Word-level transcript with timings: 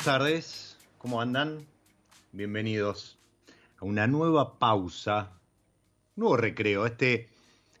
Buenas 0.00 0.18
tardes, 0.18 0.78
¿cómo 0.96 1.20
andan? 1.20 1.66
Bienvenidos 2.32 3.18
a 3.78 3.84
una 3.84 4.06
nueva 4.06 4.58
pausa, 4.58 5.32
nuevo 6.16 6.38
recreo, 6.38 6.86
este, 6.86 7.28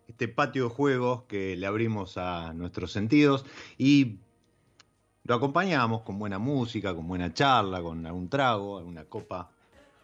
este 0.06 0.28
patio 0.28 0.64
de 0.64 0.68
juegos 0.68 1.22
que 1.22 1.56
le 1.56 1.66
abrimos 1.66 2.18
a 2.18 2.52
nuestros 2.52 2.92
sentidos 2.92 3.46
y 3.78 4.18
lo 5.24 5.34
acompañamos 5.34 6.02
con 6.02 6.18
buena 6.18 6.38
música, 6.38 6.94
con 6.94 7.08
buena 7.08 7.32
charla, 7.32 7.80
con 7.80 8.04
algún 8.04 8.28
trago, 8.28 8.76
alguna 8.76 9.04
copa 9.06 9.50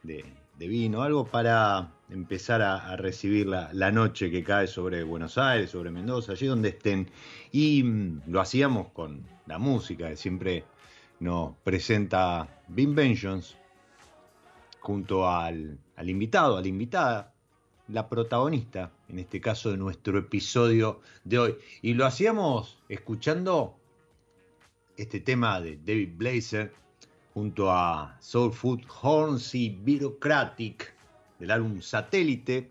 de, 0.03 0.25
vino, 0.57 1.03
algo 1.03 1.27
para 1.27 1.93
empezar 2.09 2.63
a, 2.63 2.97
recibir 2.97 3.47
la, 3.47 3.69
la, 3.75 3.93
noche 3.93 4.31
que 4.31 4.43
cae 4.43 4.69
sobre 4.69 5.05
Buenos 5.05 5.37
Aires, 5.37 5.69
sobre 5.69 5.91
Mendoza, 5.91 6.33
allí 6.33 6.47
donde 6.47 6.71
estén. 6.71 7.11
Y 7.53 7.83
mm, 7.83 8.23
lo 8.29 8.41
hacíamos 8.41 8.89
con 8.93 9.23
la 9.45 9.59
música, 9.59 10.09
que 10.09 10.17
siempre 10.17 10.65
nos 11.21 11.55
presenta 11.65 12.63
Vin 12.69 12.95
Vengeance 12.95 13.57
junto 14.81 15.29
al, 15.29 15.79
al 15.97 16.11
invitado, 16.11 16.57
a 16.57 16.61
la 16.61 16.69
invitada, 16.69 17.35
la 17.89 18.09
protagonista, 18.09 18.93
en 19.09 19.19
este 19.19 19.41
caso 19.41 19.71
de 19.71 19.77
nuestro 19.77 20.19
episodio 20.19 21.01
de 21.25 21.39
hoy. 21.39 21.57
Y 21.83 21.95
lo 21.95 22.07
hacíamos 22.07 22.79
escuchando 22.89 23.77
este 24.97 25.21
tema 25.21 25.61
de 25.61 25.77
David 25.77 26.11
Blazer 26.17 26.73
junto 27.35 27.71
a 27.71 28.17
Soul 28.21 28.53
Food 28.53 28.83
y 29.53 29.71
Bureaucratic 29.71 30.95
del 31.39 31.51
álbum 31.51 31.81
Satélite 31.81 32.71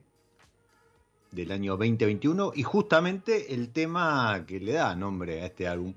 del 1.31 1.51
año 1.51 1.73
2021 1.73 2.53
y 2.55 2.63
justamente 2.63 3.53
el 3.53 3.69
tema 3.69 4.43
que 4.47 4.59
le 4.59 4.73
da 4.73 4.95
nombre 4.95 5.41
a 5.41 5.45
este 5.47 5.67
álbum 5.67 5.93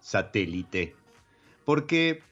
Satélite 0.00 0.94
porque 1.66 2.22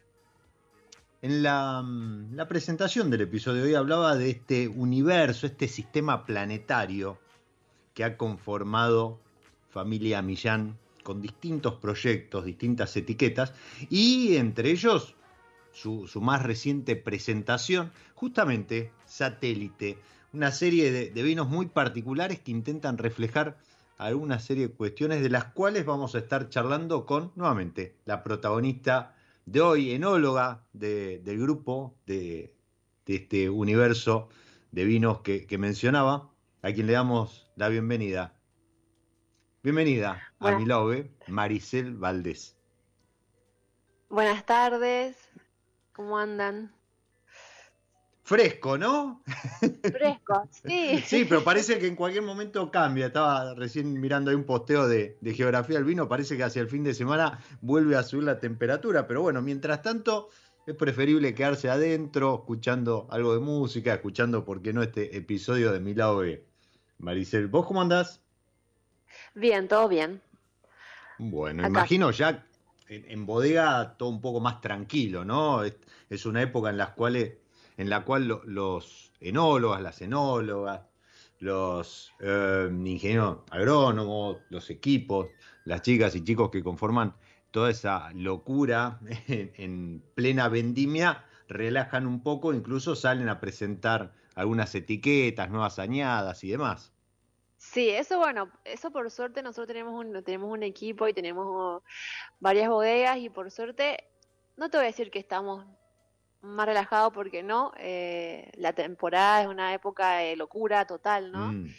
en 1.20 1.40
mm, 1.42 2.36
la, 2.36 2.48
presentación 2.48 3.10
del 3.10 3.22
episodio 3.22 3.62
de 3.62 3.68
hoy 3.68 3.74
hablaba 3.74 4.16
de 4.16 4.30
este 4.30 4.68
universo, 4.68 5.46
este 5.46 5.68
sistema 5.68 6.24
planetario 6.24 7.18
que 7.92 8.04
ha 8.04 8.16
conformado 8.16 9.18
familia 9.68 10.22
Millán 10.22 10.78
con 11.02 11.20
distintos 11.20 11.74
proyectos, 11.74 12.44
distintas 12.44 12.96
etiquetas, 12.96 13.52
y 13.90 14.36
entre 14.36 14.70
ellos 14.70 15.16
su, 15.72 16.08
más 16.22 16.42
reciente 16.42 16.96
presentación, 16.96 17.90
justamente 18.14 18.92
Satélite, 19.04 19.98
una 20.32 20.52
serie 20.52 20.92
de, 20.92 21.10
de, 21.10 21.22
vinos 21.22 21.48
muy 21.48 21.66
particulares 21.66 22.38
que 22.38 22.52
intentan 22.52 22.98
reflejar 22.98 23.58
alguna 23.98 24.38
serie 24.38 24.68
de 24.68 24.74
cuestiones 24.74 25.22
de 25.22 25.30
las 25.30 25.46
cuales 25.46 25.84
vamos 25.84 26.14
a 26.14 26.18
estar 26.18 26.48
charlando 26.48 27.04
con, 27.04 27.32
nuevamente, 27.34 27.94
la 28.06 28.22
protagonista 28.22 29.14
de 29.46 29.60
hoy, 29.60 29.92
enóloga 29.92 30.66
del 30.72 31.38
grupo, 31.38 31.96
de, 32.06 32.54
este 33.06 33.50
universo 33.50 34.28
de 34.70 34.84
vinos 34.84 35.20
que, 35.20 35.58
mencionaba, 35.58 36.30
a 36.62 36.72
quien 36.72 36.86
le 36.86 36.94
damos 36.94 37.50
la 37.56 37.68
bienvenida. 37.68 38.34
Bienvenida 39.62 40.20
a 40.40 40.52
mi 40.52 40.64
love, 40.64 41.10
Maricel 41.28 41.96
Valdés. 41.96 42.56
Buenas 44.08 44.44
tardes, 44.46 45.16
¿cómo 45.92 46.18
andan? 46.18 46.74
Fresco, 48.24 48.78
¿no? 48.78 49.22
Fresco, 49.82 50.48
sí. 50.66 50.98
Sí, 51.04 51.26
pero 51.26 51.44
parece 51.44 51.78
que 51.78 51.86
en 51.86 51.94
cualquier 51.94 52.24
momento 52.24 52.70
cambia. 52.70 53.06
Estaba 53.06 53.54
recién 53.54 54.00
mirando 54.00 54.30
ahí 54.30 54.36
un 54.36 54.44
posteo 54.44 54.88
de, 54.88 55.18
geografía 55.36 55.76
del 55.76 55.84
vino. 55.84 56.08
Parece 56.08 56.38
que 56.38 56.42
hacia 56.42 56.62
el 56.62 56.68
fin 56.68 56.82
de 56.84 56.94
semana 56.94 57.38
vuelve 57.60 57.96
a 57.96 58.02
subir 58.02 58.24
la 58.24 58.40
temperatura. 58.40 59.06
Pero 59.06 59.20
bueno, 59.20 59.42
mientras 59.42 59.82
tanto, 59.82 60.30
es 60.66 60.74
preferible 60.74 61.34
quedarse 61.34 61.68
adentro, 61.68 62.36
escuchando 62.36 63.06
algo 63.10 63.34
de 63.34 63.40
música, 63.40 63.92
escuchando, 63.92 64.42
¿por 64.42 64.62
qué 64.62 64.72
no?, 64.72 64.82
este 64.82 65.14
episodio 65.16 65.70
de 65.70 65.80
Mi 65.80 65.94
Lado 65.94 66.18
B. 66.18 66.42
Maricel, 66.96 67.48
¿vos 67.48 67.66
cómo 67.66 67.82
andás? 67.82 68.22
Bien, 69.34 69.68
todo 69.68 69.86
bien. 69.86 70.22
Bueno, 71.18 71.66
imagino 71.66 72.10
ya 72.10 72.46
en, 72.88 73.26
bodega 73.26 73.96
todo 73.96 74.08
un 74.08 74.20
poco 74.20 74.40
más 74.40 74.60
tranquilo, 74.60 75.24
¿no? 75.24 75.62
Es, 75.64 76.26
una 76.26 76.42
época 76.42 76.70
en 76.70 76.78
la 76.78 76.94
cual, 76.94 77.16
en 77.76 77.90
la 77.90 78.04
cual 78.04 78.40
los 78.44 79.12
enólogas, 79.20 79.82
las 79.82 80.00
enólogas, 80.02 80.82
los 81.40 82.12
eh, 82.20 82.68
ingenieros 82.70 83.38
agrónomos, 83.50 84.38
los 84.48 84.70
equipos, 84.70 85.28
las 85.64 85.82
chicas 85.82 86.14
y 86.14 86.24
chicos 86.24 86.50
que 86.50 86.62
conforman 86.62 87.14
toda 87.50 87.70
esa 87.70 88.10
locura 88.14 88.98
en, 89.28 90.02
plena 90.14 90.48
vendimia, 90.48 91.24
relajan 91.48 92.06
un 92.06 92.22
poco, 92.22 92.52
incluso 92.52 92.96
salen 92.96 93.28
a 93.28 93.40
presentar 93.40 94.12
algunas 94.34 94.74
etiquetas, 94.74 95.50
nuevas 95.50 95.78
añadas 95.78 96.42
y 96.44 96.50
demás. 96.50 96.92
Sí, 97.58 97.88
eso 97.90 98.18
bueno, 98.18 98.50
eso 98.64 98.90
por 98.90 99.10
suerte 99.10 99.42
nosotros 99.42 99.68
tenemos 99.68 99.94
un, 99.94 100.22
tenemos 100.22 100.50
un 100.50 100.62
equipo 100.62 101.08
y 101.08 101.14
tenemos 101.14 101.82
varias 102.40 102.68
bodegas 102.68 103.18
y 103.18 103.30
por 103.30 103.50
suerte, 103.50 104.04
no 104.56 104.68
te 104.68 104.76
voy 104.76 104.84
a 104.84 104.88
decir 104.88 105.10
que 105.10 105.18
estamos 105.18 105.64
más 106.44 106.66
relajados 106.66 107.12
porque 107.12 107.42
no, 107.42 107.72
eh, 107.78 108.50
la 108.56 108.72
temporada 108.72 109.42
es 109.42 109.48
una 109.48 109.74
época 109.74 110.18
de 110.18 110.36
locura 110.36 110.86
total, 110.86 111.32
¿no? 111.32 111.52
Mm. 111.52 111.74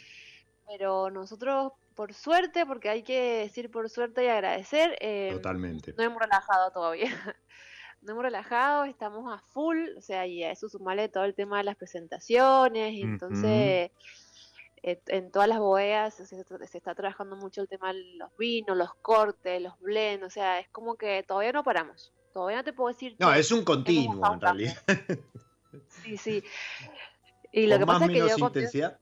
Pero 0.68 1.10
nosotros, 1.10 1.72
por 1.94 2.12
suerte, 2.12 2.66
porque 2.66 2.88
hay 2.88 3.02
que 3.02 3.38
decir 3.38 3.70
por 3.70 3.88
suerte 3.88 4.24
y 4.24 4.28
agradecer, 4.28 4.96
eh, 5.00 5.30
Totalmente. 5.32 5.94
no 5.96 6.02
hemos 6.02 6.20
relajado 6.20 6.70
todavía. 6.72 7.10
no 8.02 8.12
hemos 8.12 8.24
relajado, 8.24 8.84
estamos 8.84 9.32
a 9.32 9.38
full, 9.52 9.78
o 9.96 10.00
sea, 10.00 10.26
y 10.26 10.42
a 10.42 10.50
eso 10.50 10.68
sumarle 10.68 11.08
todo 11.08 11.24
el 11.24 11.34
tema 11.34 11.58
de 11.58 11.64
las 11.64 11.76
presentaciones, 11.76 12.92
y 12.92 13.02
entonces 13.02 13.90
en 14.82 15.32
todas 15.32 15.48
las 15.48 15.58
bodegas 15.58 16.14
se, 16.14 16.44
está 16.76 16.94
trabajando 16.94 17.34
mucho 17.36 17.60
el 17.60 17.68
tema 17.68 17.92
de 17.92 18.00
los 18.16 18.36
vinos, 18.36 18.76
los 18.76 18.94
cortes, 18.94 19.60
los 19.60 19.78
blends, 19.80 20.24
o 20.24 20.30
sea, 20.30 20.60
es 20.60 20.68
como 20.68 20.94
que 20.94 21.24
todavía 21.24 21.52
no 21.52 21.64
paramos. 21.64 22.12
Todavía 22.36 22.58
no 22.58 22.64
te 22.64 22.74
puedo 22.74 22.92
decir. 22.92 23.16
No, 23.18 23.32
es 23.32 23.50
un 23.50 23.64
continuo 23.64 24.34
en 24.34 24.40
realidad. 24.40 24.76
Sí, 26.02 26.16
sí. 26.16 26.44
Y 27.52 27.66
lo 27.66 27.78
que 27.78 27.86
pasa 27.86 28.04
es 28.04 28.10
que 28.10 28.18
yo. 28.18 28.36
Intensidad? 28.36 28.98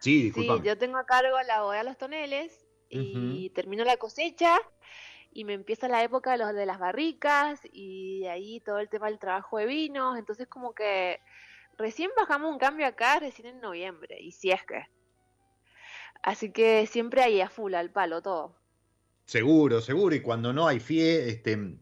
Sí, 0.00 0.32
Sí, 0.32 0.48
yo 0.64 0.78
tengo 0.78 0.98
a 0.98 1.06
cargo 1.06 1.36
la 1.46 1.62
bodega 1.62 1.82
Los 1.82 1.98
Toneles 1.98 2.66
y 2.88 3.50
termino 3.50 3.84
la 3.84 3.96
cosecha 3.96 4.58
y 5.32 5.44
me 5.44 5.54
empieza 5.54 5.88
la 5.88 6.04
época 6.04 6.32
de 6.32 6.38
los 6.38 6.54
de 6.54 6.66
las 6.66 6.78
barricas 6.78 7.60
y 7.72 8.20
de 8.20 8.30
ahí 8.30 8.60
todo 8.60 8.78
el 8.78 8.88
tema 8.88 9.06
del 9.06 9.18
trabajo 9.18 9.58
de 9.58 9.66
vinos, 9.66 10.16
entonces 10.16 10.46
como 10.48 10.72
que 10.72 11.20
Recién 11.78 12.10
bajamos 12.16 12.52
un 12.52 12.58
cambio 12.58 12.86
acá, 12.86 13.18
recién 13.18 13.48
en 13.48 13.60
noviembre, 13.60 14.18
y 14.20 14.32
si 14.32 14.50
es 14.50 14.62
que. 14.64 14.84
Así 16.22 16.50
que 16.50 16.86
siempre 16.86 17.22
ahí 17.22 17.40
a 17.40 17.50
full, 17.50 17.74
al 17.74 17.90
palo, 17.90 18.22
todo. 18.22 18.56
Seguro, 19.26 19.80
seguro, 19.80 20.14
y 20.14 20.22
cuando 20.22 20.52
no 20.52 20.66
hay 20.66 20.80
fie 20.80 21.28
este, 21.28 21.76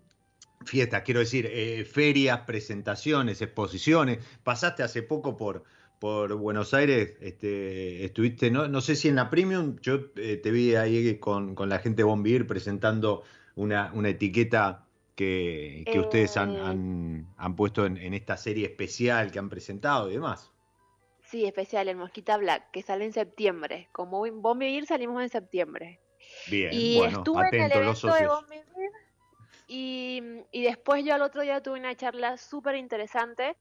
fiestas, 0.65 1.03
quiero 1.03 1.21
decir, 1.21 1.47
eh, 1.51 1.85
ferias, 1.85 2.41
presentaciones, 2.41 3.41
exposiciones. 3.43 4.19
Pasaste 4.43 4.83
hace 4.83 5.03
poco 5.03 5.37
por, 5.37 5.65
por 5.99 6.35
Buenos 6.35 6.75
Aires, 6.75 7.15
este, 7.21 8.05
estuviste, 8.05 8.51
no, 8.51 8.69
no 8.69 8.81
sé 8.81 8.97
si 8.97 9.09
en 9.09 9.17
la 9.17 9.31
Premium, 9.31 9.77
yo 9.81 10.01
eh, 10.17 10.37
te 10.37 10.51
vi 10.51 10.75
ahí 10.75 11.19
con, 11.19 11.55
con 11.55 11.69
la 11.69 11.79
gente 11.79 11.99
de 11.99 12.05
Bombir 12.05 12.47
presentando 12.47 13.23
una, 13.57 13.93
una 13.95 14.11
etiqueta 14.11 14.85
que, 15.15 15.85
ustedes 15.97 16.37
han, 16.37 16.57
eh. 16.57 17.25
han, 17.37 17.57
puesto 17.57 17.87
en, 17.87 18.15
esta 18.15 18.37
serie 18.37 18.67
especial 18.67 19.31
que 19.31 19.39
han 19.39 19.49
presentado 19.49 20.11
y 20.11 20.15
demás. 20.15 20.51
Sí, 21.23 21.45
especial, 21.45 21.89
el 21.89 21.97
Mosquita 21.97 22.37
Black, 22.37 22.71
que 22.71 22.83
sale 22.83 23.05
en 23.05 23.13
septiembre. 23.13 23.89
Como 23.93 24.23
Vivir 24.23 24.87
salimos 24.87 25.23
en 25.23 25.29
septiembre. 25.29 26.01
Bien, 26.51 26.71
y 26.73 27.03
estuve 27.03 27.49
en 27.49 27.63
el 27.63 27.73
evento 27.73 28.13
de 28.13 28.29
y, 29.67 30.23
y 30.51 30.63
después 30.63 31.05
yo 31.05 31.15
al 31.15 31.23
otro 31.23 31.43
día 31.43 31.63
tuve 31.63 31.79
una 31.79 31.95
charla 31.95 32.37
súper 32.37 32.77
interesante 32.77 33.57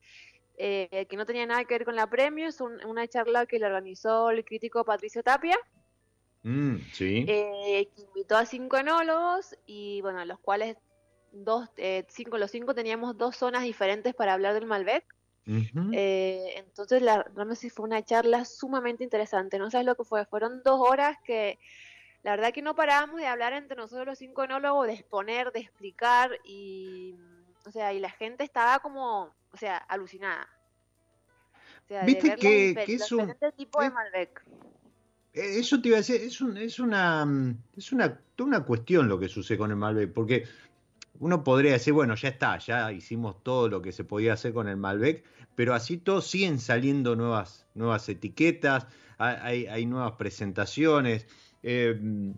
eh, 0.57 1.07
que 1.09 1.17
no 1.17 1.25
tenía 1.25 1.45
nada 1.45 1.65
que 1.65 1.73
ver 1.73 1.85
con 1.85 1.95
la 1.95 2.07
premio, 2.07 2.47
es 2.47 2.61
una 2.61 3.07
charla 3.07 3.45
que 3.45 3.57
le 3.57 3.65
organizó 3.65 4.29
el 4.29 4.45
crítico 4.45 4.85
Patricio 4.85 5.23
Tapia. 5.23 5.57
Mm, 6.43 6.75
sí. 6.91 7.25
Eh, 7.27 7.89
que 7.95 8.01
invitó 8.01 8.37
a 8.37 8.45
cinco 8.45 8.77
enólogos 8.77 9.55
y 9.65 10.01
bueno, 10.01 10.23
los 10.25 10.39
cuales 10.39 10.77
dos, 11.31 11.69
eh, 11.77 12.05
cinco, 12.09 12.37
los 12.37 12.51
cinco 12.51 12.75
teníamos 12.75 13.17
dos 13.17 13.35
zonas 13.35 13.63
diferentes 13.63 14.13
para 14.13 14.33
hablar 14.33 14.53
del 14.53 14.67
Malbec. 14.67 15.03
Eh, 15.91 16.53
entonces, 16.55 17.01
la, 17.01 17.23
realmente 17.35 17.69
fue 17.69 17.85
una 17.85 18.03
charla 18.03 18.45
sumamente 18.45 19.03
interesante. 19.03 19.57
No 19.57 19.69
sabes 19.71 19.85
lo 19.85 19.95
que 19.95 20.03
fue, 20.03 20.25
fueron 20.25 20.61
dos 20.63 20.79
horas 20.79 21.17
que 21.25 21.59
la 22.23 22.31
verdad 22.31 22.53
que 22.53 22.61
no 22.61 22.75
parábamos 22.75 23.17
de 23.17 23.27
hablar 23.27 23.53
entre 23.53 23.77
nosotros 23.77 24.05
los 24.05 24.17
cinco 24.17 24.43
enólogos, 24.43 24.87
de 24.87 24.93
exponer, 24.93 25.51
de 25.51 25.59
explicar 25.59 26.31
y, 26.45 27.15
o 27.65 27.71
sea, 27.71 27.93
y 27.93 27.99
la 27.99 28.09
gente 28.09 28.43
estaba 28.43 28.79
como, 28.79 29.33
o 29.51 29.57
sea, 29.57 29.77
alucinada. 29.77 30.47
O 31.83 31.87
sea, 31.87 32.03
¿Viste 32.03 32.35
que, 32.35 32.85
es 32.87 33.11
un 33.11 33.35
tipo 33.57 33.81
de 33.81 33.89
Malbec. 33.89 34.41
Eh, 35.33 35.59
eso 35.59 35.81
te 35.81 35.89
iba 35.89 35.97
a 35.97 35.99
decir, 35.99 36.21
es, 36.21 36.39
un, 36.39 36.55
es 36.55 36.79
una 36.79 37.27
es 37.75 37.91
una, 37.91 38.21
una 38.39 38.63
cuestión 38.63 39.09
lo 39.09 39.19
que 39.19 39.27
sucede 39.27 39.57
con 39.57 39.71
el 39.71 39.77
Malbec, 39.77 40.13
porque 40.13 40.47
uno 41.19 41.43
podría 41.43 41.73
decir, 41.73 41.93
bueno, 41.93 42.15
ya 42.15 42.29
está, 42.29 42.57
ya 42.57 42.91
hicimos 42.91 43.43
todo 43.43 43.67
lo 43.67 43.81
que 43.81 43.91
se 43.91 44.05
podía 44.05 44.33
hacer 44.33 44.53
con 44.53 44.69
el 44.69 44.77
Malbec, 44.77 45.25
pero 45.55 45.73
así 45.73 45.97
todos 45.97 46.27
siguen 46.27 46.59
saliendo 46.59 47.15
nuevas, 47.15 47.67
nuevas 47.75 48.07
etiquetas, 48.09 48.87
hay, 49.17 49.85
nuevas 49.85 50.13
presentaciones, 50.13 51.27
eh, 51.63 52.33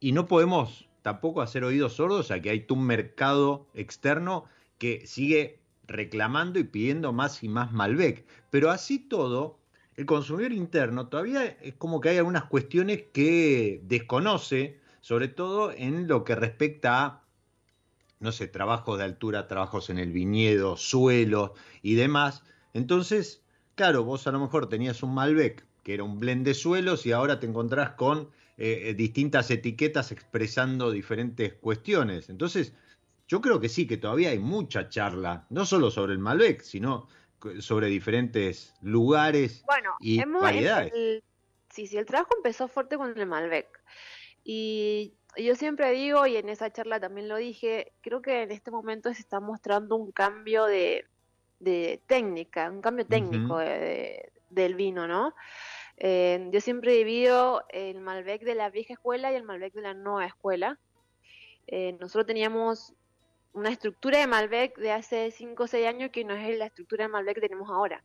y 0.00 0.12
no 0.12 0.26
podemos 0.26 0.88
tampoco 1.02 1.42
hacer 1.42 1.64
oídos 1.64 1.94
sordos 1.94 2.30
a 2.30 2.40
que 2.40 2.50
hay 2.50 2.66
un 2.68 2.84
mercado 2.84 3.66
externo 3.74 4.44
que 4.78 5.06
sigue 5.06 5.60
reclamando 5.86 6.58
y 6.58 6.64
pidiendo 6.64 7.12
más 7.12 7.42
y 7.42 7.48
más 7.48 7.72
Malbec. 7.72 8.26
Pero 8.50 8.70
así 8.70 8.98
todo, 8.98 9.58
el 9.96 10.06
consumidor 10.06 10.52
interno 10.52 11.08
todavía 11.08 11.44
es 11.44 11.74
como 11.74 12.00
que 12.00 12.10
hay 12.10 12.18
algunas 12.18 12.44
cuestiones 12.44 13.04
que 13.12 13.80
desconoce, 13.84 14.80
sobre 15.00 15.28
todo 15.28 15.72
en 15.72 16.06
lo 16.06 16.24
que 16.24 16.34
respecta 16.34 17.04
a 17.04 17.28
no 18.20 18.32
sé, 18.32 18.48
trabajos 18.48 18.98
de 18.98 19.04
altura, 19.04 19.46
trabajos 19.46 19.90
en 19.90 19.98
el 19.98 20.12
viñedo, 20.12 20.76
suelos 20.76 21.52
y 21.82 21.94
demás. 21.94 22.42
Entonces, 22.74 23.42
claro, 23.74 24.04
vos 24.04 24.26
a 24.26 24.32
lo 24.32 24.40
mejor 24.40 24.68
tenías 24.68 25.02
un 25.02 25.14
Malbec 25.14 25.64
que 25.88 25.94
era 25.94 26.04
un 26.04 26.18
blend 26.18 26.44
de 26.44 26.52
suelos 26.52 27.06
y 27.06 27.12
ahora 27.12 27.40
te 27.40 27.46
encontrás 27.46 27.92
con 27.92 28.28
eh, 28.58 28.92
distintas 28.94 29.50
etiquetas 29.50 30.12
expresando 30.12 30.90
diferentes 30.90 31.54
cuestiones. 31.54 32.28
Entonces, 32.28 32.74
yo 33.26 33.40
creo 33.40 33.58
que 33.58 33.70
sí, 33.70 33.86
que 33.86 33.96
todavía 33.96 34.28
hay 34.28 34.38
mucha 34.38 34.90
charla, 34.90 35.46
no 35.48 35.64
solo 35.64 35.90
sobre 35.90 36.12
el 36.12 36.18
Malbec, 36.18 36.60
sino 36.60 37.08
sobre 37.60 37.86
diferentes 37.86 38.74
lugares 38.82 39.64
y 39.98 40.22
variedades. 40.22 40.92
sí, 41.70 41.86
sí, 41.86 41.96
el 41.96 42.04
trabajo 42.04 42.36
empezó 42.36 42.68
fuerte 42.68 42.98
con 42.98 43.18
el 43.18 43.26
Malbec. 43.26 43.68
Y 44.44 45.14
yo 45.38 45.54
siempre 45.54 45.90
digo, 45.92 46.26
y 46.26 46.36
en 46.36 46.50
esa 46.50 46.70
charla 46.70 47.00
también 47.00 47.28
lo 47.28 47.36
dije, 47.36 47.94
creo 48.02 48.20
que 48.20 48.42
en 48.42 48.50
este 48.50 48.70
momento 48.70 49.14
se 49.14 49.22
está 49.22 49.40
mostrando 49.40 49.96
un 49.96 50.12
cambio 50.12 50.66
de, 50.66 51.06
técnica, 52.06 52.70
un 52.70 52.82
cambio 52.82 53.06
técnico 53.06 53.56
del 53.56 54.74
vino, 54.74 55.08
¿no? 55.08 55.32
Eh, 56.00 56.48
yo 56.52 56.60
siempre 56.60 56.92
divido 56.92 57.64
el 57.70 58.00
Malbec 58.00 58.42
de 58.42 58.54
la 58.54 58.70
vieja 58.70 58.94
escuela 58.94 59.32
y 59.32 59.34
el 59.34 59.42
Malbec 59.42 59.74
de 59.74 59.82
la 59.82 59.94
nueva 59.94 60.26
escuela. 60.26 60.78
Eh, 61.66 61.92
nosotros 62.00 62.26
teníamos 62.26 62.94
una 63.52 63.70
estructura 63.70 64.18
de 64.18 64.26
Malbec 64.26 64.78
de 64.78 64.92
hace 64.92 65.30
5 65.30 65.62
o 65.62 65.66
6 65.66 65.86
años 65.86 66.10
que 66.10 66.24
no 66.24 66.34
es 66.34 66.56
la 66.56 66.66
estructura 66.66 67.04
de 67.04 67.08
Malbec 67.08 67.34
que 67.34 67.48
tenemos 67.48 67.68
ahora. 67.70 68.04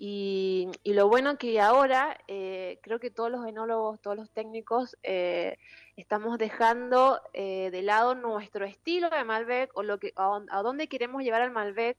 Y, 0.00 0.70
lo 0.84 1.08
bueno 1.08 1.38
que 1.38 1.60
ahora 1.60 2.16
eh, 2.28 2.78
creo 2.82 3.00
que 3.00 3.10
todos 3.10 3.32
los 3.32 3.44
enólogos, 3.44 4.00
todos 4.00 4.16
los 4.16 4.30
técnicos 4.30 4.96
eh, 5.02 5.56
estamos 5.96 6.38
dejando 6.38 7.20
eh, 7.32 7.70
de 7.72 7.82
lado 7.82 8.14
nuestro 8.14 8.64
estilo 8.64 9.10
de 9.10 9.24
Malbec 9.24 9.76
o 9.76 9.82
lo 9.82 9.98
que 9.98 10.12
a, 10.14 10.62
dónde 10.62 10.88
queremos 10.88 11.24
llevar 11.24 11.42
al 11.42 11.50
Malbec 11.50 11.98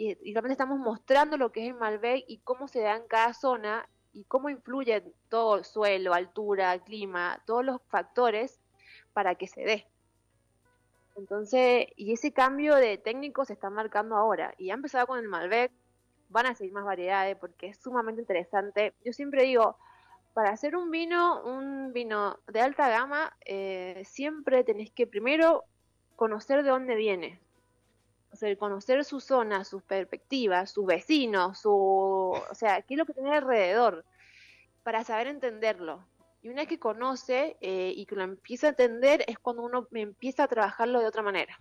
y, 0.00 0.32
realmente 0.32 0.52
estamos 0.52 0.78
mostrando 0.78 1.36
lo 1.36 1.52
que 1.52 1.62
es 1.62 1.68
el 1.68 1.78
Malbec 1.78 2.24
y 2.26 2.38
cómo 2.38 2.68
se 2.68 2.80
da 2.80 2.96
en 2.96 3.06
cada 3.06 3.34
zona 3.34 3.86
y 4.12 4.24
cómo 4.24 4.48
influye 4.48 5.04
todo 5.28 5.58
el 5.58 5.64
suelo, 5.64 6.14
altura, 6.14 6.78
clima, 6.78 7.42
todos 7.46 7.64
los 7.64 7.82
factores 7.88 8.58
para 9.12 9.34
que 9.34 9.46
se 9.46 9.60
dé. 9.60 9.86
Entonces, 11.16 11.88
y 11.96 12.12
ese 12.12 12.32
cambio 12.32 12.76
de 12.76 12.96
técnico 12.96 13.44
se 13.44 13.52
está 13.52 13.68
marcando 13.68 14.16
ahora 14.16 14.54
y 14.56 14.70
ha 14.70 14.74
empezado 14.74 15.06
con 15.06 15.18
el 15.18 15.28
Malbec 15.28 15.70
van 16.30 16.46
a 16.46 16.54
seguir 16.54 16.72
más 16.72 16.84
variedades 16.84 17.36
porque 17.36 17.68
es 17.68 17.78
sumamente 17.78 18.22
interesante. 18.22 18.94
Yo 19.04 19.12
siempre 19.12 19.42
digo, 19.42 19.76
para 20.32 20.50
hacer 20.50 20.76
un 20.76 20.90
vino, 20.90 21.42
un 21.44 21.92
vino 21.92 22.38
de 22.46 22.62
alta 22.62 22.88
gama, 22.88 23.36
eh, 23.44 24.02
siempre 24.06 24.64
tenés 24.64 24.90
que 24.92 25.06
primero 25.06 25.64
conocer 26.16 26.62
de 26.62 26.70
dónde 26.70 26.94
viene. 26.94 27.40
O 28.32 28.36
sea, 28.36 28.54
conocer 28.56 29.04
su 29.04 29.20
zona, 29.20 29.64
sus 29.64 29.82
perspectivas, 29.82 30.70
sus 30.70 30.86
vecinos, 30.86 31.58
su, 31.58 31.70
o 31.72 32.54
sea, 32.54 32.82
qué 32.82 32.94
es 32.94 32.98
lo 32.98 33.06
que 33.06 33.14
tiene 33.14 33.34
alrededor, 33.34 34.04
para 34.82 35.04
saber 35.04 35.26
entenderlo. 35.26 36.06
Y 36.42 36.48
una 36.48 36.62
vez 36.62 36.68
que 36.68 36.78
conoce 36.78 37.56
eh, 37.60 37.92
y 37.94 38.06
que 38.06 38.16
lo 38.16 38.22
empieza 38.22 38.68
a 38.68 38.70
entender 38.70 39.24
es 39.26 39.38
cuando 39.38 39.62
uno 39.62 39.86
empieza 39.92 40.44
a 40.44 40.48
trabajarlo 40.48 41.00
de 41.00 41.06
otra 41.06 41.22
manera. 41.22 41.60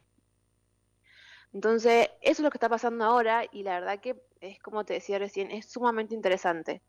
Entonces, 1.52 2.10
eso 2.22 2.32
es 2.32 2.40
lo 2.42 2.52
que 2.52 2.58
está 2.58 2.70
pasando 2.70 3.04
ahora 3.04 3.46
y 3.52 3.64
la 3.64 3.80
verdad 3.80 4.00
que 4.00 4.22
es 4.40 4.60
como 4.60 4.86
te 4.86 4.94
decía 4.94 5.20
recién, 5.20 5.52
es 5.52 5.70
sumamente 5.70 6.16
interesante. 6.16 6.82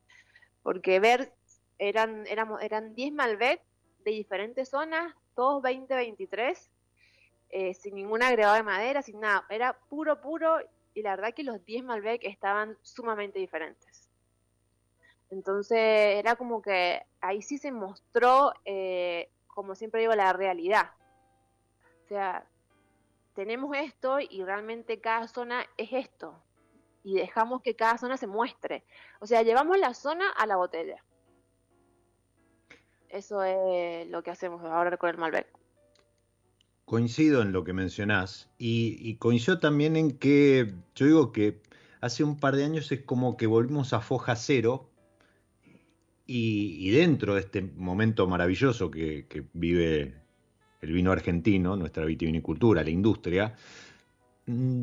Porque 0.62 1.00
ver, 1.00 1.32
eran, 1.78 2.26
éramos, 2.26 2.62
eran 2.62 2.94
10 2.94 3.12
Malbec 3.12 3.62
de 4.04 4.10
diferentes 4.12 4.68
zonas, 4.68 5.14
todos 5.34 5.62
2023, 5.62 6.69
eh, 7.50 7.74
sin 7.74 7.96
ningún 7.96 8.22
agregado 8.22 8.54
de 8.54 8.62
madera, 8.62 9.02
sin 9.02 9.20
nada. 9.20 9.44
Era 9.48 9.72
puro, 9.88 10.20
puro 10.20 10.58
y 10.94 11.02
la 11.02 11.16
verdad 11.16 11.34
que 11.34 11.42
los 11.42 11.64
10 11.64 11.84
Malbec 11.84 12.24
estaban 12.24 12.78
sumamente 12.82 13.38
diferentes. 13.38 14.08
Entonces 15.30 15.78
era 15.78 16.36
como 16.36 16.60
que 16.60 17.02
ahí 17.20 17.42
sí 17.42 17.58
se 17.58 17.70
mostró, 17.70 18.52
eh, 18.64 19.30
como 19.46 19.74
siempre 19.74 20.00
digo, 20.00 20.14
la 20.14 20.32
realidad. 20.32 20.90
O 22.04 22.08
sea, 22.08 22.44
tenemos 23.34 23.76
esto 23.76 24.18
y 24.20 24.42
realmente 24.44 25.00
cada 25.00 25.28
zona 25.28 25.64
es 25.76 25.92
esto. 25.92 26.42
Y 27.02 27.14
dejamos 27.14 27.62
que 27.62 27.76
cada 27.76 27.96
zona 27.98 28.16
se 28.16 28.26
muestre. 28.26 28.84
O 29.20 29.26
sea, 29.26 29.42
llevamos 29.42 29.78
la 29.78 29.94
zona 29.94 30.30
a 30.30 30.46
la 30.46 30.56
botella. 30.56 31.02
Eso 33.08 33.42
es 33.42 34.06
lo 34.08 34.22
que 34.22 34.30
hacemos 34.30 34.62
ahora 34.64 34.96
con 34.96 35.10
el 35.10 35.18
Malbec. 35.18 35.59
Coincido 36.90 37.40
en 37.42 37.52
lo 37.52 37.62
que 37.62 37.72
mencionás 37.72 38.48
y, 38.58 39.14
coincido 39.20 39.60
también 39.60 39.94
en 39.94 40.10
que 40.10 40.74
yo 40.96 41.06
digo 41.06 41.30
que 41.30 41.62
hace 42.00 42.24
un 42.24 42.36
par 42.36 42.56
de 42.56 42.64
años 42.64 42.90
es 42.90 43.02
como 43.02 43.36
que 43.36 43.46
volvimos 43.46 43.92
a 43.92 44.00
foja 44.00 44.34
cero 44.34 44.90
y, 46.26 46.90
dentro 46.90 47.36
de 47.36 47.42
este 47.42 47.62
momento 47.62 48.26
maravilloso 48.26 48.90
que, 48.90 49.26
que 49.28 49.44
vive 49.52 50.16
el 50.80 50.90
vino 50.90 51.12
argentino, 51.12 51.76
nuestra 51.76 52.04
vitivinicultura, 52.04 52.82
la 52.82 52.90
industria, 52.90 53.54
mm, 54.46 54.82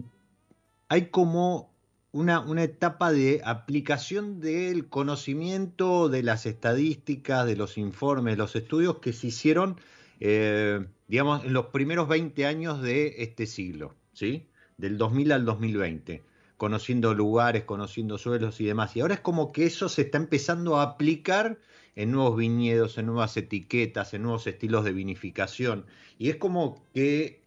hay 0.88 1.08
como 1.08 1.74
una, 2.14 2.40
una, 2.40 2.64
etapa 2.64 3.12
de 3.12 3.42
aplicación 3.44 4.40
del 4.40 4.88
conocimiento, 4.88 6.08
de 6.08 6.24
las 6.24 6.46
estadísticas, 6.46 7.46
de 7.46 7.58
los 7.58 7.78
informes, 7.78 8.38
los 8.38 8.56
estudios 8.56 9.00
que 9.00 9.12
se 9.12 9.28
hicieron, 9.28 9.76
eh, 10.20 10.86
digamos, 11.08 11.46
en 11.46 11.54
los 11.54 11.68
primeros 11.68 12.08
20 12.08 12.46
años 12.46 12.82
de 12.82 13.16
este 13.20 13.46
siglo, 13.46 13.96
¿sí? 14.14 14.48
Del 14.78 14.98
2000 14.98 15.32
al 15.32 15.46
2020, 15.46 16.24
conociendo 16.58 17.14
lugares, 17.14 17.64
conociendo 17.64 18.18
suelos 18.18 18.60
y 18.62 18.66
demás. 18.66 18.96
Y 18.96 19.02
ahora 19.02 19.16
es 19.16 19.22
como 19.22 19.52
que 19.52 19.66
eso 19.66 19.90
se 19.90 20.04
está 20.04 20.18
empezando 20.18 20.78
a 20.78 20.84
aplicar 20.84 21.60
en 21.96 22.12
nuevos 22.12 22.38
viñedos, 22.38 22.98
en 22.98 23.08
nuevas 23.08 23.36
etiquetas, 23.38 24.14
en 24.14 24.22
nuevos 24.22 24.46
estilos 24.46 24.86
de 24.86 24.94
vinificación. 24.94 25.86
Y 26.20 26.30
es 26.30 26.36
como 26.36 26.84
que 26.94 27.42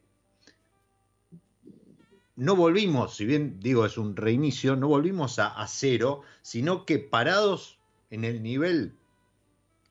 no 2.41 2.57
volvimos, 2.57 3.17
si 3.17 3.27
bien 3.27 3.61
digo 3.61 3.85
es 3.85 3.99
un 3.99 4.17
reinicio, 4.17 4.75
no 4.75 4.89
volvimos 4.89 5.39
a, 5.39 5.63
cero, 5.69 6.23
sino 6.41 6.87
que 6.87 6.99
parados 6.99 7.79
en 8.11 8.25
el 8.25 8.43
nivel 8.43 8.95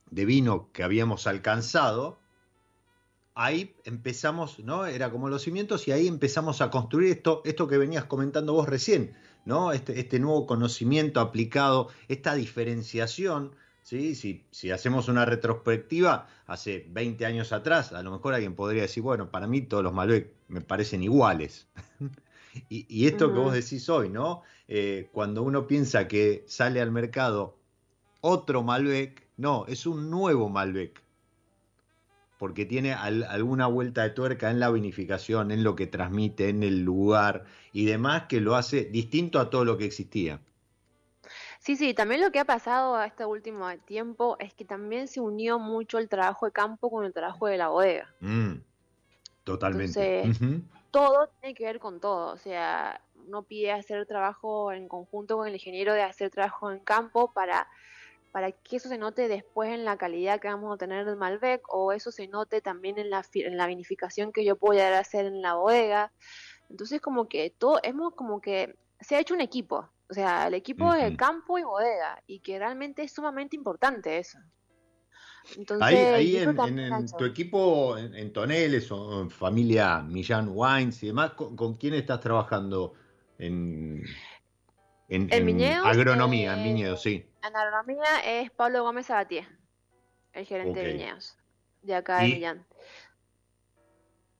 de 0.10 0.26
vino 0.26 0.72
que 0.74 0.82
habíamos 0.82 1.28
alcanzado, 1.28 2.20
ahí 3.40 3.76
empezamos, 3.86 4.60
¿no? 4.60 4.86
Era 4.86 5.10
como 5.12 5.30
los 5.30 5.44
cimientos 5.44 5.88
y 5.88 5.94
ahí 5.94 6.08
empezamos 6.08 6.62
a 6.62 6.70
construir 6.70 7.12
esto, 7.12 7.42
esto 7.46 7.68
que 7.68 7.78
venías 7.78 8.04
comentando 8.04 8.54
vos 8.54 8.68
recién, 8.68 9.14
¿no? 9.46 9.72
Este, 9.72 10.00
este 10.00 10.20
nuevo 10.20 10.46
conocimiento 10.46 11.22
aplicado, 11.22 11.88
esta 12.10 12.36
diferenciación 12.36 13.56
¿sí? 13.84 14.14
Si, 14.14 14.46
si, 14.52 14.72
hacemos 14.72 15.08
una 15.08 15.26
retrospectiva, 15.26 16.28
hace 16.48 16.86
20 16.90 17.26
años 17.26 17.54
atrás, 17.54 17.94
a 17.94 18.04
lo 18.04 18.12
mejor 18.12 18.34
alguien 18.34 18.56
podría 18.56 18.84
decir, 18.84 19.02
bueno, 19.02 19.32
para 19.32 19.48
mí 19.48 19.62
todos 19.62 19.84
los 19.84 19.94
Malbec 19.94 20.32
me 20.50 20.62
parecen 20.62 21.02
iguales. 21.02 21.68
y, 22.70 23.08
esto 23.08 23.34
que 23.34 23.40
vos 23.40 23.54
decís 23.54 23.88
hoy, 23.90 24.10
¿no? 24.10 24.44
Eh, 24.68 25.10
cuando 25.12 25.44
uno 25.44 25.66
piensa 25.66 26.08
que 26.08 26.44
sale 26.48 26.82
al 26.82 26.92
mercado 26.92 27.58
otro 28.22 28.64
Malbec, 28.64 29.28
no, 29.38 29.66
es 29.68 29.88
un 29.88 30.10
nuevo 30.10 30.50
Malbec. 30.50 31.02
Porque 32.40 32.66
tiene 32.66 32.94
alguna 32.94 33.68
vuelta 33.68 34.02
de 34.02 34.10
tuerca 34.10 34.50
en 34.50 34.60
la 34.60 34.72
vinificación, 34.72 35.52
en 35.52 35.64
lo 35.64 35.76
que 35.76 35.86
transmite, 35.86 36.50
en 36.50 36.64
el 36.64 36.82
lugar 36.82 37.44
y 37.74 37.86
demás, 37.86 38.24
que 38.28 38.42
lo 38.42 38.56
hace 38.56 38.86
distinto 38.86 39.40
a 39.40 39.52
todo 39.52 39.64
lo 39.66 39.78
que 39.78 39.86
existía. 39.86 40.40
Sí, 41.60 41.76
sí, 41.76 41.94
también 41.94 42.22
lo 42.22 42.32
que 42.32 42.40
ha 42.40 42.46
pasado 42.46 42.96
a 42.96 43.06
este 43.06 43.26
último 43.26 43.68
tiempo 43.80 44.38
es 44.40 44.54
que 44.54 44.64
también 44.64 45.08
se 45.08 45.20
unió 45.20 45.60
mucho 45.60 45.98
el 45.98 46.08
trabajo 46.08 46.46
de 46.46 46.54
campo 46.54 46.90
con 46.90 47.06
el 47.06 47.14
trabajo 47.14 47.48
de 47.48 47.58
la 47.58 47.68
bodega. 47.68 48.10
Mm, 48.22 48.54
totalmente. 49.44 50.32
todo 50.92 51.30
tiene 51.42 51.54
que 51.54 51.66
ver 51.66 51.80
con 51.80 52.00
todo. 52.00 52.34
O 52.34 52.38
sea, 52.38 53.02
uno 53.28 53.44
pide 53.44 53.74
hacer 53.74 54.06
trabajo 54.06 54.72
en 54.72 54.88
conjunto 54.88 55.36
con 55.36 55.48
el 55.48 55.54
ingeniero 55.54 55.94
de 55.94 56.04
hacer 56.04 56.30
trabajo 56.30 56.72
en 56.72 56.80
campo 56.80 57.34
para, 57.34 57.68
para 58.32 58.52
que 58.52 58.78
eso 58.78 58.90
se 58.90 58.98
note 58.98 59.28
después 59.28 59.72
en 59.72 59.86
la 59.86 59.98
calidad 59.98 60.40
que 60.40 60.48
vamos 60.48 60.74
a 60.74 60.78
tener 60.78 61.06
del 61.06 61.16
Malbec 61.16 61.62
o 61.74 61.92
eso 61.92 62.12
se 62.12 62.28
note 62.28 62.62
también 62.62 62.98
en 63.00 63.10
la, 63.10 63.26
en 63.34 63.58
la 63.58 63.68
vinificación 63.68 64.32
que 64.32 64.46
yo 64.46 64.56
puedo 64.56 64.74
llegar 64.74 64.94
a 64.94 65.00
hacer 65.00 65.26
en 65.26 65.42
la 65.42 65.56
bodega. 65.56 66.12
Entonces, 66.70 67.02
como 67.02 67.28
que 67.28 67.50
todo, 67.50 67.80
hemos 67.84 68.14
como 68.14 68.42
que 68.42 68.76
se 69.00 69.16
ha 69.16 69.20
hecho 69.20 69.34
un 69.34 69.42
equipo. 69.42 69.90
O 70.10 70.14
sea, 70.14 70.48
el 70.48 70.56
equipo 70.56 70.92
de 70.92 71.16
campo 71.16 71.60
y 71.60 71.64
bodega, 71.64 72.22
y 72.26 72.40
que 72.40 72.58
realmente 72.58 73.04
es 73.04 73.12
sumamente 73.12 73.56
importante 73.56 74.18
eso. 74.18 74.40
Entonces, 75.56 76.14
ahí, 76.14 76.38
en, 76.38 77.08
tu 77.18 77.26
equipo, 77.26 77.98
en, 77.98 78.34
Toneles 78.34 78.92
o 78.92 79.22
en 79.22 79.30
familia 79.30 80.02
Millán 80.02 80.50
Wines 80.52 81.02
y 81.04 81.08
demás, 81.08 81.32
¿con, 81.34 81.76
quién 81.76 81.94
estás 81.94 82.20
trabajando 82.20 82.94
en, 83.38 84.04
en, 85.10 85.30
agronomía, 85.84 86.54
en 86.54 86.64
viñedos, 86.64 87.02
sí? 87.02 87.26
En 87.44 87.56
agronomía 87.56 88.20
es 88.26 88.52
Pablo 88.52 88.84
Gómez 88.84 89.10
Abatier, 89.10 89.48
el 90.34 90.46
gerente 90.46 90.80
de 90.80 90.94
viñedos, 90.94 91.38
de 91.82 91.96
acá 91.96 92.20
de 92.20 92.30
Millán. 92.30 92.66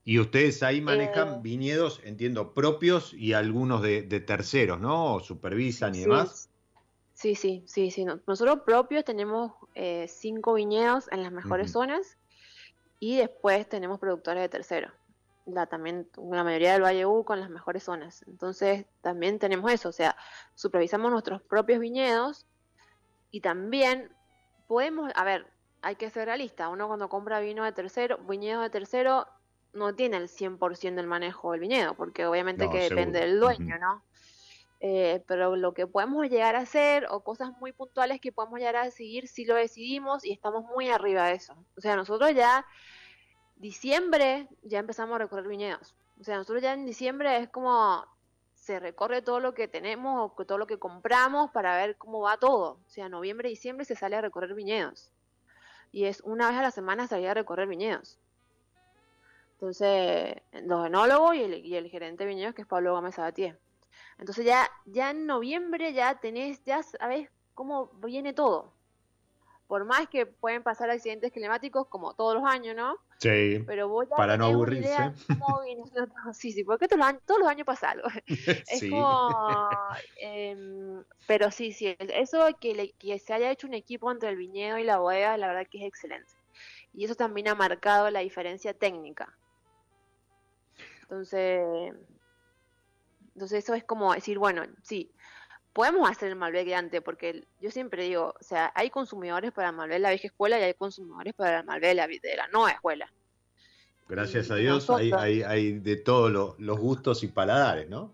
Y 0.04 0.20
ustedes 0.20 0.64
ahí 0.64 0.82
manejan 0.82 1.28
eh, 1.28 1.40
viñedos, 1.42 2.02
entiendo, 2.04 2.54
propios 2.54 3.14
y 3.14 3.34
algunos 3.34 3.82
de, 3.82 4.02
terceros, 4.22 4.80
¿no? 4.80 5.16
O 5.16 5.20
supervisan 5.20 5.94
y 5.96 6.02
demás. 6.02 6.50
Sí, 7.14 7.36
sí, 7.36 7.64
sí, 7.68 7.92
sí. 7.92 8.06
Nosotros 8.26 8.62
propios 8.66 9.04
tenemos 9.04 9.54
eh, 9.76 10.08
cinco 10.08 10.54
viñedos 10.54 11.12
en 11.12 11.22
las 11.22 11.32
mejores 11.32 11.72
zonas 11.72 12.18
y 13.00 13.18
después 13.18 13.68
tenemos 13.68 14.00
productores 14.00 14.42
de 14.42 14.50
terceros. 14.50 14.92
La, 15.52 15.66
también 15.68 16.10
la 16.32 16.44
mayoría 16.44 16.74
del 16.74 16.84
Valle 16.84 17.06
U 17.06 17.24
con 17.24 17.40
las 17.40 17.50
mejores 17.50 17.84
zonas. 17.84 18.24
Entonces 18.28 18.86
también 19.02 19.40
tenemos 19.40 19.72
eso, 19.72 19.90
o 19.90 19.94
sea, 19.94 20.16
supervisamos 20.56 21.12
nuestros 21.12 21.42
propios 21.42 21.80
viñedos 21.80 22.46
y 23.32 23.42
también 23.42 24.12
podemos, 24.68 25.12
a 25.16 25.24
ver, 25.24 25.48
hay 25.82 25.96
que 25.96 26.10
ser 26.10 26.26
realista, 26.26 26.70
uno 26.70 26.88
cuando 26.88 27.10
compra 27.10 27.40
vino 27.40 27.64
de 27.64 27.72
tercero, 27.72 28.18
viñedo 28.20 28.62
de 28.62 28.70
tercero, 28.70 29.28
no 29.74 29.96
tiene 29.96 30.18
el 30.18 30.28
100% 30.28 30.96
del 30.96 31.08
manejo 31.08 31.52
del 31.52 31.62
viñedo, 31.62 31.96
porque 31.96 32.26
obviamente 32.26 32.70
que 32.70 32.90
depende 32.90 33.20
del 33.20 33.40
dueño, 33.40 33.78
¿no? 33.80 34.04
Eh, 34.82 35.24
pero 35.28 35.58
lo 35.58 35.74
que 35.74 35.88
podemos 35.88 36.30
llegar 36.30 36.56
a 36.56 36.60
hacer 36.60 37.06
o 37.10 37.22
cosas 37.22 37.52
muy 37.60 37.74
puntuales 37.74 38.22
que 38.22 38.32
podemos 38.32 38.60
llegar 38.60 38.78
a 38.78 38.92
seguir 38.92 39.28
si 39.28 39.44
lo 39.44 39.56
decidimos 39.56 40.24
y 40.24 40.32
estamos 40.32 40.64
muy 40.64 40.90
arriba 40.90 41.28
de 41.28 41.34
eso. 41.34 41.54
O 41.76 41.82
sea, 41.82 41.98
nosotros 41.98 42.34
ya 42.34 42.66
diciembre 43.60 44.48
ya 44.64 44.80
empezamos 44.80 45.16
a 45.16 45.20
recorrer 45.20 45.48
viñedos. 45.48 45.96
O 46.20 46.24
sea, 46.24 46.38
nosotros 46.38 46.64
ya 46.64 46.74
en 46.74 46.86
diciembre 46.86 47.38
es 47.38 47.50
como 47.50 48.06
se 48.56 48.80
recorre 48.80 49.22
todo 49.22 49.40
lo 49.40 49.54
que 49.54 49.68
tenemos 49.68 50.32
o 50.36 50.46
todo 50.46 50.58
lo 50.58 50.68
que 50.68 50.80
compramos 50.80 51.52
para 51.52 51.78
ver 51.78 51.98
cómo 51.98 52.22
va 52.22 52.38
todo. 52.38 52.80
O 52.86 52.90
sea, 52.90 53.10
noviembre, 53.10 53.50
diciembre 53.50 53.86
se 53.86 53.96
sale 53.96 54.16
a 54.16 54.22
recorrer 54.22 54.54
viñedos. 54.54 55.12
Y 55.92 56.06
es 56.06 56.22
una 56.22 56.50
vez 56.50 56.58
a 56.60 56.64
la 56.64 56.72
semana 56.72 57.08
salir 57.08 57.30
a 57.30 57.34
recorrer 57.34 57.68
viñedos. 57.68 58.20
Entonces, 59.54 60.36
los 60.64 60.86
enólogos 60.86 61.36
y 61.36 61.44
el, 61.44 61.66
y 61.66 61.76
el 61.76 61.90
gerente 61.90 62.24
de 62.24 62.30
viñedos, 62.30 62.56
que 62.56 62.62
es 62.62 62.68
Pablo 62.68 62.94
Gómez 62.94 63.18
Abatier. 63.20 63.58
Entonces 64.18 64.46
ya, 64.46 64.70
ya 64.86 65.12
en 65.12 65.26
noviembre 65.26 65.94
ya 65.94 66.20
tenés, 66.20 66.64
ya 66.64 66.84
sabés 66.84 67.30
cómo 67.56 67.88
viene 68.06 68.34
todo. 68.34 68.74
Por 69.70 69.86
más 69.86 70.08
que 70.10 70.26
pueden 70.26 70.64
pasar 70.64 70.90
accidentes 70.90 71.32
climáticos 71.32 71.88
como 71.90 72.16
todos 72.16 72.34
los 72.34 72.44
años, 72.44 72.76
¿no? 72.76 72.98
Sí. 73.20 73.64
Pero 73.68 73.88
vos 73.88 74.08
ya 74.10 74.16
para 74.16 74.36
no 74.36 74.46
aburrirse. 74.46 75.14
sí, 76.34 76.52
sí, 76.54 76.64
porque 76.64 76.88
todos 76.88 76.98
los 76.98 77.08
años, 77.08 77.22
todos 77.24 77.40
los 77.40 77.50
años 77.50 77.68
pasa 77.68 77.92
algo. 77.92 78.08
Es 78.68 78.90
como, 78.90 79.70
em, 80.20 81.04
pero 81.28 81.52
sí, 81.52 81.72
sí, 81.72 81.96
eso 82.00 82.48
que, 82.60 82.96
que 82.98 83.20
se 83.20 83.32
haya 83.32 83.52
hecho 83.52 83.68
un 83.68 83.76
equipo 83.76 84.12
entre 84.12 84.30
el 84.30 84.38
viñedo 84.38 84.80
y 84.80 84.84
la 84.84 84.98
bodega, 84.98 85.38
la 85.38 85.50
verdad 85.50 85.68
que 85.70 85.78
es 85.78 85.86
excelente. 85.86 86.34
Y 86.96 87.06
eso 87.06 87.14
también 87.14 87.50
ha 87.50 87.54
marcado 87.54 88.10
la 88.10 88.22
diferencia 88.22 88.74
técnica. 88.74 89.38
Entonces, 91.04 91.94
entonces 93.36 93.64
eso 93.64 93.76
es 93.76 93.84
como 93.84 94.16
decir, 94.16 94.40
bueno, 94.40 94.64
sí, 94.82 95.14
podemos 95.74 96.10
hacer 96.10 96.30
el 96.30 96.36
Malbec 96.36 96.68
grande, 96.68 97.02
porque 97.02 97.46
yo 97.62 97.72
siempre 97.72 98.04
digo, 98.04 98.34
o 98.40 98.44
sea, 98.44 98.72
hay 98.76 98.90
consumidores 98.90 99.52
para 99.52 99.70
el 99.70 99.76
Malbec 99.76 99.96
de 99.96 100.00
la 100.00 100.10
vieja 100.10 100.28
escuela 100.28 100.60
y 100.60 100.64
hay 100.64 100.74
consumidores 100.74 101.34
para 101.34 101.60
el 101.60 101.66
Malbec 101.66 101.90
de 101.90 101.96
la, 101.96 102.08
de 102.08 102.36
la 102.36 102.48
nueva 102.48 102.72
escuela. 102.72 103.12
Gracias 104.08 104.50
a 104.50 104.56
Dios 104.56 104.90
hay, 104.90 105.12
hay, 105.12 105.44
hay, 105.44 105.74
de 105.74 105.96
todos 105.96 106.56
los 106.58 106.80
gustos 106.80 107.24
y 107.24 107.28
paladares, 107.28 107.88
¿no? 107.88 108.12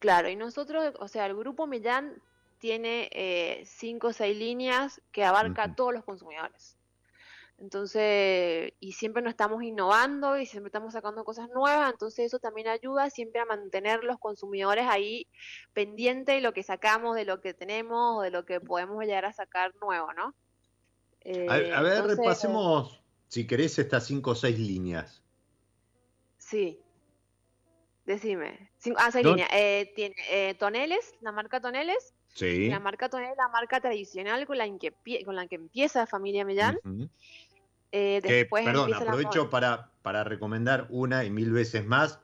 Claro, 0.00 0.28
y 0.28 0.36
nosotros, 0.36 0.94
o 0.98 1.08
sea, 1.08 1.26
el 1.26 1.36
grupo 1.36 1.66
Millán 1.66 2.20
tiene 2.58 3.08
eh, 3.12 3.62
cinco 3.64 4.08
o 4.08 4.12
seis 4.12 4.36
líneas 4.36 5.00
que 5.12 5.24
abarca 5.24 5.64
a 5.64 5.74
todos 5.74 5.94
los 5.94 6.04
consumidores. 6.04 6.75
Entonces, 7.58 8.72
y 8.80 8.92
siempre 8.92 9.22
nos 9.22 9.30
estamos 9.30 9.62
innovando 9.62 10.38
y 10.38 10.44
siempre 10.44 10.68
estamos 10.68 10.92
sacando 10.92 11.24
cosas 11.24 11.48
nuevas, 11.48 11.90
entonces 11.90 12.26
eso 12.26 12.38
también 12.38 12.68
ayuda 12.68 13.08
siempre 13.08 13.40
a 13.40 13.46
mantener 13.46 14.04
los 14.04 14.18
consumidores 14.18 14.86
ahí 14.86 15.26
pendientes 15.72 16.34
de 16.34 16.42
lo 16.42 16.52
que 16.52 16.62
sacamos, 16.62 17.16
de 17.16 17.24
lo 17.24 17.40
que 17.40 17.54
tenemos, 17.54 18.22
de 18.22 18.30
lo 18.30 18.44
que 18.44 18.60
podemos 18.60 19.02
llegar 19.04 19.24
a 19.24 19.32
sacar 19.32 19.74
nuevo, 19.80 20.12
¿no? 20.12 20.34
a, 21.48 21.58
eh, 21.58 21.82
ver, 21.82 22.04
repasemos, 22.04 23.00
si 23.28 23.46
querés, 23.46 23.78
estas 23.78 24.06
cinco 24.06 24.32
o 24.32 24.34
seis 24.34 24.58
líneas. 24.58 25.22
Sí. 26.38 26.78
Decime. 28.04 28.70
ah, 28.96 29.10
seis 29.10 29.26
líneas. 29.26 29.48
Eh, 29.52 29.92
tiene 29.96 30.14
eh, 30.30 30.54
Toneles, 30.54 31.14
la 31.20 31.32
marca 31.32 31.60
Toneles. 31.60 32.14
Sí. 32.34 32.68
La 32.68 32.78
marca 32.78 33.08
Toneles 33.08 33.32
es 33.32 33.38
la 33.38 33.48
marca 33.48 33.80
tradicional 33.80 34.46
con 34.46 34.58
la, 34.58 34.68
que, 34.78 34.94
con 35.24 35.34
la 35.34 35.48
que 35.48 35.56
empieza 35.56 36.06
Familia 36.06 36.44
Millán. 36.44 36.78
Eh, 37.92 38.20
después 38.22 38.64
perdón, 38.64 38.92
aprovecho 38.92 39.50
para, 39.50 39.92
para 40.02 40.24
recomendar 40.24 40.86
una 40.90 41.24
y 41.24 41.30
mil 41.30 41.52
veces 41.52 41.86
más. 41.86 42.20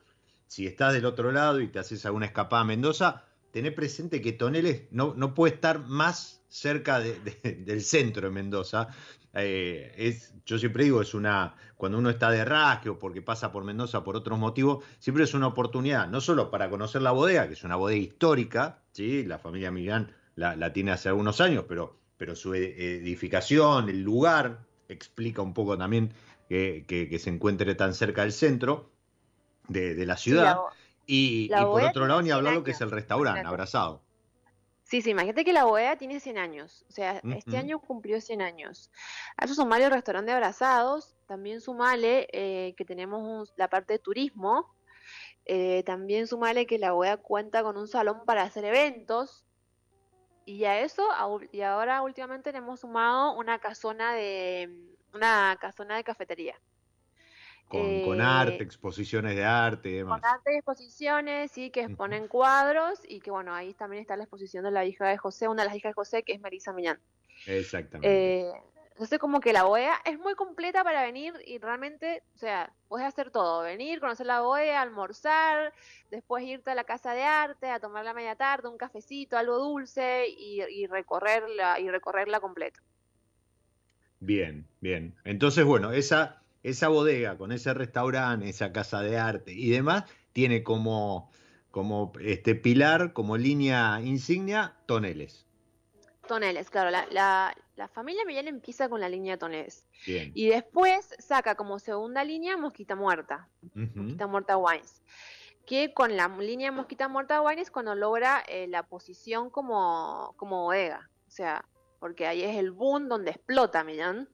Si 0.47 0.67
estás 0.67 0.93
del 0.93 1.07
otro 1.07 1.33
lado 1.33 1.61
y 1.61 1.69
te 1.69 1.79
haces 1.79 2.05
alguna 2.05 2.27
escapada 2.27 2.63
a 2.63 2.67
Mendoza, 2.67 3.25
tené 3.53 3.71
presente 3.71 4.21
que 4.21 4.33
Toneles 4.33 4.83
no, 4.91 5.15
no 5.17 5.35
puede 5.35 5.55
estar 5.55 5.79
más 5.79 6.43
cerca 6.49 7.01
del 7.01 7.83
centro 7.83 8.29
de 8.29 8.35
Mendoza. 8.35 8.89
Eh, 9.35 9.95
es, 9.97 10.35
yo 10.45 10.59
siempre 10.59 10.85
digo, 10.85 11.01
es 11.01 11.15
una, 11.15 11.55
cuando 11.77 11.99
uno 11.99 12.11
está 12.11 12.31
de 12.31 12.45
rasque 12.45 12.91
o 12.91 12.99
porque 12.99 13.23
pasa 13.23 13.51
por 13.51 13.65
Mendoza 13.65 14.05
por 14.05 14.17
otros 14.17 14.39
motivos, 14.39 14.85
siempre 14.99 15.25
es 15.25 15.33
una 15.33 15.47
oportunidad, 15.47 16.09
no 16.09 16.21
solo 16.21 16.51
para 16.51 16.69
conocer 16.69 17.01
la 17.01 17.13
bodega, 17.13 17.47
que 17.47 17.55
es 17.55 17.65
una 17.65 17.77
bodega 17.77 18.01
histórica, 18.01 18.83
¿sí? 18.93 19.25
la 19.25 19.39
familia 19.39 19.71
Millán 19.71 20.15
la, 20.35 20.57
la 20.57 20.73
tiene 20.73 20.91
hace 20.91 21.09
algunos 21.09 21.41
años, 21.41 21.65
pero, 21.67 21.99
pero 22.17 22.37
su 22.37 22.55
edificación, 22.55 23.89
el 23.89 24.03
lugar, 24.03 24.67
explica 24.93 25.43
un 25.43 25.55
poco 25.55 25.77
también 25.77 26.13
que, 26.49 27.19
se 27.21 27.31
encuentre 27.31 27.75
tan 27.75 27.95
cerca 27.95 28.23
del 28.23 28.33
centro 28.33 28.91
de, 29.69 30.07
la 30.07 30.17
ciudad. 30.17 30.59
y, 31.07 31.49
por 31.49 31.83
otro 31.83 32.07
lado, 32.07 32.23
ni 32.23 32.31
hablar 32.31 32.55
lo 32.55 32.65
que 32.65 32.73
es 32.73 32.81
el 32.81 32.91
restaurante, 32.91 33.47
abrazado. 33.47 34.03
Sí, 34.93 35.01
sí, 35.01 35.09
imagínate 35.09 35.43
que 35.43 35.55
la 35.55 35.65
bodega 35.65 35.97
tiene 35.97 36.21
100 36.21 36.37
años, 36.37 36.85
o 36.87 36.93
sea, 36.93 37.23
este 37.35 37.57
año 37.57 37.79
cumplió 37.79 38.21
100 38.21 38.43
años. 38.43 38.91
A 39.39 39.47
eso 39.47 39.55
sumale 39.55 39.87
el 39.87 39.91
restaurante 39.91 40.31
de 40.31 40.37
abrazados, 40.37 41.17
también 41.27 41.63
sumale 41.63 42.29
eh, 42.31 42.75
que 42.77 42.85
tenemos 42.85 43.55
la 43.57 43.69
parte 43.69 43.95
de 43.95 43.99
turismo, 44.01 44.75
eh, 45.47 45.83
también 45.87 46.27
sumale 46.27 46.67
que 46.67 46.79
la 46.79 46.93
bodega 46.93 47.17
cuenta 47.17 47.63
con 47.63 47.79
un 47.79 47.89
salón 47.89 48.27
para 48.27 48.43
hacer 48.43 48.67
eventos, 48.67 49.47
y 50.45 50.65
a 50.65 50.81
eso, 50.81 51.07
y 51.53 51.61
ahora 51.63 52.03
últimamente 52.03 52.53
le 52.53 52.59
hemos 52.59 52.81
sumado 52.81 53.37
una 53.37 53.59
casona 53.59 54.15
de 54.15 54.71
una 55.15 55.57
casona 55.61 55.97
de 55.97 56.05
cafetería. 56.05 56.55
Con, 57.69 58.21
arte, 58.21 58.57
eh, 58.57 58.63
exposiciones 58.63 59.35
de 59.35 59.45
arte 59.45 59.89
y 59.89 59.93
demás. 59.95 60.21
Con 60.21 60.31
arte 60.31 60.53
y 60.53 60.57
exposiciones, 60.57 61.51
sí, 61.53 61.71
que 61.71 61.81
exponen 61.81 62.29
cuadros 62.29 63.01
y 63.09 63.21
que 63.21 63.31
bueno, 63.31 63.55
ahí 63.55 63.73
también 63.73 64.03
está 64.03 64.15
la 64.15 64.25
exposición 64.25 64.65
de 64.65 64.71
la 64.71 64.85
hija 64.85 65.09
de 65.09 65.17
José, 65.17 65.49
una 65.49 65.63
de 65.63 65.69
las 65.69 65.77
hijas 65.77 65.91
de 65.91 65.95
José, 65.95 66.23
que 66.23 66.35
es 66.35 66.41
Marisa 66.41 66.75
Millán. 66.75 67.01
Exactamente. 67.47 68.41
Eh, 68.41 68.53
entonces 68.93 69.19
como 69.19 69.41
que 69.41 69.53
la 69.53 69.65
bodega 69.65 70.01
es 70.05 70.19
muy 70.19 70.35
completa 70.35 70.85
para 70.85 71.03
venir 71.03 71.33
y 71.47 71.59
realmente, 71.59 72.23
o 72.35 72.39
sea, 72.39 72.73
puedes 72.89 73.07
hacer 73.07 73.31
todo, 73.31 73.63
venir, 73.63 74.01
conocer 74.01 74.27
la 74.27 74.43
bodega, 74.43 74.83
almorzar, 74.83 75.73
después 76.11 76.45
irte 76.45 76.71
a 76.71 76.75
la 76.75 76.85
casa 76.85 77.15
de 77.15 77.23
arte, 77.23 77.71
a 77.71 77.81
tomar 77.81 78.05
la 78.05 78.13
media 78.13 78.37
tarde, 78.37 78.69
un 78.69 78.77
cafecito, 78.77 79.39
algo 79.39 79.59
dulce 79.59 80.27
y, 80.29 80.87
recorrerla 80.87 81.81
y 81.81 81.89
recorrerla 81.89 82.41
completa. 82.41 82.81
Bien, 84.21 84.69
bien. 84.81 85.15
Entonces, 85.25 85.65
bueno, 85.65 85.93
esa, 85.93 86.43
esa 86.63 86.89
bodega 86.89 87.39
con 87.39 87.51
ese 87.51 87.73
restaurante, 87.73 88.51
esa 88.51 88.73
casa 88.73 89.01
de 89.01 89.19
arte 89.19 89.53
y 89.53 89.71
demás, 89.71 90.05
tiene 90.33 90.63
como, 90.63 91.31
como 91.71 92.13
este 92.21 92.55
pilar, 92.55 93.15
como 93.15 93.39
línea 93.39 94.01
insignia, 94.03 94.77
toneles. 94.85 95.47
Toneles, 96.29 96.71
claro. 96.71 96.91
La, 96.91 97.07
la, 97.11 97.55
familia 97.89 98.25
Millán 98.25 98.49
empieza 98.49 98.89
con 98.89 99.01
la 99.01 99.09
línea 99.09 99.39
Toneles. 99.39 99.85
Y 100.07 100.49
después 100.49 101.15
saca 101.19 101.55
como 101.55 101.79
segunda 101.79 102.25
línea 102.25 102.57
Mosquita 102.57 102.97
Muerta. 102.97 103.49
Mosquita 103.75 104.27
Muerta 104.27 104.57
Wines. 104.57 105.03
Que 105.67 105.95
con 105.95 106.17
la 106.17 106.29
línea 106.29 106.73
Mosquita 106.73 107.09
Muerta 107.09 107.41
Wines 107.41 107.71
cuando 107.71 107.95
logra 107.95 108.43
eh, 108.49 108.67
la 108.69 108.83
posición 108.83 109.51
como, 109.51 110.35
como 110.37 110.65
bodega. 110.65 111.09
O 111.29 111.31
sea, 111.31 111.65
porque 111.99 112.27
ahí 112.27 112.43
es 112.43 112.57
el 112.57 112.73
boom 112.73 113.09
donde 113.09 113.31
explota 113.31 113.85
Millán. 113.85 114.29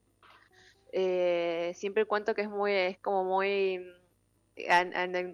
Eh, 0.93 1.73
siempre 1.75 2.07
cuento 2.07 2.35
que 2.35 2.43
es 2.43 2.49
muy, 2.49 2.73
es 2.73 2.99
como 2.99 3.25
muy, 3.25 3.87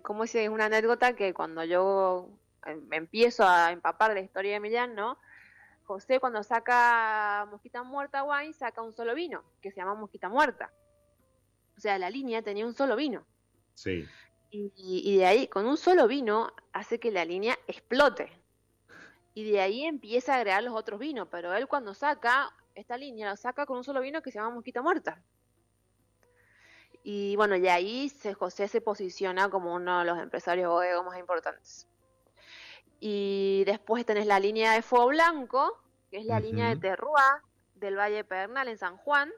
¿cómo 0.02 0.26
se 0.26 0.44
Es 0.44 0.50
una 0.50 0.66
anécdota 0.66 1.14
que 1.14 1.32
cuando 1.32 1.64
yo 1.64 2.28
em, 2.66 2.92
empiezo 2.92 3.46
a 3.46 3.70
empapar 3.70 4.12
la 4.12 4.20
historia 4.20 4.54
de 4.54 4.60
Millán, 4.60 4.94
¿no? 4.94 5.16
José 5.84 6.18
cuando 6.18 6.42
saca 6.42 7.46
Mosquita 7.50 7.82
Muerta 7.82 8.24
Wine 8.24 8.52
saca 8.52 8.82
un 8.82 8.92
solo 8.92 9.14
vino, 9.14 9.44
que 9.60 9.70
se 9.70 9.76
llama 9.76 9.94
Mosquita 9.94 10.28
Muerta. 10.28 10.72
O 11.76 11.80
sea, 11.80 11.98
la 11.98 12.10
línea 12.10 12.42
tenía 12.42 12.66
un 12.66 12.74
solo 12.74 12.96
vino. 12.96 13.26
Sí. 13.74 14.06
Y, 14.50 15.16
de 15.18 15.26
ahí, 15.26 15.48
con 15.48 15.66
un 15.66 15.76
solo 15.76 16.06
vino, 16.06 16.52
hace 16.72 17.00
que 17.00 17.10
la 17.10 17.24
línea 17.24 17.58
explote. 17.66 18.30
Y 19.34 19.50
de 19.50 19.60
ahí 19.60 19.84
empieza 19.84 20.32
a 20.32 20.36
agregar 20.36 20.62
los 20.62 20.74
otros 20.74 21.00
vinos. 21.00 21.26
Pero 21.28 21.52
él 21.54 21.66
cuando 21.66 21.92
saca 21.92 22.54
esta 22.76 22.96
línea, 22.96 23.28
lo 23.28 23.36
saca 23.36 23.66
con 23.66 23.78
un 23.78 23.84
solo 23.84 24.00
vino 24.00 24.22
que 24.22 24.30
se 24.30 24.38
llama 24.38 24.54
Mosquita 24.54 24.80
Muerta. 24.80 25.20
Y 27.02 27.34
bueno, 27.34 27.56
y 27.56 27.66
ahí 27.66 28.08
se, 28.08 28.32
José 28.32 28.68
se 28.68 28.80
posiciona 28.80 29.50
como 29.50 29.74
uno 29.74 29.98
de 29.98 30.04
los 30.04 30.18
empresarios 30.20 30.70
bodegas 30.70 31.04
más 31.04 31.18
importantes. 31.18 31.88
Y 33.06 33.64
después 33.66 34.06
tenés 34.06 34.24
la 34.24 34.40
línea 34.40 34.72
de 34.72 34.80
Fuego 34.80 35.08
Blanco, 35.08 35.78
que 36.10 36.16
es 36.16 36.24
la 36.24 36.40
línea 36.40 36.70
de 36.70 36.76
Terrua 36.76 37.42
del 37.74 37.98
Valle 37.98 38.24
Pernal 38.24 38.66
en 38.66 38.78
San 38.78 38.96
Juan, 38.96 39.30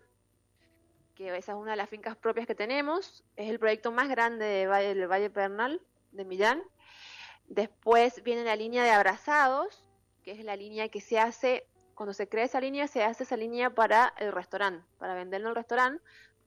que 1.16 1.37
esa 1.37 1.50
es 1.50 1.59
una 1.59 1.72
de 1.72 1.76
las 1.76 1.88
fincas 1.90 2.14
propias 2.16 2.46
que 2.46 2.55
tenemos. 2.55 3.24
Es 3.35 3.50
el 3.50 3.59
proyecto 3.59 3.90
más 3.90 4.09
grande 4.09 4.44
del 4.44 4.68
Valle, 4.68 4.94
del 4.94 5.11
Valle 5.11 5.31
Pernal 5.31 5.83
de 6.12 6.24
Millán. 6.24 6.62
Después 7.48 8.22
viene 8.22 8.44
la 8.44 8.55
línea 8.55 8.85
de 8.85 8.90
Abrazados, 8.90 9.85
que 10.22 10.31
es 10.31 10.44
la 10.44 10.55
línea 10.55 10.88
que 10.88 11.00
se 11.00 11.18
hace, 11.18 11.66
cuando 11.96 12.12
se 12.12 12.29
crea 12.29 12.44
esa 12.44 12.61
línea, 12.61 12.87
se 12.87 13.02
hace 13.02 13.24
esa 13.24 13.37
línea 13.37 13.70
para 13.70 14.14
el 14.18 14.31
restaurante, 14.31 14.87
para 14.98 15.14
venderlo 15.14 15.48
al 15.48 15.57
restaurante. 15.57 16.00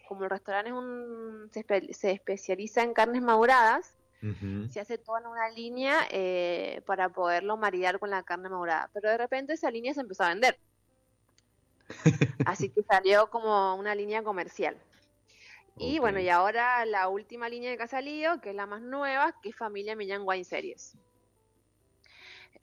Como 0.08 0.23
el 0.23 0.29
restaurante 0.29 0.69
es 0.69 0.75
un, 0.77 1.51
se 1.91 2.12
especializa 2.12 2.82
en 2.82 2.93
carnes 2.93 3.21
maduradas, 3.21 3.98
se 4.69 4.79
hace 4.82 4.97
toda 4.97 5.21
en 5.21 5.27
una 5.27 5.49
línea 5.49 6.05
eh, 6.12 6.82
para 6.86 7.10
poderlo 7.10 7.55
maridar 7.55 7.99
con 7.99 8.10
la 8.10 8.23
carne 8.23 8.49
madurada. 8.49 8.89
Pero 8.93 9.10
de 9.10 9.17
repente 9.17 9.53
esa 9.53 9.71
línea 9.71 9.93
se 9.93 10.01
empezó 10.01 10.23
a 10.23 10.29
vender. 10.29 10.60
Así 12.45 12.69
que 12.69 12.84
salió 12.84 13.29
como 13.29 13.75
una 13.75 13.95
línea 13.95 14.23
comercial. 14.23 14.77
Y 15.77 15.99
bueno, 15.99 16.19
y 16.19 16.27
ahora 16.27 16.86
la 16.86 17.08
última 17.08 17.47
línea 17.47 17.77
que 17.77 17.84
ha 17.84 17.88
salido, 17.88 18.41
que 18.41 18.49
es 18.49 18.55
la 18.55 18.65
más 18.65 18.82
nueva, 18.82 19.34
que 19.41 19.49
es 19.49 19.55
Familia 19.55 19.95
Millán 19.95 20.23
Wine 20.25 20.43
Series. 20.43 20.97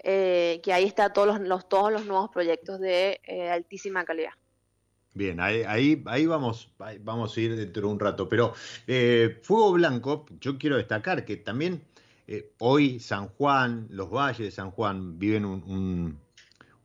Eh, 0.00 0.60
que 0.62 0.74
ahí 0.74 0.84
está 0.84 1.12
todos 1.12 1.40
los, 1.40 1.68
todos 1.68 1.90
los 1.90 2.04
nuevos 2.04 2.28
proyectos 2.28 2.78
de 2.78 3.20
eh, 3.24 3.50
altísima 3.50 4.04
calidad. 4.04 4.32
Bien, 5.16 5.40
ahí, 5.40 6.02
ahí, 6.04 6.26
vamos, 6.26 6.70
vamos 7.00 7.34
a 7.34 7.40
ir 7.40 7.56
dentro 7.56 7.88
de 7.88 7.88
un 7.88 7.98
rato. 7.98 8.28
Pero 8.28 8.52
eh, 8.86 9.40
Fuego 9.42 9.72
Blanco, 9.72 10.26
yo 10.42 10.58
quiero 10.58 10.76
destacar 10.76 11.24
que 11.24 11.38
también 11.38 11.82
eh, 12.26 12.52
hoy 12.58 13.00
San 13.00 13.28
Juan, 13.28 13.86
los 13.88 14.10
valles 14.10 14.40
de 14.40 14.50
San 14.50 14.70
Juan 14.70 15.18
viven 15.18 15.46
un, 15.46 16.20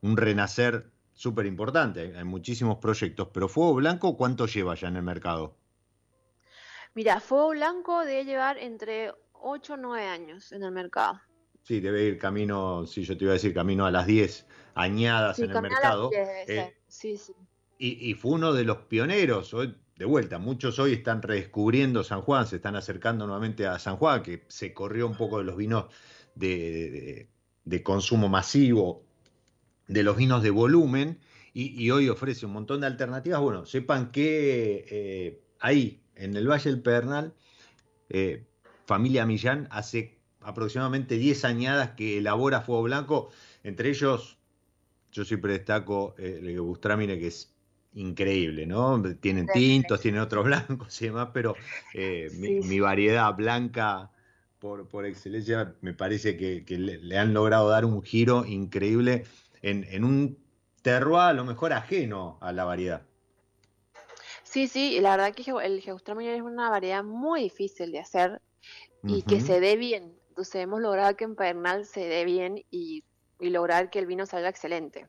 renacer 0.02 0.90
súper 1.14 1.46
importante. 1.46 2.14
Hay 2.18 2.24
muchísimos 2.24 2.78
proyectos, 2.78 3.28
pero 3.34 3.50
Fuego 3.50 3.74
Blanco, 3.74 4.16
¿cuánto 4.16 4.46
lleva 4.46 4.76
ya 4.76 4.88
en 4.88 4.96
el 4.96 5.04
mercado? 5.04 5.58
Mira, 6.94 7.20
Fuego 7.20 7.50
Blanco 7.50 8.06
debe 8.06 8.24
llevar 8.24 8.58
entre 8.60 9.12
8 9.34 9.74
o 9.74 9.78
9 9.78 10.08
años 10.08 10.54
en 10.54 10.64
el 10.64 10.72
mercado. 10.72 11.20
Sí, 11.64 11.82
debe 11.82 12.04
ir 12.04 12.18
camino, 12.18 12.86
sí, 12.88 13.04
yo 13.04 13.18
te 13.18 13.26
iba 13.26 13.32
a 13.32 13.34
decir 13.34 13.54
camino 13.54 13.86
a 13.86 13.92
las 13.92 14.08
10 14.08 14.48
añadas 14.76 15.38
en 15.40 15.52
el 15.52 15.62
mercado. 15.62 16.12
Eh, 16.14 16.74
sí, 16.88 17.18
sí 17.18 17.36
y, 17.84 18.14
fue 18.14 18.34
uno 18.34 18.54
de 18.54 18.64
los 18.64 18.78
pioneros. 18.78 19.56
De 19.98 20.06
vuelta, 20.06 20.38
muchos 20.38 20.78
hoy 20.78 20.94
están 20.94 21.22
redescubriendo 21.22 22.04
San 22.04 22.22
Juan, 22.22 22.46
se 22.46 22.58
están 22.58 22.76
acercando 22.76 23.26
nuevamente 23.26 23.66
a 23.66 23.80
San 23.80 23.98
Juan, 23.98 24.22
que 24.22 24.46
se 24.50 24.74
corrió 24.74 25.08
un 25.08 25.16
poco 25.16 25.40
de 25.40 25.46
los 25.46 25.58
vinos 25.58 25.86
de, 26.36 27.28
consumo 27.84 28.30
masivo 28.30 29.04
de 29.88 30.04
los 30.04 30.16
vinos 30.16 30.44
de 30.44 30.52
volumen 30.52 31.20
y, 31.54 31.90
hoy 31.90 32.08
ofrece 32.08 32.46
un 32.46 32.54
montón 32.54 32.82
de 32.82 32.88
alternativas. 32.88 33.42
Bueno, 33.42 33.66
sepan 33.66 34.12
que 34.12 34.86
eh, 34.90 35.44
ahí, 35.60 36.04
en 36.16 36.36
el 36.36 36.48
Valle 36.48 36.70
del 36.70 36.82
Pedernal, 36.82 37.34
eh, 38.10 38.46
familia 38.86 39.26
Millán 39.26 39.68
hace 39.72 40.20
aproximadamente 40.42 41.18
10 41.18 41.46
añadas 41.46 41.92
que 41.92 42.20
elabora 42.20 42.62
fuego 42.62 42.84
blanco, 42.84 43.30
entre 43.64 43.90
ellos 43.90 44.38
yo 45.12 45.26
siempre 45.26 45.54
destaco 45.54 46.16
eh, 46.18 46.58
Bustramine, 46.60 47.20
que 47.20 47.28
es 47.28 47.51
increíble, 47.94 48.66
¿no? 48.66 49.02
Tienen 49.20 49.48
tintos, 49.48 50.02
tienen 50.02 50.22
otros 50.22 50.46
blancos 50.46 51.02
y 51.02 51.06
demás, 51.06 51.30
pero 51.34 51.56
mi, 51.94 52.80
variedad 52.80 53.34
blanca 53.36 54.12
por, 54.60 54.88
por 54.88 55.06
excelencia 55.06 55.74
me 55.82 55.94
parece 55.94 56.38
que, 56.38 56.64
le, 56.78 57.18
han 57.18 57.34
logrado 57.34 57.70
dar 57.70 57.86
un 57.86 58.02
giro 58.04 58.46
increíble 58.46 59.26
en, 59.62 59.86
en 59.90 60.04
un 60.04 60.38
terroir 60.82 61.30
a 61.30 61.34
lo 61.34 61.46
mejor 61.46 61.74
ajeno 61.74 62.38
a 62.42 62.52
la 62.52 62.64
variedad. 62.64 63.04
Sí, 64.52 64.68
sí, 64.68 65.00
la 65.00 65.16
verdad 65.16 65.34
que 65.34 65.50
el 65.64 65.80
Geustraminer 65.80 66.36
es 66.36 66.42
una 66.42 66.70
variedad 66.70 67.06
muy 67.06 67.44
difícil 67.44 67.94
de 67.94 68.00
hacer 68.00 68.42
y 69.04 69.24
que 69.24 69.40
se 69.40 69.62
dé 69.62 69.78
bien. 69.78 70.20
Entonces 70.28 70.56
hemos 70.56 70.82
logrado 70.82 71.16
que 71.16 71.24
en 71.24 71.36
Pernal 71.38 71.86
se 71.86 72.02
dé 72.02 72.26
bien 72.26 72.62
y, 72.70 73.06
lograr 73.40 73.90
que 73.90 74.00
el 74.00 74.08
vino 74.08 74.26
salga 74.26 74.50
excelente. 74.50 75.08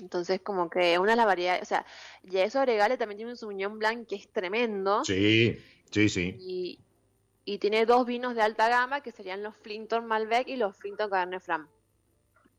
Entonces, 0.00 0.40
como 0.40 0.68
que 0.70 0.98
una 0.98 1.12
de 1.12 1.16
las 1.16 1.26
variedades, 1.26 1.62
o 1.62 1.66
sea, 1.66 1.86
y 2.22 2.38
eso 2.38 2.58
agregale 2.58 2.96
también 2.96 3.18
tiene 3.18 3.32
un 3.32 3.36
Sauvignon 3.36 3.78
Blanc 3.78 4.08
que 4.08 4.16
es 4.16 4.28
tremendo. 4.32 5.04
Sí, 5.04 5.58
sí, 5.90 6.08
sí. 6.08 6.36
Y, 6.40 6.80
y 7.44 7.58
tiene 7.58 7.86
dos 7.86 8.06
vinos 8.06 8.34
de 8.34 8.42
alta 8.42 8.68
gama 8.68 9.02
que 9.02 9.12
serían 9.12 9.42
los 9.42 9.56
Flinton 9.56 10.06
Malbec 10.06 10.48
y 10.48 10.56
los 10.56 10.76
Flinton 10.76 11.10
Cabernet 11.10 11.42
Franc. 11.42 11.68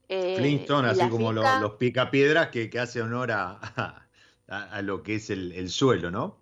Eh, 0.07 0.35
Flintstone, 0.37 0.89
así 0.89 1.09
como 1.09 1.33
los, 1.33 1.73
picapiedras 1.73 2.49
que, 2.49 2.69
que, 2.69 2.79
hace 2.79 3.01
honor 3.01 3.31
a, 3.31 4.07
a, 4.47 4.81
lo 4.83 5.01
que 5.01 5.15
es 5.15 5.29
el, 5.31 5.69
suelo, 5.69 6.11
¿no? 6.11 6.39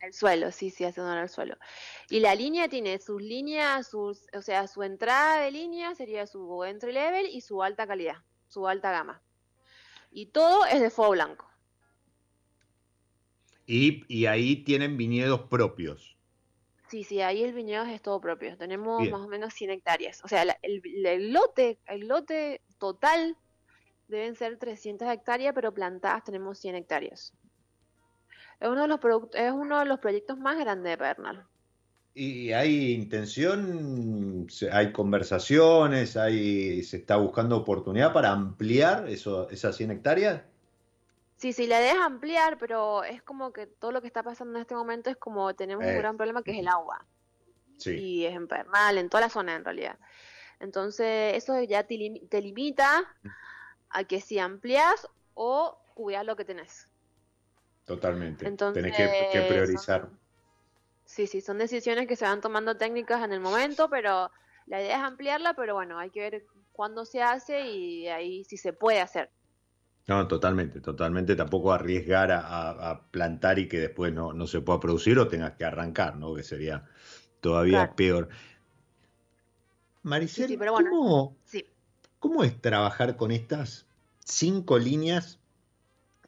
El 0.00 0.12
suelo, 0.14 0.52
sí, 0.52 0.70
sí, 0.70 0.84
hace 0.84 1.00
honor 1.00 1.18
al 1.18 1.28
suelo. 1.28 1.56
Y 2.08 2.20
la 2.20 2.34
línea 2.34 2.68
tiene 2.68 2.98
sus 3.00 3.20
líneas, 3.20 3.88
sus, 3.88 4.26
o 4.32 4.42
sea, 4.42 4.68
su 4.68 4.82
entrada 4.82 5.40
de 5.40 5.50
línea 5.50 5.94
sería 5.94 6.26
su 6.26 6.64
entry 6.64 6.92
level 6.92 7.26
y 7.26 7.40
su 7.40 7.62
alta 7.62 7.86
calidad, 7.86 8.16
su 8.46 8.68
alta 8.68 8.92
gama. 8.92 9.20
Y 10.10 10.26
todo 10.26 10.66
es 10.66 10.80
de 10.80 10.90
fuego 10.90 11.12
blanco. 11.12 11.46
Y, 13.66 14.04
y 14.08 14.26
ahí 14.26 14.56
tienen 14.64 14.96
viñedos 14.96 15.42
propios. 15.42 16.16
Sí, 16.88 17.04
sí, 17.04 17.20
ahí 17.20 17.44
el 17.44 17.52
viñedo 17.52 17.84
es 17.84 18.02
todo 18.02 18.20
propio. 18.20 18.56
Tenemos 18.58 19.08
más 19.10 19.20
o 19.20 19.28
menos 19.28 19.54
100 19.54 19.70
hectáreas. 19.70 20.24
O 20.24 20.28
sea, 20.28 20.42
el, 20.42 20.82
el, 21.06 21.32
lote, 21.32 21.78
el 21.86 22.08
lote 22.08 22.62
total 22.78 23.36
deben 24.08 24.34
ser 24.34 24.58
300 24.58 25.08
hectáreas, 25.08 25.54
pero 25.54 25.72
plantadas 25.72 26.24
tenemos 26.24 26.58
100 26.58 26.74
hectáreas. 26.74 27.32
Es 28.58 28.68
uno 28.68 28.82
de 28.82 28.88
los, 28.88 29.00
es 29.34 29.52
uno 29.52 29.78
de 29.78 29.84
los 29.84 30.00
proyectos 30.00 30.36
más 30.36 30.58
grandes 30.58 30.90
de 30.90 30.96
Bernal. 30.96 31.46
¿Y 32.12 32.52
hay 32.52 32.92
intención, 32.92 34.48
hay 34.72 34.92
conversaciones, 34.92 36.16
hay, 36.16 36.82
se 36.82 36.96
está 36.96 37.16
buscando 37.16 37.56
oportunidad 37.56 38.12
para 38.12 38.30
ampliar 38.30 39.08
eso, 39.08 39.48
esas 39.50 39.76
100 39.76 39.92
hectáreas? 39.92 40.42
Sí, 41.36 41.52
sí, 41.52 41.66
la 41.66 41.80
idea 41.80 41.92
es 41.94 42.00
ampliar, 42.00 42.58
pero 42.58 43.04
es 43.04 43.22
como 43.22 43.52
que 43.52 43.66
todo 43.66 43.92
lo 43.92 44.02
que 44.02 44.08
está 44.08 44.22
pasando 44.22 44.56
en 44.56 44.62
este 44.62 44.74
momento 44.74 45.08
es 45.08 45.16
como 45.16 45.54
tenemos 45.54 45.84
un 45.84 45.90
eh. 45.90 45.98
gran 45.98 46.16
problema 46.16 46.42
que 46.42 46.50
es 46.50 46.58
el 46.58 46.68
agua. 46.68 47.06
Sí. 47.78 47.92
Y 47.92 48.26
es 48.26 48.34
en 48.34 48.46
Bernal, 48.46 48.98
en 48.98 49.08
toda 49.08 49.22
la 49.22 49.30
zona 49.30 49.54
en 49.54 49.64
realidad. 49.64 49.98
Entonces, 50.58 51.34
eso 51.36 51.58
ya 51.62 51.84
te, 51.84 51.96
limita 51.96 53.04
a 53.88 54.04
que 54.04 54.20
si 54.20 54.38
amplias 54.38 55.08
o 55.34 55.78
cuidas 55.94 56.26
lo 56.26 56.36
que 56.36 56.44
tenés. 56.44 56.88
Totalmente. 57.86 58.46
Entonces, 58.46 58.82
tenés 58.82 59.32
que, 59.32 59.40
priorizar. 59.48 60.10
Sí, 61.10 61.26
sí, 61.26 61.40
son 61.40 61.58
decisiones 61.58 62.06
que 62.06 62.16
se 62.16 62.24
van 62.24 62.40
tomando 62.40 62.76
técnicas 62.76 63.24
en 63.24 63.32
el 63.32 63.40
momento, 63.40 63.90
pero 63.90 64.30
la 64.66 64.80
idea 64.80 64.98
es 64.98 65.02
ampliarla, 65.02 65.54
pero 65.54 65.74
bueno, 65.74 65.98
hay 65.98 66.10
que 66.10 66.20
ver 66.20 66.46
cuándo 66.72 67.04
se 67.04 67.20
hace 67.20 67.68
y 67.68 68.06
ahí 68.06 68.44
si 68.44 68.56
se 68.56 68.72
puede 68.72 69.00
hacer. 69.00 69.30
No, 70.06 70.26
totalmente, 70.28 70.80
totalmente. 70.80 71.36
Tampoco 71.36 71.72
arriesgar 71.72 72.30
a, 72.32 73.02
plantar 73.10 73.58
y 73.58 73.68
que 73.68 73.80
después 73.80 74.12
no, 74.12 74.32
no, 74.32 74.46
se 74.46 74.60
pueda 74.60 74.80
producir 74.80 75.18
o 75.18 75.28
tengas 75.28 75.52
que 75.52 75.64
arrancar, 75.64 76.16
¿no? 76.16 76.34
Que 76.34 76.42
sería 76.42 76.84
todavía 77.40 77.94
peor. 77.94 78.28
Maricel, 80.02 80.58
¿cómo, 82.18 82.44
es 82.44 82.60
trabajar 82.60 83.16
con 83.16 83.30
estas 83.30 83.86
cinco 84.24 84.78
líneas, 84.78 85.38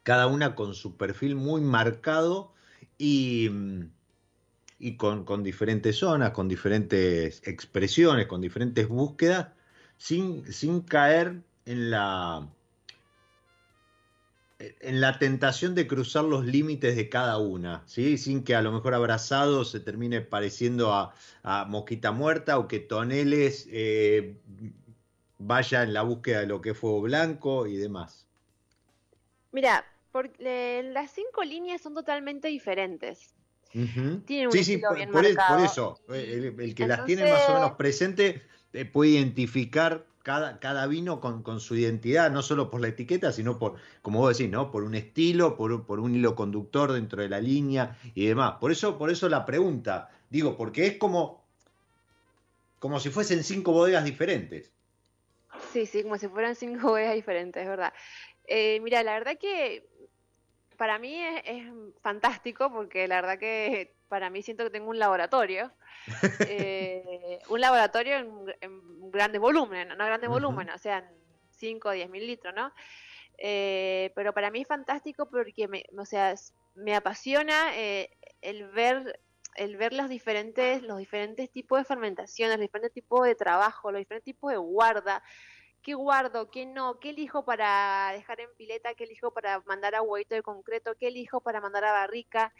cada 0.03 0.27
una 0.27 0.55
con 0.55 0.75
su 0.75 0.95
perfil 0.95 1.35
muy 1.35 1.61
marcado 1.61 2.53
y, 2.97 3.49
y 4.83 4.97
con, 4.97 5.23
con, 5.23 5.43
diferentes 5.43 5.97
zonas, 5.97 6.31
con 6.31 6.47
diferentes 6.47 7.41
expresiones, 7.47 8.27
con 8.27 8.41
diferentes 8.41 8.87
búsquedas, 8.87 9.47
sin, 9.97 10.51
sin 10.51 10.81
caer 10.81 11.41
en 11.65 11.89
la 11.89 12.47
en 14.79 15.01
la 15.01 15.19
tentación 15.19 15.75
de 15.75 15.87
cruzar 15.87 16.23
los 16.23 16.45
límites 16.45 16.95
de 16.95 17.09
cada 17.09 17.37
una, 17.37 17.83
¿sí? 17.85 18.17
sin 18.17 18.43
que 18.43 18.55
a 18.55 18.61
lo 18.61 18.71
mejor 18.71 18.93
abrazado 18.93 19.65
se 19.65 19.79
termine 19.79 20.21
pareciendo 20.21 20.93
a, 20.93 21.13
Mosquita 21.67 22.11
Muerta 22.11 22.57
o 22.57 22.67
que 22.69 22.79
Toneles 22.79 23.67
eh, 23.69 24.37
vaya 25.37 25.83
en 25.83 25.93
la 25.93 26.03
búsqueda 26.03 26.39
de 26.39 26.47
lo 26.47 26.61
que 26.61 26.69
es 26.69 26.77
fuego 26.77 27.01
blanco 27.01 27.67
y 27.67 27.75
demás. 27.75 28.25
Mira, 29.51 29.85
las 30.39 31.11
cinco 31.11 31.43
líneas 31.43 31.81
son 31.81 31.93
totalmente 31.93 32.47
diferentes. 32.47 33.33
Sí, 33.73 34.63
sí, 34.63 34.77
por, 34.77 35.25
eso, 35.59 35.99
eh, 36.13 36.53
el, 36.57 36.75
que 36.75 36.87
las 36.87 37.05
tiene 37.05 37.29
más 37.29 37.49
o 37.49 37.53
menos 37.53 37.71
presente 37.71 38.43
eh, 38.71 38.85
puede 38.85 39.11
identificar 39.11 40.05
cada, 40.21 40.59
cada 40.59 40.87
vino 40.87 41.19
con, 41.19 41.43
con, 41.43 41.59
su 41.59 41.75
identidad, 41.75 42.31
no 42.31 42.41
solo 42.41 42.69
por 42.69 42.81
la 42.81 42.87
etiqueta, 42.87 43.31
sino 43.31 43.59
por, 43.59 43.75
como 44.01 44.19
vos 44.19 44.37
decís, 44.37 44.51
¿no? 44.51 44.71
Por 44.71 44.83
un 44.83 44.95
estilo, 44.95 45.57
por, 45.57 45.85
por 45.85 45.99
un 45.99 46.15
hilo 46.15 46.35
conductor 46.35 46.93
dentro 46.93 47.21
de 47.21 47.29
la 47.29 47.41
línea 47.41 47.97
y 48.15 48.27
demás. 48.27 48.55
Por 48.59 48.71
eso, 48.71 48.97
por 48.97 49.09
eso 49.09 49.27
la 49.27 49.45
pregunta, 49.45 50.09
digo, 50.29 50.55
porque 50.55 50.87
es 50.87 50.97
como, 50.97 51.43
como 52.79 52.99
si 52.99 53.09
fuesen 53.09 53.43
cinco 53.43 53.73
bodegas 53.73 54.05
diferentes. 54.05 54.71
Sí, 55.71 55.85
sí, 55.85 56.03
como 56.03 56.17
si 56.17 56.27
fueran 56.27 56.55
cinco 56.55 56.89
bodegas 56.89 57.15
diferentes, 57.15 57.61
es 57.61 57.67
verdad. 57.67 57.93
Eh, 58.45 58.79
mira, 58.81 59.03
la 59.03 59.13
verdad 59.13 59.37
que 59.39 59.87
para 60.83 60.99
mí 60.99 61.17
es, 61.45 61.63
fantástico 62.01 62.69
porque 62.69 63.07
la 63.07 63.21
verdad 63.21 63.39
que 63.39 63.95
para 64.09 64.29
mí 64.29 64.43
siento 64.43 64.65
que 64.65 64.69
tengo 64.69 64.89
un 64.89 64.99
laboratorio. 64.99 65.71
Eh, 66.49 67.39
un 67.47 67.61
laboratorio 67.61 68.17
en, 68.17 69.09
grandes 69.09 69.39
volúmenes, 69.39 69.95
no 69.97 70.05
grandes 70.05 70.29
volúmenes, 70.29 70.75
o 70.75 70.77
sea, 70.77 71.09
5 71.51 71.87
o 71.87 71.91
10 71.93 72.09
mil 72.09 72.27
litros, 72.27 72.53
¿no? 72.53 72.73
Eh, 73.37 74.11
pero 74.13 74.33
para 74.33 74.51
mí 74.51 74.59
es 74.59 74.67
fantástico 74.67 75.29
porque 75.29 75.69
me, 75.69 75.85
o 75.97 76.03
sea, 76.03 76.35
me 76.75 76.93
apasiona 76.93 77.77
eh, 77.77 78.09
el 78.41 78.67
ver 78.67 79.21
el 79.55 79.77
ver 79.77 79.93
los 79.93 80.09
diferentes 80.09 80.81
los 80.81 80.97
diferentes 80.97 81.49
tipos 81.49 81.79
de 81.79 81.85
fermentaciones, 81.85 82.57
los 82.57 82.63
diferentes 82.63 82.91
tipos 82.91 83.25
de 83.25 83.35
trabajo, 83.35 83.89
los 83.89 83.99
diferentes 83.99 84.25
tipos 84.25 84.51
de 84.51 84.57
guarda, 84.57 85.23
qué 85.83 85.93
guardo, 85.93 86.49
qué 86.49 86.65
no, 86.65 86.99
qué 86.99 87.09
elijo 87.09 87.45
para 87.45 88.11
dejar 88.13 88.39
en 88.39 88.49
pileta, 88.55 88.93
qué 88.95 89.03
elijo 89.03 89.31
para 89.31 89.61
mandar 89.67 89.93
a 89.95 90.01
huevito 90.01 90.33
de 90.33 90.41
concreto, 90.41 90.95
qué 90.97 91.09
elijo 91.09 91.41
para 91.41 91.61
mandar 91.61 91.83
a 91.83 91.91
barrica. 91.91 92.53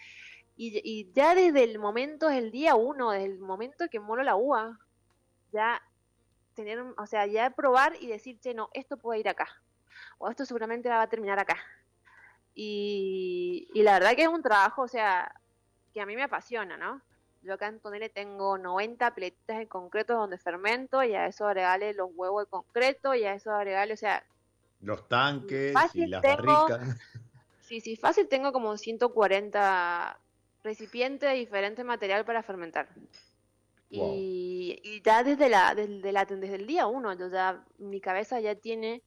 Y, 0.56 1.12
ya 1.14 1.34
desde 1.34 1.64
el 1.64 1.80
momento, 1.80 2.30
el 2.30 2.52
día 2.52 2.76
uno, 2.76 3.12
desde 3.12 3.26
el 3.26 3.40
momento 3.40 3.86
que 3.90 4.00
molo 4.00 4.22
la 4.22 4.36
uva, 4.36 4.78
ya 5.52 5.82
tener, 6.54 6.80
o 6.80 7.08
sea, 7.08 7.26
ya 7.26 7.50
probar 7.50 7.96
y 8.00 8.08
decir, 8.08 8.40
che, 8.40 8.54
no, 8.54 8.70
esto 8.74 8.98
puede 8.98 9.22
ir 9.22 9.30
acá, 9.30 9.48
o 10.20 10.30
esto 10.30 10.46
seguramente 10.46 10.90
va 10.90 11.02
a 11.02 11.10
terminar 11.10 11.40
acá. 11.40 11.58
Y, 12.54 13.68
y 13.74 13.82
la 13.82 13.94
verdad 13.94 14.16
que 14.16 14.24
es 14.24 14.28
un 14.28 14.44
trabajo, 14.44 14.84
o 14.84 14.88
sea, 14.88 15.34
que 15.92 16.02
a 16.02 16.06
mí 16.06 16.16
me 16.16 16.24
apasiona, 16.24 16.78
¿no? 16.78 17.02
Yo 17.44 17.54
acá 17.54 17.68
en 17.68 17.80
Tonele 17.80 18.10
tengo 18.10 18.58
90 18.58 19.14
pletitas 19.14 19.58
de 19.58 19.68
concreto 19.68 20.14
donde 20.14 20.38
fermento 20.38 21.04
y 21.04 21.14
a 21.14 21.28
eso 21.28 21.48
agregarle 21.48 21.94
los 21.94 22.10
huevos 22.16 22.46
de 22.46 22.50
concreto 22.50 23.14
y 23.16 23.26
a 23.26 23.34
eso 23.34 23.52
agregarle, 23.52 23.94
o 23.94 23.98
sea... 23.98 24.24
Los 24.82 25.08
tanques 25.08 25.76
y 25.94 26.08
las 26.08 26.22
barricas. 26.22 26.98
Sí, 27.62 27.80
sí, 27.80 27.96
fácil 27.96 28.28
tengo 28.28 28.52
como 28.52 28.78
140 28.78 30.20
recipientes 30.64 31.30
de 31.30 31.36
diferente 31.36 31.84
material 31.84 32.26
para 32.26 32.44
fermentar. 32.44 32.88
Y, 33.90 35.02
ya 35.04 35.24
desde 35.24 35.50
la, 35.50 35.74
desde 35.74 36.12
la 36.12 36.26
desde 36.26 36.56
el 36.56 36.68
día 36.68 36.88
uno, 36.88 37.14
yo 37.14 37.30
ya 37.30 37.64
mi 37.78 38.02
cabeza 38.02 38.40
ya 38.40 38.56
tiene 38.56 39.02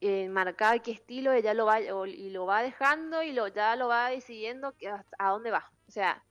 eh, 0.00 0.28
marcado 0.28 0.80
qué 0.82 0.92
estilo 0.92 1.32
ella 1.32 1.54
lo 1.54 1.66
va 1.66 1.80
y 1.80 2.30
lo 2.30 2.46
va 2.46 2.62
dejando 2.62 3.22
y 3.22 3.32
lo 3.32 3.48
ya 3.48 3.76
lo 3.76 3.88
va 3.88 4.10
decidiendo 4.10 4.74
a 5.18 5.30
dónde 5.30 5.50
va. 5.50 5.70
O 5.88 5.90
sea, 5.90 6.22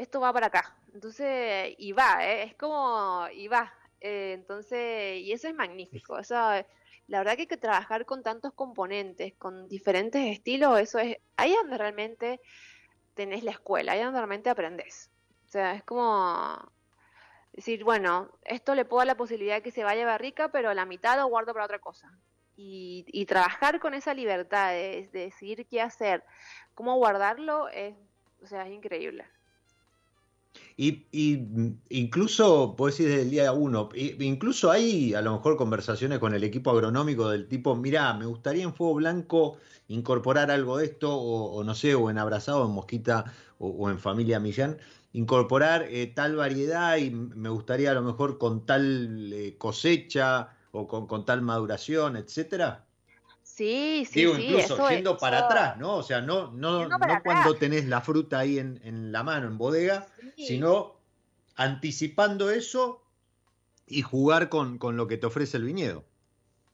esto 0.00 0.20
va 0.20 0.32
para 0.32 0.46
acá. 0.46 0.76
Entonces, 0.94 1.74
y 1.78 1.92
va, 1.92 2.26
¿eh? 2.26 2.44
es 2.44 2.54
como, 2.54 3.26
y 3.32 3.48
va. 3.48 3.72
Eh, 4.00 4.32
entonces, 4.34 5.20
y 5.20 5.32
eso 5.32 5.48
es 5.48 5.54
magnífico. 5.54 6.18
Eso, 6.18 6.34
la 6.34 7.18
verdad 7.18 7.34
que 7.34 7.42
hay 7.42 7.46
que 7.46 7.56
trabajar 7.56 8.06
con 8.06 8.22
tantos 8.22 8.54
componentes, 8.54 9.34
con 9.34 9.68
diferentes 9.68 10.32
estilos, 10.32 10.78
eso 10.80 10.98
es, 10.98 11.16
ahí 11.36 11.52
es 11.52 11.58
donde 11.58 11.76
realmente 11.76 12.40
tenés 13.14 13.42
la 13.44 13.50
escuela, 13.50 13.92
ahí 13.92 13.98
es 13.98 14.04
donde 14.04 14.20
realmente 14.20 14.48
aprendes. 14.48 15.10
O 15.46 15.48
sea, 15.48 15.74
es 15.74 15.82
como 15.82 16.72
decir, 17.52 17.84
bueno, 17.84 18.30
esto 18.44 18.74
le 18.74 18.84
puedo 18.84 19.00
dar 19.00 19.08
la 19.08 19.16
posibilidad 19.16 19.56
de 19.56 19.62
que 19.62 19.72
se 19.72 19.84
vaya 19.84 20.06
barrica, 20.06 20.50
pero 20.50 20.72
la 20.72 20.86
mitad 20.86 21.18
lo 21.18 21.26
guardo 21.26 21.52
para 21.52 21.64
otra 21.66 21.80
cosa. 21.80 22.10
Y, 22.56 23.24
trabajar 23.26 23.80
con 23.80 23.94
esa 23.94 24.12
libertad 24.12 24.72
de, 24.72 25.08
de, 25.12 25.20
decidir 25.20 25.66
qué 25.66 25.80
hacer, 25.80 26.22
cómo 26.74 26.96
guardarlo, 26.96 27.68
es, 27.68 27.94
o 28.42 28.46
sea, 28.46 28.66
es 28.66 28.72
increíble. 28.72 29.24
Y, 30.82 31.04
incluso, 31.90 32.74
puedo 32.74 32.90
decir 32.90 33.06
desde 33.06 33.20
el 33.20 33.30
día 33.30 33.52
uno, 33.52 33.90
incluso 33.94 34.70
hay 34.70 35.12
a 35.12 35.20
lo 35.20 35.34
mejor 35.34 35.58
conversaciones 35.58 36.18
con 36.20 36.32
el 36.34 36.42
equipo 36.42 36.70
agronómico 36.70 37.28
del 37.28 37.48
tipo, 37.48 37.76
mirá, 37.76 38.14
me 38.14 38.24
gustaría 38.24 38.62
en 38.64 38.72
Fuego 38.72 38.94
Blanco 38.94 39.58
incorporar 39.88 40.50
algo 40.50 40.78
de 40.78 40.86
esto, 40.86 41.14
o, 41.14 41.62
no 41.64 41.74
sé, 41.74 41.94
o 41.94 42.08
en 42.08 42.16
Abrazado, 42.16 42.64
en 42.64 42.70
Mosquita, 42.70 43.26
o, 43.58 43.90
en 43.90 43.98
Familia 43.98 44.40
Millán, 44.40 44.78
incorporar 45.12 45.82
eh, 45.82 46.06
tal 46.06 46.36
variedad 46.36 46.96
y 46.96 47.10
me 47.10 47.50
gustaría 47.50 47.90
a 47.90 47.94
lo 47.94 48.02
mejor 48.02 48.38
con 48.38 48.64
tal 48.64 49.30
eh, 49.34 49.56
cosecha 49.58 50.48
o 50.72 50.88
con, 50.88 51.06
con 51.06 51.26
tal 51.26 51.42
maduración, 51.42 52.16
etcétera. 52.16 52.86
Sí, 53.60 54.06
sí, 54.10 54.20
Digo, 54.20 54.38
incluso 54.38 54.88
yendo 54.88 55.18
para 55.18 55.40
atrás, 55.40 55.76
¿no? 55.76 55.96
O 55.96 56.02
sea, 56.02 56.22
no, 56.22 56.50
no, 56.52 56.88
no 56.88 56.98
cuando 57.22 57.56
tenés 57.56 57.84
la 57.84 58.00
fruta 58.00 58.38
ahí 58.38 58.58
en, 58.58 59.12
la 59.12 59.22
mano, 59.22 59.48
en 59.48 59.58
bodega, 59.58 60.06
sino 60.34 60.96
anticipando 61.56 62.50
eso 62.50 63.02
y 63.86 64.00
jugar 64.00 64.48
con, 64.48 64.78
con, 64.78 64.96
lo 64.96 65.06
que 65.06 65.18
te 65.18 65.26
ofrece 65.26 65.58
el 65.58 65.64
viñedo. 65.64 66.04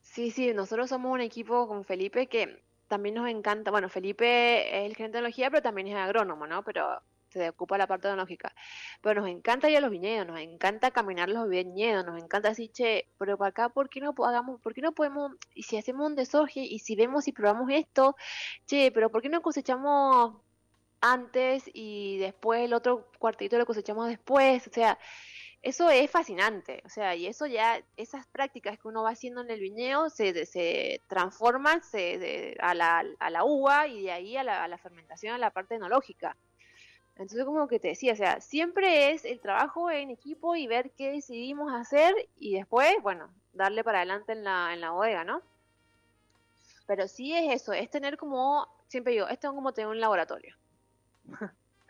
Sí, 0.01 0.31
sí, 0.31 0.53
nosotros 0.53 0.87
somos 0.87 1.11
un 1.11 1.19
equipo 1.19 1.67
con 1.67 1.83
Felipe 1.83 2.27
que 2.27 2.63
también 2.87 3.15
nos 3.15 3.27
encanta, 3.27 3.69
bueno, 3.69 3.89
Felipe 3.89 4.69
es 4.69 4.89
el 4.89 4.95
gerente 4.95 5.17
de 5.17 5.23
tecnología, 5.23 5.51
pero 5.51 5.61
también 5.61 5.89
es 5.89 5.95
agrónomo, 5.97 6.47
¿no? 6.47 6.63
Pero 6.63 7.01
se 7.29 7.49
ocupa 7.49 7.77
la 7.77 7.87
parte 7.87 8.07
tecnológica. 8.07 8.53
Pero 9.01 9.21
nos 9.21 9.29
encanta 9.29 9.69
ir 9.69 9.77
a 9.77 9.81
los 9.81 9.91
viñedos, 9.91 10.27
nos 10.27 10.39
encanta 10.39 10.91
caminar 10.91 11.29
los 11.29 11.47
viñedos, 11.49 12.05
nos 12.05 12.21
encanta 12.21 12.49
decir, 12.49 12.71
che, 12.71 13.07
pero 13.17 13.37
para 13.37 13.49
acá, 13.49 13.69
¿por 13.69 13.89
qué 13.89 14.01
no 14.01 14.13
hagamos, 14.25 14.61
por 14.61 14.73
qué 14.73 14.81
no 14.81 14.91
podemos, 14.93 15.33
y 15.53 15.63
si 15.63 15.77
hacemos 15.77 16.07
un 16.07 16.15
desoje, 16.15 16.61
y 16.61 16.79
si 16.79 16.95
vemos 16.95 17.27
y 17.27 17.31
probamos 17.31 17.69
esto, 17.71 18.15
che, 18.65 18.91
pero 18.91 19.09
¿por 19.11 19.21
qué 19.21 19.29
no 19.29 19.41
cosechamos 19.41 20.35
antes 21.01 21.63
y 21.73 22.17
después 22.17 22.61
el 22.61 22.73
otro 22.73 23.09
cuartito 23.19 23.57
lo 23.57 23.65
cosechamos 23.65 24.07
después? 24.07 24.67
O 24.67 24.73
sea, 24.73 24.97
eso 25.61 25.89
es 25.89 26.09
fascinante, 26.09 26.81
o 26.85 26.89
sea, 26.89 27.15
y 27.15 27.27
eso 27.27 27.45
ya, 27.47 27.81
esas 27.97 28.27
prácticas 28.27 28.79
que 28.79 28.87
uno 28.87 29.03
va 29.03 29.09
haciendo 29.09 29.41
en 29.41 29.49
el 29.49 29.59
viñedo 29.59 30.09
se, 30.09 30.45
se 30.45 31.01
transforman 31.07 31.83
se, 31.83 32.55
a, 32.59 32.73
la, 32.73 33.03
a 33.19 33.29
la 33.29 33.43
uva 33.43 33.87
y 33.87 34.03
de 34.03 34.11
ahí 34.11 34.37
a 34.37 34.43
la, 34.43 34.63
a 34.63 34.67
la 34.67 34.77
fermentación, 34.77 35.33
a 35.33 35.37
la 35.37 35.51
parte 35.51 35.75
enológica. 35.75 36.37
Entonces, 37.19 37.45
como 37.45 37.67
que 37.67 37.79
te 37.79 37.89
decía, 37.89 38.13
o 38.13 38.15
sea, 38.15 38.41
siempre 38.41 39.11
es 39.11 39.25
el 39.25 39.39
trabajo 39.39 39.89
en 39.89 40.11
equipo 40.11 40.55
y 40.55 40.67
ver 40.67 40.91
qué 40.95 41.11
decidimos 41.11 41.73
hacer 41.73 42.13
y 42.37 42.53
después, 42.53 42.89
bueno, 43.01 43.29
darle 43.53 43.83
para 43.83 43.99
adelante 43.99 44.33
en 44.33 44.43
la, 44.43 44.73
en 44.73 44.81
la 44.81 44.91
bodega, 44.91 45.23
¿no? 45.23 45.41
Pero 46.85 47.07
sí 47.07 47.33
es 47.33 47.61
eso, 47.61 47.73
es 47.73 47.89
tener 47.89 48.17
como, 48.17 48.67
siempre 48.87 49.13
digo, 49.13 49.27
esto 49.27 49.47
es 49.47 49.53
como 49.53 49.73
tener 49.73 49.89
un 49.89 49.99
laboratorio. 49.99 50.55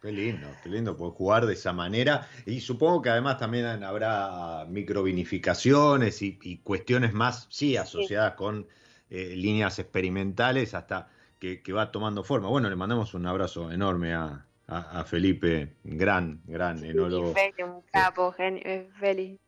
Qué 0.02 0.12
lindo, 0.12 0.48
qué 0.64 0.70
lindo 0.70 0.96
poder 0.96 1.14
jugar 1.16 1.46
de 1.46 1.54
esa 1.54 1.74
manera. 1.74 2.28
Y 2.46 2.62
supongo 2.62 3.02
que 3.02 3.10
además 3.10 3.40
también 3.40 3.66
habrá 3.84 4.66
microvinificaciones 4.70 6.22
y, 6.22 6.60
cuestiones 6.60 7.14
más, 7.14 7.48
sí, 7.50 7.76
asociadas 7.78 8.36
con 8.36 8.68
eh, 9.10 9.36
líneas 9.36 9.80
experimentales 9.80 10.74
hasta 10.74 11.10
que, 11.40 11.62
que, 11.62 11.74
va 11.74 11.92
tomando 11.92 12.24
forma. 12.24 12.48
Bueno, 12.48 12.70
le 12.70 12.76
mandamos 12.76 13.14
un 13.16 13.26
abrazo 13.26 13.72
enorme 13.72 14.14
a, 14.14 14.46
a, 14.68 15.04
Felipe, 15.06 15.76
gran, 15.84 16.42
gran 16.46 16.84
enólogo. 16.84 17.34
un 17.64 17.82
capo, 17.92 18.32
genio, 18.34 18.64
feliz. 19.00 19.40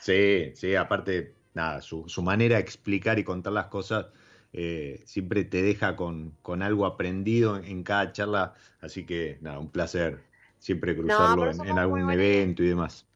Sí, 0.00 0.52
sí, 0.54 0.74
aparte, 0.74 1.34
nada, 1.54 1.82
su, 1.82 2.06
manera 2.22 2.56
de 2.56 2.62
explicar 2.62 3.18
y 3.18 3.24
contar 3.24 3.52
las 3.52 3.66
cosas 3.66 4.06
eh, 4.52 5.02
siempre 5.04 5.44
te 5.44 5.62
deja 5.62 5.94
con, 5.94 6.36
con 6.42 6.62
algo 6.62 6.86
aprendido 6.86 7.56
en, 7.56 7.82
cada 7.84 8.12
charla, 8.12 8.54
así 8.80 9.04
que 9.04 9.38
nada, 9.40 9.58
un 9.58 9.70
placer 9.70 10.24
siempre 10.58 10.96
cruzarlo 10.96 11.50
en, 11.50 11.78
algún 11.78 12.10
evento 12.10 12.62
y 12.62 12.68
demás. 12.68 13.06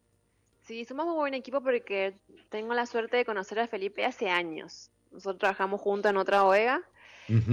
Sí, 0.62 0.84
somos 0.84 1.06
muy 1.06 1.14
buen 1.14 1.34
equipo 1.34 1.60
porque 1.62 2.18
tengo 2.48 2.74
la 2.74 2.86
suerte 2.86 3.16
de 3.16 3.24
conocer 3.24 3.60
a 3.60 3.68
Felipe 3.68 4.04
hace 4.04 4.28
años. 4.28 4.90
Nosotros 5.12 5.38
trabajamos 5.38 5.80
juntos 5.80 6.10
en 6.10 6.16
otra 6.16 6.44
OEGA 6.44 6.82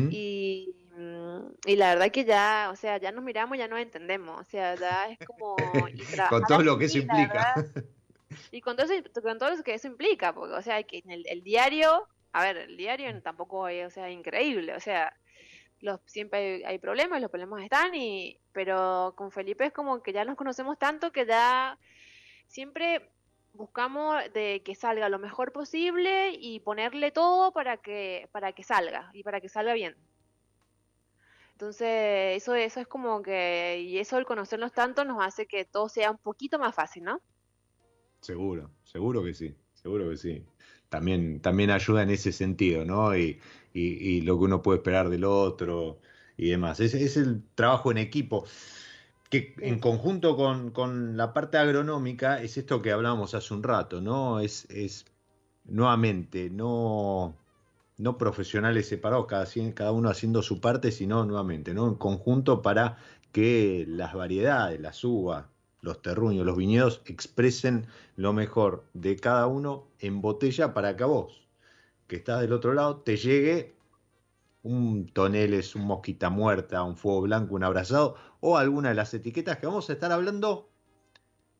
y 0.09 0.82
la 0.95 1.93
verdad 1.93 2.11
que 2.11 2.25
ya, 2.25 2.69
o 2.71 2.75
sea, 2.75 2.97
ya 2.97 3.11
nos 3.11 3.23
miramos, 3.23 3.57
ya 3.57 3.67
nos 3.67 3.79
entendemos, 3.79 4.39
o 4.39 4.43
sea, 4.43 4.75
ya 4.75 5.09
es 5.09 5.17
como... 5.25 5.55
con 6.29 6.43
todo 6.43 6.61
lo 6.61 6.77
que 6.77 6.85
eso 6.85 6.99
implica. 6.99 7.55
y 8.51 8.61
con 8.61 8.75
todo, 8.75 8.91
eso, 8.91 9.03
con 9.21 9.37
todo 9.37 9.55
lo 9.55 9.63
que 9.63 9.73
eso 9.73 9.87
implica, 9.87 10.33
porque, 10.33 10.53
o 10.53 10.61
sea, 10.61 10.83
que 10.83 11.01
en 11.05 11.11
el, 11.11 11.43
diario, 11.43 12.07
a 12.31 12.43
ver, 12.43 12.57
el 12.57 12.77
diario 12.77 13.21
tampoco 13.21 13.67
es, 13.67 13.87
o 13.87 13.89
sea, 13.89 14.09
increíble, 14.11 14.75
o 14.75 14.79
sea, 14.79 15.15
los, 15.79 15.99
siempre 16.05 16.65
hay, 16.65 16.77
problemas, 16.77 17.21
los 17.21 17.31
problemas 17.31 17.63
están, 17.63 17.93
y 17.95 18.39
pero 18.51 19.13
con 19.17 19.31
Felipe 19.31 19.65
es 19.65 19.73
como 19.73 20.03
que 20.03 20.13
ya 20.13 20.25
nos 20.25 20.37
conocemos 20.37 20.77
tanto 20.77 21.11
que 21.11 21.25
ya 21.25 21.77
siempre 22.47 23.09
buscamos 23.53 24.15
de 24.33 24.61
que 24.63 24.75
salga 24.75 25.09
lo 25.09 25.19
mejor 25.19 25.51
posible 25.51 26.31
y 26.31 26.59
ponerle 26.59 27.11
todo 27.11 27.51
para 27.51 27.77
que 27.77 28.27
para 28.31 28.53
que 28.53 28.63
salga 28.63 29.11
y 29.13 29.23
para 29.23 29.41
que 29.41 29.49
salga 29.49 29.73
bien. 29.73 29.95
Entonces, 31.63 32.41
eso, 32.43 32.55
eso 32.55 32.81
es 32.81 32.87
como 32.87 33.21
que, 33.23 33.81
y 33.87 33.97
eso 33.97 34.17
el 34.17 34.25
conocernos 34.25 34.73
tanto 34.73 35.05
nos 35.05 35.25
hace 35.25 35.45
que 35.45 35.63
todo 35.63 35.87
sea 35.87 36.11
un 36.11 36.17
poquito 36.17 36.59
más 36.59 36.75
fácil, 36.75 37.05
¿no? 37.05 37.21
Seguro, 38.19 38.69
seguro 38.83 39.23
que 39.23 39.33
sí, 39.33 39.55
seguro 39.71 40.09
que 40.09 40.17
sí. 40.17 40.45
También, 40.89 41.39
también 41.39 41.69
ayuda 41.71 42.03
en 42.03 42.09
ese 42.09 42.33
sentido, 42.33 42.83
¿no? 42.83 43.15
Y, 43.17 43.39
y, 43.73 44.19
lo 44.23 44.37
que 44.37 44.43
uno 44.43 44.61
puede 44.61 44.79
esperar 44.79 45.07
del 45.07 45.23
otro 45.23 46.01
y 46.35 46.49
demás. 46.49 46.81
Es, 46.81 46.95
es 46.95 47.15
el 47.15 47.41
trabajo 47.55 47.91
en 47.91 47.97
equipo 47.97 48.45
que 49.29 49.55
en 49.59 49.79
conjunto 49.79 50.35
con, 50.35 50.71
con, 50.71 51.15
la 51.15 51.33
parte 51.33 51.57
agronómica 51.57 52.41
es 52.41 52.57
esto 52.57 52.81
que 52.81 52.91
hablábamos 52.91 53.35
hace 53.35 53.53
un 53.53 53.63
rato, 53.63 54.01
¿no? 54.01 54.41
Es, 54.41 54.69
es 54.69 55.05
nuevamente, 55.63 56.49
no 56.49 57.37
no 57.97 58.17
profesionales 58.17 58.87
separados, 58.87 59.27
cada, 59.27 59.45
cada 59.73 59.91
uno 59.91 60.09
haciendo 60.09 60.41
su 60.41 60.59
parte, 60.61 60.91
sino 60.91 61.25
nuevamente, 61.25 61.73
¿no? 61.73 61.87
En 61.87 61.95
conjunto 61.95 62.61
para 62.61 62.97
que 63.31 63.85
las 63.87 64.13
variedades, 64.13 64.79
las 64.79 65.03
uvas, 65.03 65.45
los 65.81 66.01
terruños, 66.01 66.45
los 66.45 66.57
viñedos 66.57 67.01
expresen 67.05 67.87
lo 68.15 68.33
mejor 68.33 68.85
de 68.93 69.17
cada 69.17 69.47
uno 69.47 69.87
en 69.99 70.21
botella 70.21 70.73
para 70.73 70.95
que 70.95 71.03
a 71.03 71.07
vos, 71.07 71.47
que 72.07 72.15
estás 72.17 72.41
del 72.41 72.53
otro 72.53 72.73
lado, 72.73 72.97
te 73.01 73.17
llegue 73.17 73.75
un 74.63 75.07
toneles, 75.07 75.75
un 75.75 75.85
mosquita 75.85 76.29
muerta, 76.29 76.83
un 76.83 76.95
fuego 76.95 77.21
blanco, 77.21 77.55
un 77.55 77.63
abrazado 77.63 78.15
o 78.39 78.57
alguna 78.57 78.89
de 78.89 78.95
las 78.95 79.13
etiquetas 79.13 79.57
que 79.57 79.67
vamos 79.67 79.89
a 79.89 79.93
estar 79.93 80.11
hablando 80.11 80.69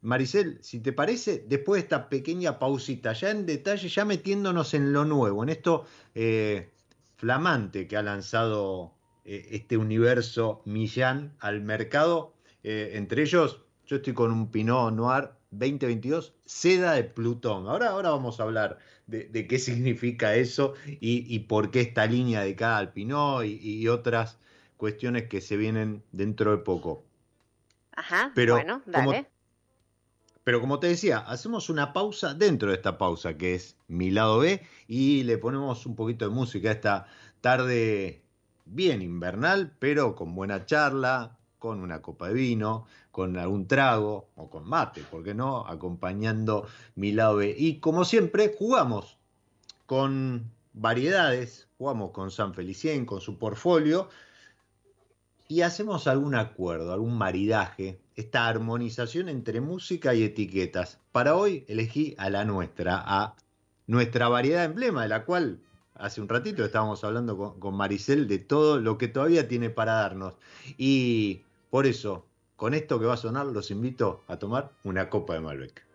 Maricel, 0.03 0.59
si 0.61 0.81
te 0.81 0.91
parece, 0.91 1.45
después 1.47 1.81
de 1.81 1.85
esta 1.85 2.09
pequeña 2.09 2.59
pausita, 2.59 3.13
ya 3.13 3.31
en 3.31 3.45
detalle, 3.45 3.87
ya 3.87 4.03
metiéndonos 4.03 4.73
en 4.73 4.91
lo 4.91 5.05
nuevo, 5.05 5.43
en 5.43 5.49
esto 5.49 5.85
eh, 6.13 6.71
flamante 7.15 7.87
que 7.87 7.95
ha 7.95 8.03
lanzado 8.03 8.93
eh, 9.23 9.47
este 9.51 9.77
universo 9.77 10.61
Millán 10.65 11.33
al 11.39 11.61
mercado, 11.61 12.33
eh, 12.63 12.91
entre 12.95 13.21
ellos, 13.21 13.61
yo 13.85 13.95
estoy 13.95 14.13
con 14.13 14.31
un 14.33 14.51
Pinot 14.51 14.93
Noir 14.93 15.29
2022, 15.51 16.33
seda 16.45 16.93
de 16.93 17.05
Plutón. 17.05 17.69
Ahora, 17.69 17.89
ahora 17.89 18.09
vamos 18.09 18.41
a 18.41 18.43
hablar 18.43 18.79
de, 19.07 19.47
qué 19.47 19.57
significa 19.57 20.35
eso 20.35 20.73
y, 20.85 21.39
por 21.39 21.71
qué 21.71 21.79
esta 21.79 22.05
línea 22.07 22.41
de 22.41 22.55
cada 22.57 22.77
al 22.77 22.91
Pinot 22.91 23.45
y, 23.45 23.87
otras 23.87 24.37
cuestiones 24.75 25.29
que 25.29 25.39
se 25.39 25.55
vienen 25.55 26.03
dentro 26.11 26.51
de 26.51 26.57
poco. 26.57 27.05
Ajá, 27.95 28.33
Pero 28.35 28.55
bueno, 28.55 28.81
dale. 28.85 29.32
Pero 30.43 30.59
como 30.59 30.79
te 30.79 30.87
decía, 30.87 31.19
hacemos 31.19 31.69
una 31.69 31.93
pausa 31.93 32.33
dentro 32.33 32.69
de 32.69 32.75
esta 32.75 32.97
pausa 32.97 33.37
que 33.37 33.55
es 33.55 33.77
mi 33.87 34.11
lado 34.11 34.39
B 34.39 34.61
y 34.87 35.23
le 35.23 35.37
ponemos 35.37 35.85
un 35.85 35.95
poquito 35.95 36.27
de 36.27 36.31
música 36.35 36.69
a 36.69 36.73
esta 36.73 37.07
tarde 37.41 38.23
bien 38.65 39.01
invernal, 39.01 39.73
pero 39.79 40.15
con 40.15 40.35
buena 40.35 40.65
charla, 40.65 41.37
con 41.59 41.79
una 41.79 42.01
copa 42.01 42.27
de 42.27 42.33
vino, 42.33 42.85
con 43.11 43.37
algún 43.37 43.67
trago 43.67 44.29
o 44.35 44.49
con 44.49 44.67
mate, 44.67 45.01
¿por 45.09 45.23
qué 45.23 45.33
no? 45.33 45.65
Acompañando 45.65 46.67
mi 46.95 47.13
lado 47.13 47.37
B. 47.37 47.55
Y 47.57 47.79
como 47.79 48.03
siempre, 48.03 48.53
jugamos 48.57 49.17
con 49.85 50.51
variedades, 50.73 51.69
jugamos 51.77 52.11
con 52.11 52.31
San 52.31 52.53
Felicien, 52.53 53.05
con 53.05 53.21
su 53.21 53.37
portfolio 53.37 54.09
y 55.53 55.61
hacemos 55.61 56.07
algún 56.07 56.33
acuerdo, 56.33 56.93
algún 56.93 57.15
maridaje, 57.15 57.99
esta 58.15 58.47
armonización 58.47 59.29
entre 59.29 59.61
música 59.61 60.15
y 60.15 60.23
etiquetas. 60.23 60.97
Para 61.11 61.35
hoy 61.35 61.63
elegí 61.67 62.15
a 62.17 62.31
la 62.31 62.43
nuestra, 62.43 63.03
a 63.05 63.35
nuestra 63.85 64.29
variedad 64.29 64.65
emblema, 64.65 65.03
de 65.03 65.09
la 65.09 65.25
cual 65.25 65.59
hace 65.93 66.21
un 66.21 66.27
ratito 66.27 66.65
estábamos 66.65 67.03
hablando 67.03 67.37
con, 67.37 67.59
con 67.59 67.75
Maricel 67.75 68.27
de 68.27 68.39
todo 68.39 68.79
lo 68.79 68.97
que 68.97 69.09
todavía 69.09 69.47
tiene 69.47 69.69
para 69.69 69.93
darnos. 69.93 70.33
Y 70.75 71.43
por 71.69 71.85
eso, 71.85 72.25
con 72.55 72.73
esto 72.73 72.99
que 72.99 73.05
va 73.05 73.13
a 73.13 73.17
sonar, 73.17 73.45
los 73.45 73.69
invito 73.69 74.23
a 74.27 74.37
tomar 74.37 74.71
una 74.83 75.07
copa 75.11 75.35
de 75.35 75.41
Malbec. 75.41 75.85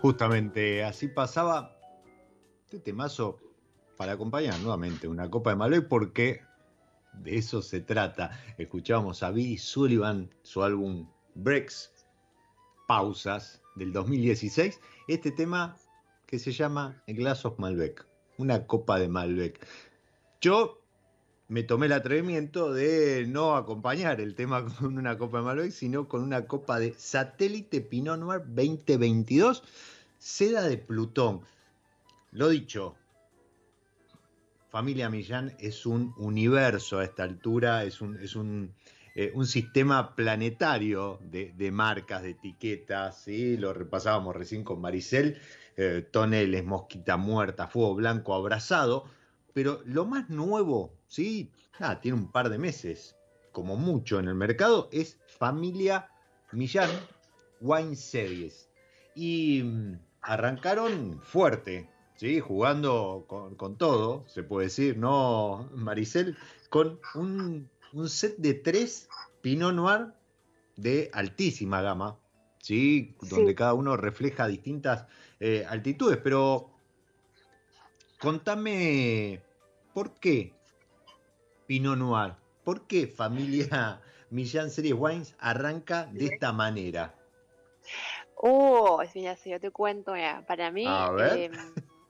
Justamente 0.00 0.82
así 0.82 1.08
pasaba 1.08 1.76
este 2.64 2.80
temazo 2.80 3.38
para 3.96 4.12
acompañar 4.12 4.58
nuevamente 4.60 5.06
una 5.06 5.28
copa 5.28 5.50
de 5.50 5.56
Malbec 5.56 5.88
porque 5.88 6.40
de 7.12 7.36
eso 7.36 7.60
se 7.60 7.80
trata. 7.80 8.30
Escuchábamos 8.56 9.22
a 9.22 9.30
Billy 9.30 9.58
Sullivan, 9.58 10.30
su 10.42 10.62
álbum 10.62 11.06
Breaks, 11.34 11.92
Pausas, 12.88 13.60
del 13.76 13.92
2016. 13.92 14.80
Este 15.08 15.30
tema 15.32 15.76
que 16.26 16.38
se 16.38 16.52
llama 16.52 17.02
Glass 17.06 17.44
of 17.44 17.58
Malbec, 17.58 18.06
una 18.38 18.66
copa 18.66 18.98
de 18.98 19.08
Malbec. 19.08 19.66
Yo 20.40 20.79
me 21.50 21.64
tomé 21.64 21.86
el 21.86 21.92
atrevimiento 21.92 22.72
de 22.72 23.26
no 23.28 23.56
acompañar 23.56 24.20
el 24.20 24.36
tema 24.36 24.64
con 24.78 24.96
una 24.96 25.18
copa 25.18 25.38
de 25.38 25.44
Malbec, 25.44 25.72
sino 25.72 26.06
con 26.08 26.22
una 26.22 26.46
copa 26.46 26.78
de 26.78 26.94
Satélite 26.96 27.80
Pinot 27.80 28.20
Noir 28.20 28.42
2022, 28.46 29.64
seda 30.16 30.62
de 30.62 30.78
Plutón. 30.78 31.40
Lo 32.30 32.48
dicho, 32.50 32.94
Familia 34.70 35.10
Millán 35.10 35.56
es 35.58 35.86
un 35.86 36.14
universo 36.18 37.00
a 37.00 37.04
esta 37.04 37.24
altura, 37.24 37.82
es 37.82 38.00
un, 38.00 38.16
es 38.18 38.36
un, 38.36 38.72
eh, 39.16 39.32
un 39.34 39.48
sistema 39.48 40.14
planetario 40.14 41.18
de, 41.20 41.52
de, 41.56 41.72
marcas, 41.72 42.22
de 42.22 42.30
etiquetas, 42.30 43.22
¿sí? 43.24 43.56
lo 43.56 43.72
repasábamos 43.72 44.36
recién 44.36 44.62
con 44.62 44.80
Maricel, 44.80 45.36
eh, 45.76 46.06
toneles, 46.12 46.64
mosquita 46.64 47.16
muerta, 47.16 47.66
fuego 47.66 47.96
blanco 47.96 48.34
abrazado, 48.34 49.06
pero 49.52 49.80
lo 49.84 50.04
más 50.06 50.30
nuevo, 50.30 50.94
¿sí? 51.06 51.50
Tiene 52.02 52.18
un 52.18 52.30
par 52.30 52.50
de 52.50 52.58
meses, 52.58 53.16
como 53.52 53.76
mucho 53.76 54.18
en 54.18 54.28
el 54.28 54.34
mercado, 54.34 54.88
es 54.92 55.18
Familia 55.38 56.08
Millán 56.52 56.90
Wine 57.60 57.96
Series. 57.96 58.68
Y 59.14 59.62
mm, 59.62 59.98
arrancaron 60.22 61.20
fuerte, 61.22 61.88
¿sí? 62.16 62.40
jugando 62.40 63.24
con, 63.26 63.54
con, 63.56 63.76
todo, 63.76 64.24
se 64.28 64.42
puede 64.42 64.66
decir, 64.66 64.98
¿no, 64.98 65.70
Maricel? 65.74 66.36
Con 66.68 67.00
un, 67.14 67.68
un, 67.92 68.08
set 68.08 68.36
de 68.36 68.54
tres 68.54 69.08
Pinot 69.40 69.74
Noir 69.74 70.12
de 70.76 71.10
altísima 71.12 71.82
gama, 71.82 72.18
¿sí? 72.58 73.16
donde 73.22 73.52
sí. 73.52 73.54
cada 73.54 73.74
uno 73.74 73.96
refleja 73.96 74.46
distintas 74.46 75.06
eh, 75.40 75.64
altitudes, 75.68 76.18
pero 76.18 76.70
contame, 78.20 79.42
¿por 79.94 80.12
qué 80.20 80.52
Pinot 81.66 81.98
Noir? 81.98 82.34
¿Por 82.62 82.86
qué 82.86 83.06
familia 83.06 84.00
Millán 84.30 84.70
Series 84.70 84.94
Wines 84.96 85.34
arranca 85.40 86.06
de 86.12 86.26
esta 86.26 86.52
manera? 86.52 87.14
Oh, 88.36 89.02
mira, 89.14 89.36
si 89.36 89.50
yo 89.50 89.58
te 89.58 89.70
cuento, 89.70 90.12
mira, 90.12 90.44
para 90.46 90.70
mí, 90.70 90.84
eh, 90.86 91.50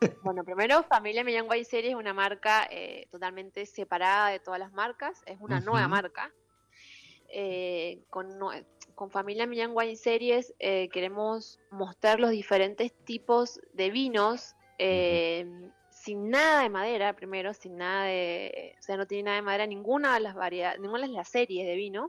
bueno, 0.23 0.45
primero, 0.45 0.83
Familia 0.83 1.25
Millán 1.25 1.47
Wine 1.49 1.65
Series 1.65 1.93
es 1.93 1.99
una 1.99 2.13
marca 2.13 2.67
eh, 2.71 3.07
totalmente 3.11 3.65
separada 3.67 4.29
de 4.29 4.41
todas 4.41 4.61
las 4.61 4.73
marcas, 4.73 5.23
es 5.27 5.39
una 5.41 5.57
uh 5.57 5.61
-huh. 5.61 5.65
nueva 5.65 5.89
marca. 5.89 6.33
Eh, 7.33 8.01
con, 8.11 8.29
con, 8.97 9.11
Familia 9.11 9.47
Millán 9.47 9.71
Wine 9.73 9.95
Series 9.95 10.53
eh, 10.59 10.89
queremos 10.89 11.61
mostrar 11.71 12.19
los 12.19 12.31
diferentes 12.31 12.93
tipos 13.05 13.61
de 13.73 13.91
vinos 13.91 14.57
uh 14.81 14.83
-huh. 14.83 15.73
Sin 16.11 16.29
nada 16.29 16.63
de 16.63 16.71
madera, 16.71 17.15
primero, 17.15 17.55
sin 17.55 17.77
nada 17.77 18.07
de, 18.07 18.75
o 18.81 18.83
sea, 18.83 18.97
no 18.97 19.07
tiene 19.07 19.23
nada 19.25 19.37
de 19.37 19.43
madera 19.43 19.67
ninguna 19.67 20.15
de 20.15 20.21
las 20.21 20.35
variedades, 20.35 20.81
ninguna 20.81 21.07
de 21.07 21.13
las 21.13 21.29
series 21.29 21.65
de 21.65 21.77
vino. 21.77 22.07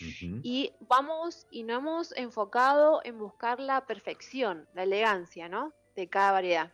Uh 0.00 0.04
-huh. 0.04 0.40
Y 0.44 0.72
vamos 0.88 1.48
y 1.50 1.64
nos 1.64 1.78
hemos 1.78 2.16
enfocado 2.16 3.00
en 3.02 3.18
buscar 3.18 3.58
la 3.58 3.84
perfección, 3.86 4.68
la 4.72 4.84
elegancia, 4.84 5.48
¿no? 5.48 5.72
De 5.96 6.08
cada 6.08 6.30
variedad. 6.30 6.72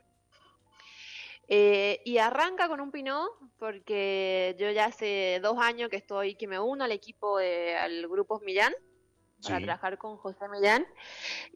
Eh, 1.49 2.03
y 2.05 2.19
arranca 2.19 2.69
con 2.69 2.81
un 2.83 2.91
Pinot 2.91 3.31
porque 3.59 4.55
yo 4.59 4.71
ya 4.71 4.85
hace 4.87 5.41
dos 5.43 5.57
años 5.59 5.89
que 5.89 5.97
estoy, 5.97 6.35
que 6.35 6.47
me 6.47 6.59
uno 6.61 6.85
al 6.85 6.93
equipo, 6.93 7.39
de, 7.39 7.75
al 7.75 8.07
grupo 8.07 8.39
Millán 8.41 8.75
para 9.43 9.59
Sí. 9.59 9.65
trabajar 9.65 9.97
con 9.97 10.19
José 10.19 10.47
Millán. 10.49 10.87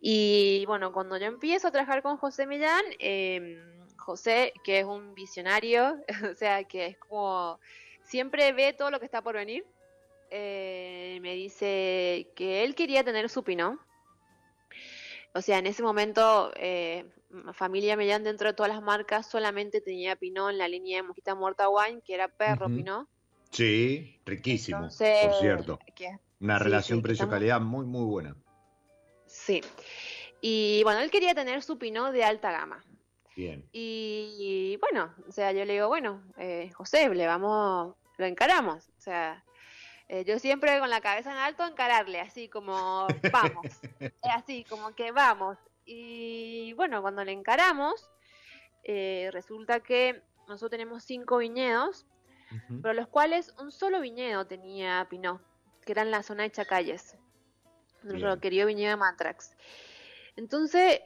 Y 0.01 0.65
bueno, 0.67 0.93
cuando 0.93 1.19
yo 1.19 1.27
empiezo 1.27 1.69
a 1.69 1.71
trabajar 1.73 2.03
con 2.03 2.17
José 2.17 2.47
Millán, 2.47 2.85
eh, 2.99 3.80
José, 4.01 4.53
que 4.65 4.81
es 4.81 4.85
un 4.85 5.15
visionario, 5.15 5.97
o 6.33 6.35
sea, 6.35 6.65
que 6.65 6.87
es 6.87 6.99
como 6.99 7.61
siempre 8.05 8.53
ve 8.53 8.73
todo 8.73 8.91
lo 8.91 8.99
que 8.99 9.05
está 9.07 9.23
por 9.23 9.35
venir, 9.37 9.65
eh, 10.31 11.19
me 11.23 11.35
dice 11.35 12.29
que 12.35 12.65
él 12.65 12.75
quería 12.75 13.05
tener 13.05 13.29
su 13.29 13.43
Pinot. 13.45 13.79
O 15.33 15.43
sea, 15.43 15.59
en 15.59 15.67
ese 15.67 15.83
momento, 15.83 16.51
eh, 16.57 17.05
familia 17.55 17.97
Millán 17.97 18.25
dentro 18.25 18.49
de 18.49 18.55
todas 18.55 18.73
las 18.73 18.83
marcas 18.83 19.29
solamente 19.29 19.81
tenía 19.81 20.17
Pinot 20.17 20.51
en 20.51 20.59
la 20.59 20.67
línea 20.69 20.97
de 21.01 21.07
Mojita 21.09 21.35
Muerta 21.37 21.69
Wine, 21.69 22.01
que 22.05 22.15
era 22.15 22.27
perro. 22.29 22.67
Pinot. 22.67 23.09
Sí, 23.53 24.21
riquísimo, 24.25 24.79
Entonces, 24.79 25.21
por 25.27 25.35
cierto. 25.35 25.79
que- 25.95 26.19
Una 26.41 26.59
sí, 26.59 26.65
relación 26.65 26.99
sí, 26.99 27.03
precio-calidad 27.03 27.61
muy, 27.61 27.85
muy 27.87 28.05
buena. 28.07 28.37
sí. 29.27 29.61
Y 30.41 30.81
bueno, 30.85 31.01
él 31.01 31.11
quería 31.11 31.35
tener 31.35 31.63
su 31.63 31.79
Pinot 31.79 32.13
de 32.13 32.25
alta 32.25 32.51
gama. 32.51 32.83
Bien. 33.41 33.67
Y 33.73 34.77
bueno, 34.83 35.15
o 35.27 35.33
sea, 35.33 35.51
yo 35.53 35.65
le 35.65 35.73
digo, 35.73 35.89
bueno, 35.89 36.23
eh, 36.37 36.71
José, 36.75 37.09
le 37.09 37.27
vamos, 37.27 37.97
lo 38.19 38.27
encaramos. 38.27 38.91
O 38.99 39.01
sea, 39.01 39.43
eh, 40.09 40.25
yo 40.27 40.39
siempre 40.39 40.79
con 40.79 40.91
la 40.91 41.01
cabeza 41.01 41.33
en 41.33 41.39
alto 41.39 41.65
encararle, 41.65 42.21
así 42.21 42.51
como, 42.51 43.07
vamos, 43.33 43.65
así 44.23 44.65
como 44.65 44.95
que 44.95 45.11
vamos. 45.11 45.57
Y 45.87 46.75
bueno, 46.75 47.01
cuando 47.01 47.25
le 47.25 47.33
encaramos, 47.33 48.11
eh, 48.85 49.31
resulta 49.33 49.81
que 49.81 50.23
nosotros 50.47 50.73
tenemos 50.73 51.05
cinco 51.05 51.39
viñedos, 51.39 52.07
Ujú. 52.51 52.83
pero 52.83 52.93
los 52.93 53.09
cuales 53.09 53.55
un 53.59 53.73
solo 53.73 54.03
viñedo 54.03 54.47
tenía 54.47 55.07
Pinot, 55.09 55.41
que 55.87 55.93
era 55.93 56.03
en 56.03 56.11
la 56.11 56.23
zona 56.23 56.43
de 56.43 56.51
Chacalles, 56.51 57.17
nuestro 58.03 58.39
querido 58.39 58.67
viñedo 58.67 58.91
de 58.91 58.97
Matrax. 58.97 59.57
Entonces, 60.37 61.01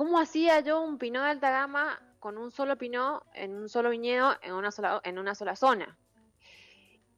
¿cómo 0.00 0.18
hacía 0.18 0.60
yo 0.60 0.80
un 0.80 0.96
Pinot 0.96 1.22
de 1.24 1.28
alta 1.28 1.50
gama 1.50 2.00
con 2.20 2.38
un 2.38 2.50
solo 2.50 2.78
Pinot 2.78 3.22
en 3.34 3.54
un 3.54 3.68
solo 3.68 3.90
viñedo 3.90 4.34
en 4.40 4.54
una 4.54 4.70
sola, 4.70 4.98
en 5.04 5.18
una 5.18 5.34
sola 5.34 5.56
zona? 5.56 5.98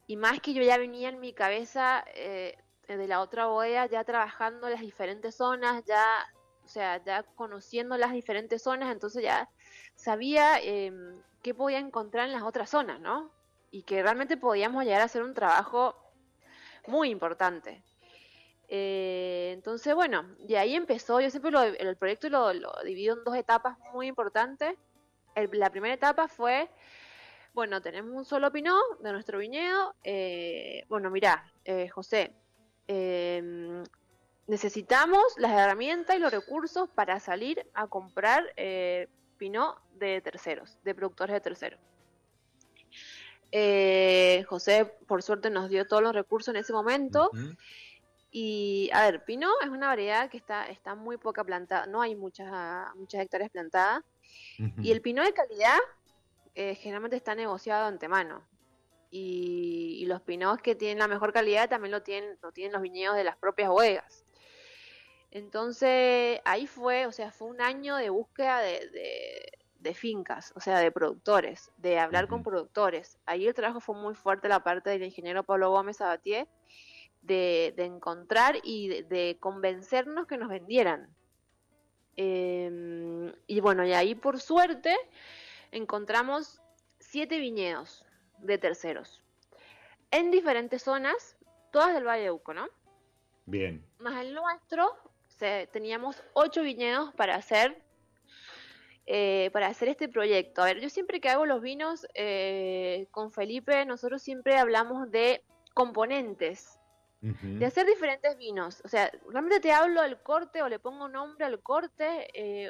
Y 0.05 0.17
más 0.17 0.41
que 0.41 0.53
yo 0.53 0.61
ya 0.63 0.77
venía 0.77 1.07
en 1.07 1.21
mi 1.21 1.31
cabeza 1.31 2.03
eh, 2.13 2.57
de 2.89 3.07
la 3.07 3.21
otra 3.21 3.45
bodega 3.45 3.85
ya 3.85 4.03
trabajando 4.03 4.67
las 4.67 4.81
diferentes 4.81 5.33
zonas, 5.35 5.85
ya, 5.85 6.05
o 6.65 6.67
sea, 6.67 7.01
ya 7.05 7.23
conociendo 7.23 7.95
las 7.95 8.11
diferentes 8.11 8.61
zonas, 8.61 8.91
entonces 8.91 9.23
ya 9.23 9.49
sabía 9.95 10.59
em, 10.59 11.21
qué 11.41 11.53
podía 11.53 11.79
encontrar 11.79 12.25
en 12.25 12.33
las 12.33 12.43
otras 12.43 12.69
zonas, 12.69 12.99
¿no? 12.99 13.31
Y 13.71 13.83
que 13.83 14.03
realmente 14.03 14.35
podíamos 14.35 14.83
llegar 14.83 14.99
a 14.99 15.05
hacer 15.05 15.23
un 15.23 15.33
trabajo 15.33 15.95
muy 16.87 17.11
importante. 17.11 17.81
Eh, 18.69 19.51
entonces, 19.53 19.93
bueno, 19.93 20.23
de 20.39 20.57
ahí 20.57 20.75
empezó, 20.75 21.19
yo 21.19 21.29
siempre 21.29 21.51
lo, 21.51 21.61
el 21.61 21.97
proyecto 21.97 22.29
lo, 22.29 22.53
lo 22.53 22.73
divido 22.83 23.15
en 23.15 23.23
dos 23.23 23.35
etapas 23.35 23.77
muy 23.93 24.07
importantes. 24.07 24.75
La 25.35 25.69
primera 25.69 25.93
etapa 25.93 26.27
fue, 26.27 26.69
bueno, 27.53 27.81
tenemos 27.81 28.15
un 28.15 28.25
solo 28.25 28.51
pinot 28.51 28.99
de 28.99 29.11
nuestro 29.11 29.39
viñedo. 29.39 29.95
eh, 30.03 30.85
bueno, 30.89 31.09
mirá, 31.09 31.51
eh, 31.65 31.89
José, 31.89 32.33
em, 32.87 33.83
necesitamos 34.47 35.23
las 35.37 35.51
herramientas 35.51 36.15
y 36.15 36.19
los 36.19 36.31
recursos 36.31 36.89
para 36.89 37.19
salir 37.19 37.65
a 37.73 37.87
comprar 37.87 38.43
pinot 39.37 39.81
de 39.93 40.21
terceros, 40.21 40.77
de 40.83 40.95
productores 40.95 41.33
de 41.33 41.41
terceros. 41.41 41.79
José, 44.47 44.85
por 45.07 45.21
suerte, 45.21 45.49
nos 45.49 45.69
dio 45.69 45.85
todos 45.85 46.01
los 46.01 46.13
recursos 46.13 46.53
en 46.53 46.59
ese 46.59 46.73
momento. 46.73 47.29
Y, 48.35 48.89
a 48.93 49.03
ver, 49.03 49.23
Pinot 49.25 49.53
es 49.61 49.69
una 49.69 49.87
variedad 49.87 50.27
que 50.27 50.37
está, 50.37 50.65
está 50.65 50.95
muy 50.95 51.17
poca 51.17 51.43
plantada, 51.43 51.85
no 51.85 52.01
hay 52.01 52.15
muchas, 52.15 52.51
muchas 52.95 53.21
hectáreas 53.21 53.51
plantadas. 53.51 54.03
Y 54.81 54.91
el 54.91 55.01
Pinot 55.01 55.23
de 55.23 55.33
calidad 55.33 55.77
eh, 56.55 56.73
generalmente 56.73 57.15
está 57.15 57.35
negociado 57.35 57.83
de 57.83 57.87
antemano. 57.89 58.43
Y, 59.11 59.99
y 60.01 60.05
los 60.07 60.21
Pinots 60.21 60.63
que 60.63 60.73
tienen 60.73 60.97
la 60.97 61.07
mejor 61.07 61.31
calidad 61.31 61.69
también 61.69 61.91
lo 61.91 62.01
tienen, 62.01 62.39
lo 62.41 62.51
tienen 62.51 62.73
los 62.73 62.81
viñedos 62.81 63.15
de 63.15 63.23
las 63.23 63.37
propias 63.37 63.69
bodegas. 63.69 64.25
Entonces, 65.29 66.39
ahí 66.45 66.65
fue, 66.65 67.05
o 67.05 67.11
sea, 67.11 67.31
fue 67.31 67.49
un 67.49 67.61
año 67.61 67.95
de 67.97 68.09
búsqueda 68.09 68.59
de, 68.61 68.89
de- 68.89 69.51
de 69.79 69.93
fincas, 69.93 70.53
o 70.55 70.61
sea, 70.61 70.79
de 70.79 70.91
productores, 70.91 71.71
de 71.77 71.99
hablar 71.99 72.29
con 72.29 72.41
productores. 72.41 73.19
Ahí 73.25 73.45
el 73.45 73.53
trabajo 73.53 73.81
fue 73.81 73.95
muy 73.95 74.15
fuerte 74.15 74.47
la 74.47 74.63
parte 74.63 74.89
del 74.89 75.03
ingeniero 75.03 75.43
Pablo 75.43 75.71
Gómez 75.71 75.99
Abatier, 75.99 76.47
de, 77.23 77.73
de 77.75 77.85
encontrar 77.85 78.57
y 78.63 78.87
de, 78.87 79.03
de 79.03 79.37
convencernos 79.39 80.27
que 80.27 80.37
nos 80.37 80.49
vendieran. 80.49 81.09
Eh, 82.15 83.33
y 83.47 83.59
bueno, 83.59 83.85
y 83.85 83.93
ahí 83.93 84.13
por 84.13 84.39
suerte 84.39 84.95
encontramos 85.71 86.61
siete 86.99 87.39
viñedos 87.39 88.05
de 88.37 88.57
terceros 88.59 89.23
en 90.11 90.29
diferentes 90.29 90.83
zonas, 90.83 91.35
todas 91.71 91.93
del 91.95 92.05
Valle 92.05 92.23
de 92.25 92.31
Uco, 92.31 92.53
¿no? 92.53 92.67
Bien. 93.47 93.83
Más 93.97 94.23
el 94.23 94.35
nuestro, 94.35 94.95
se- 95.25 95.67
teníamos 95.71 96.21
ocho 96.33 96.61
viñedos 96.61 97.11
para 97.15 97.35
hacer 97.35 97.81
eh, 99.05 99.49
para 99.51 99.67
hacer 99.67 99.89
este 99.89 100.07
proyecto. 100.07 100.61
A 100.61 100.65
ver, 100.65 100.79
yo 100.79 100.89
siempre 100.89 101.19
que 101.19 101.29
hago 101.29 101.45
los 101.45 101.61
vinos 101.61 102.07
eh, 102.13 103.07
con 103.11 103.31
Felipe, 103.31 103.83
nosotros 103.85 104.21
siempre 104.21 104.57
hablamos 104.57 105.11
de 105.11 105.43
componentes, 105.73 106.79
De 107.23 107.65
hacer 107.65 107.85
diferentes 107.85 108.37
vinos. 108.37 108.81
O 108.83 108.89
sea, 108.89 109.09
realmente 109.29 109.61
te 109.61 109.71
hablo 109.71 110.01
del 110.01 110.21
corte 110.21 110.61
o 110.61 110.67
le 110.67 110.77
pongo 110.77 111.07
nombre 111.07 111.45
al 111.45 111.61
corte 111.63 112.27
eh, 112.33 112.69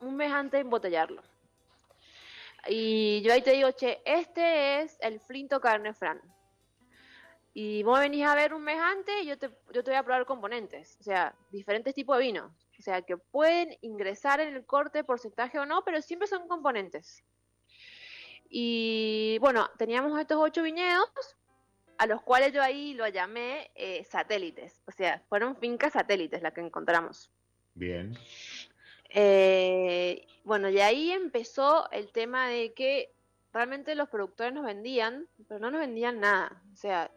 un 0.00 0.16
mes 0.16 0.32
antes 0.32 0.52
de 0.52 0.60
embotellarlo. 0.60 1.22
Y 2.66 3.20
yo 3.20 3.32
ahí 3.32 3.42
te 3.42 3.52
digo, 3.52 3.70
che, 3.72 4.00
este 4.06 4.80
es 4.80 4.96
el 5.00 5.20
Flinto 5.20 5.60
Carne 5.60 5.92
Fran. 5.92 6.20
Y 7.52 7.82
vos 7.82 7.98
venís 7.98 8.24
a 8.24 8.34
ver 8.34 8.54
un 8.54 8.62
mes 8.62 8.80
antes 8.80 9.14
y 9.22 9.26
yo 9.26 9.36
te, 9.36 9.50
yo 9.74 9.84
te 9.84 9.90
voy 9.90 9.98
a 9.98 10.02
probar 10.02 10.24
componentes. 10.24 10.96
O 11.00 11.02
sea, 11.02 11.34
diferentes 11.50 11.94
tipos 11.94 12.16
de 12.16 12.24
vinos. 12.24 12.50
O 12.78 12.82
sea, 12.82 13.02
que 13.02 13.18
pueden 13.18 13.76
ingresar 13.82 14.40
en 14.40 14.54
el 14.54 14.64
corte, 14.64 15.04
porcentaje 15.04 15.58
o 15.58 15.66
no, 15.66 15.84
pero 15.84 16.00
siempre 16.00 16.26
son 16.26 16.48
componentes. 16.48 17.22
Y 18.48 19.38
bueno, 19.40 19.68
teníamos 19.76 20.18
estos 20.18 20.38
ocho 20.38 20.62
viñedos, 20.62 21.36
a 22.02 22.06
los 22.08 22.20
cuales 22.20 22.52
yo 22.52 22.60
ahí 22.60 22.94
lo 22.94 23.06
llamé 23.06 23.70
eh, 23.76 24.02
satélites. 24.10 24.82
O 24.88 24.90
sea, 24.90 25.22
fueron 25.28 25.54
fincas 25.56 25.92
satélites 25.92 26.42
las 26.42 26.52
que 26.52 26.60
encontramos. 26.60 27.30
Bien. 27.74 28.18
Eh, 29.10 30.26
bueno, 30.42 30.68
y 30.68 30.80
ahí 30.80 31.12
empezó 31.12 31.88
el 31.92 32.10
tema 32.10 32.48
de 32.48 32.72
que 32.74 33.12
realmente 33.52 33.94
los 33.94 34.08
productores 34.08 34.52
nos 34.52 34.64
vendían, 34.64 35.28
pero 35.46 35.60
no 35.60 35.70
nos 35.70 35.80
vendían 35.80 36.18
nada. 36.18 36.60
O 36.72 36.76
sea, 36.76 37.08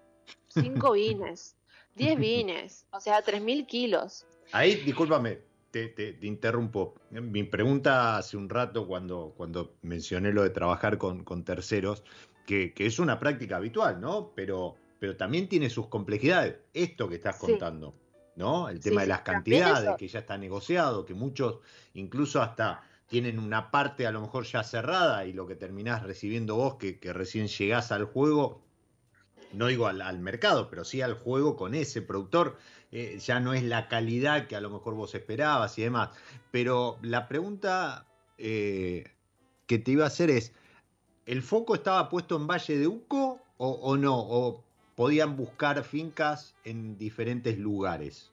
cinco 0.49 0.91
vines, 0.93 1.55
diez 1.95 2.15
vines, 2.19 2.85
o 2.91 2.99
sea, 2.99 3.23
tres 3.23 3.41
mil 3.41 3.65
kilos. 3.65 4.27
Ahí, 4.51 4.75
discúlpame, 4.75 5.39
te, 5.71 5.87
te- 5.87 6.13
te 6.13 6.27
interrumpo. 6.27 6.93
Mi 7.09 7.41
pregunta 7.43 8.17
hace 8.17 8.37
un 8.37 8.49
rato 8.49 8.85
cuando, 8.85 9.33
cuando 9.35 9.73
mencioné 9.81 10.31
lo 10.31 10.43
de 10.43 10.51
trabajar 10.51 10.99
con, 10.99 11.23
con 11.23 11.43
terceros, 11.43 12.03
que, 12.45 12.73
que 12.73 12.85
es 12.85 12.99
una 12.99 13.19
práctica 13.19 13.57
habitual, 13.57 13.99
¿no? 13.99 14.31
Pero, 14.35 14.75
pero 14.99 15.15
también 15.17 15.47
tiene 15.49 15.69
sus 15.69 15.87
complejidades. 15.87 16.55
Esto 16.73 17.09
que 17.09 17.15
estás 17.15 17.35
Sí. 17.35 17.41
contando, 17.47 17.93
¿no? 18.35 18.69
El 18.69 18.81
Sí, 18.81 18.89
tema 18.89 19.01
de 19.01 19.07
las 19.07 19.21
cantidades, 19.21 19.95
que 19.97 20.07
ya 20.07 20.19
está 20.19 20.37
negociado, 20.37 21.05
que 21.05 21.13
muchos 21.13 21.59
incluso 21.93 22.41
hasta 22.41 22.81
tienen 23.07 23.39
una 23.39 23.69
parte 23.71 24.07
a 24.07 24.11
lo 24.11 24.21
mejor 24.21 24.45
ya 24.45 24.63
cerrada 24.63 25.25
y 25.25 25.33
lo 25.33 25.45
que 25.47 25.55
terminás 25.55 26.03
recibiendo 26.03 26.55
vos, 26.55 26.75
que, 26.75 26.99
que 26.99 27.13
recién 27.13 27.47
llegás 27.47 27.91
al 27.91 28.05
juego, 28.05 28.61
no 29.53 29.67
digo 29.67 29.87
al, 29.87 30.01
al 30.01 30.19
mercado, 30.19 30.69
pero 30.69 30.83
sí 30.83 31.01
al 31.01 31.13
juego 31.15 31.55
con 31.55 31.75
ese 31.75 32.01
productor, 32.01 32.57
eh, 32.91 33.19
ya 33.19 33.39
no 33.39 33.53
es 33.53 33.63
la 33.63 33.87
calidad 33.87 34.47
que 34.47 34.55
a 34.55 34.61
lo 34.61 34.69
mejor 34.69 34.95
vos 34.95 35.13
esperabas 35.15 35.77
y 35.77 35.83
demás. 35.83 36.09
Pero 36.51 36.97
la 37.01 37.27
pregunta 37.27 38.07
eh, 38.37 39.05
que 39.67 39.77
te 39.79 39.91
iba 39.91 40.03
a 40.03 40.07
hacer 40.07 40.29
es, 40.29 40.53
¿el 41.25 41.41
foco 41.43 41.75
estaba 41.75 42.09
puesto 42.09 42.35
en 42.35 42.47
Valle 42.47 42.77
de 42.77 42.87
Uco 42.87 43.39
o, 43.57 43.69
o 43.69 43.97
no? 43.97 44.17
¿O 44.19 44.63
podían 44.95 45.35
buscar 45.37 45.83
fincas 45.83 46.55
en 46.63 46.97
diferentes 46.97 47.57
lugares? 47.57 48.31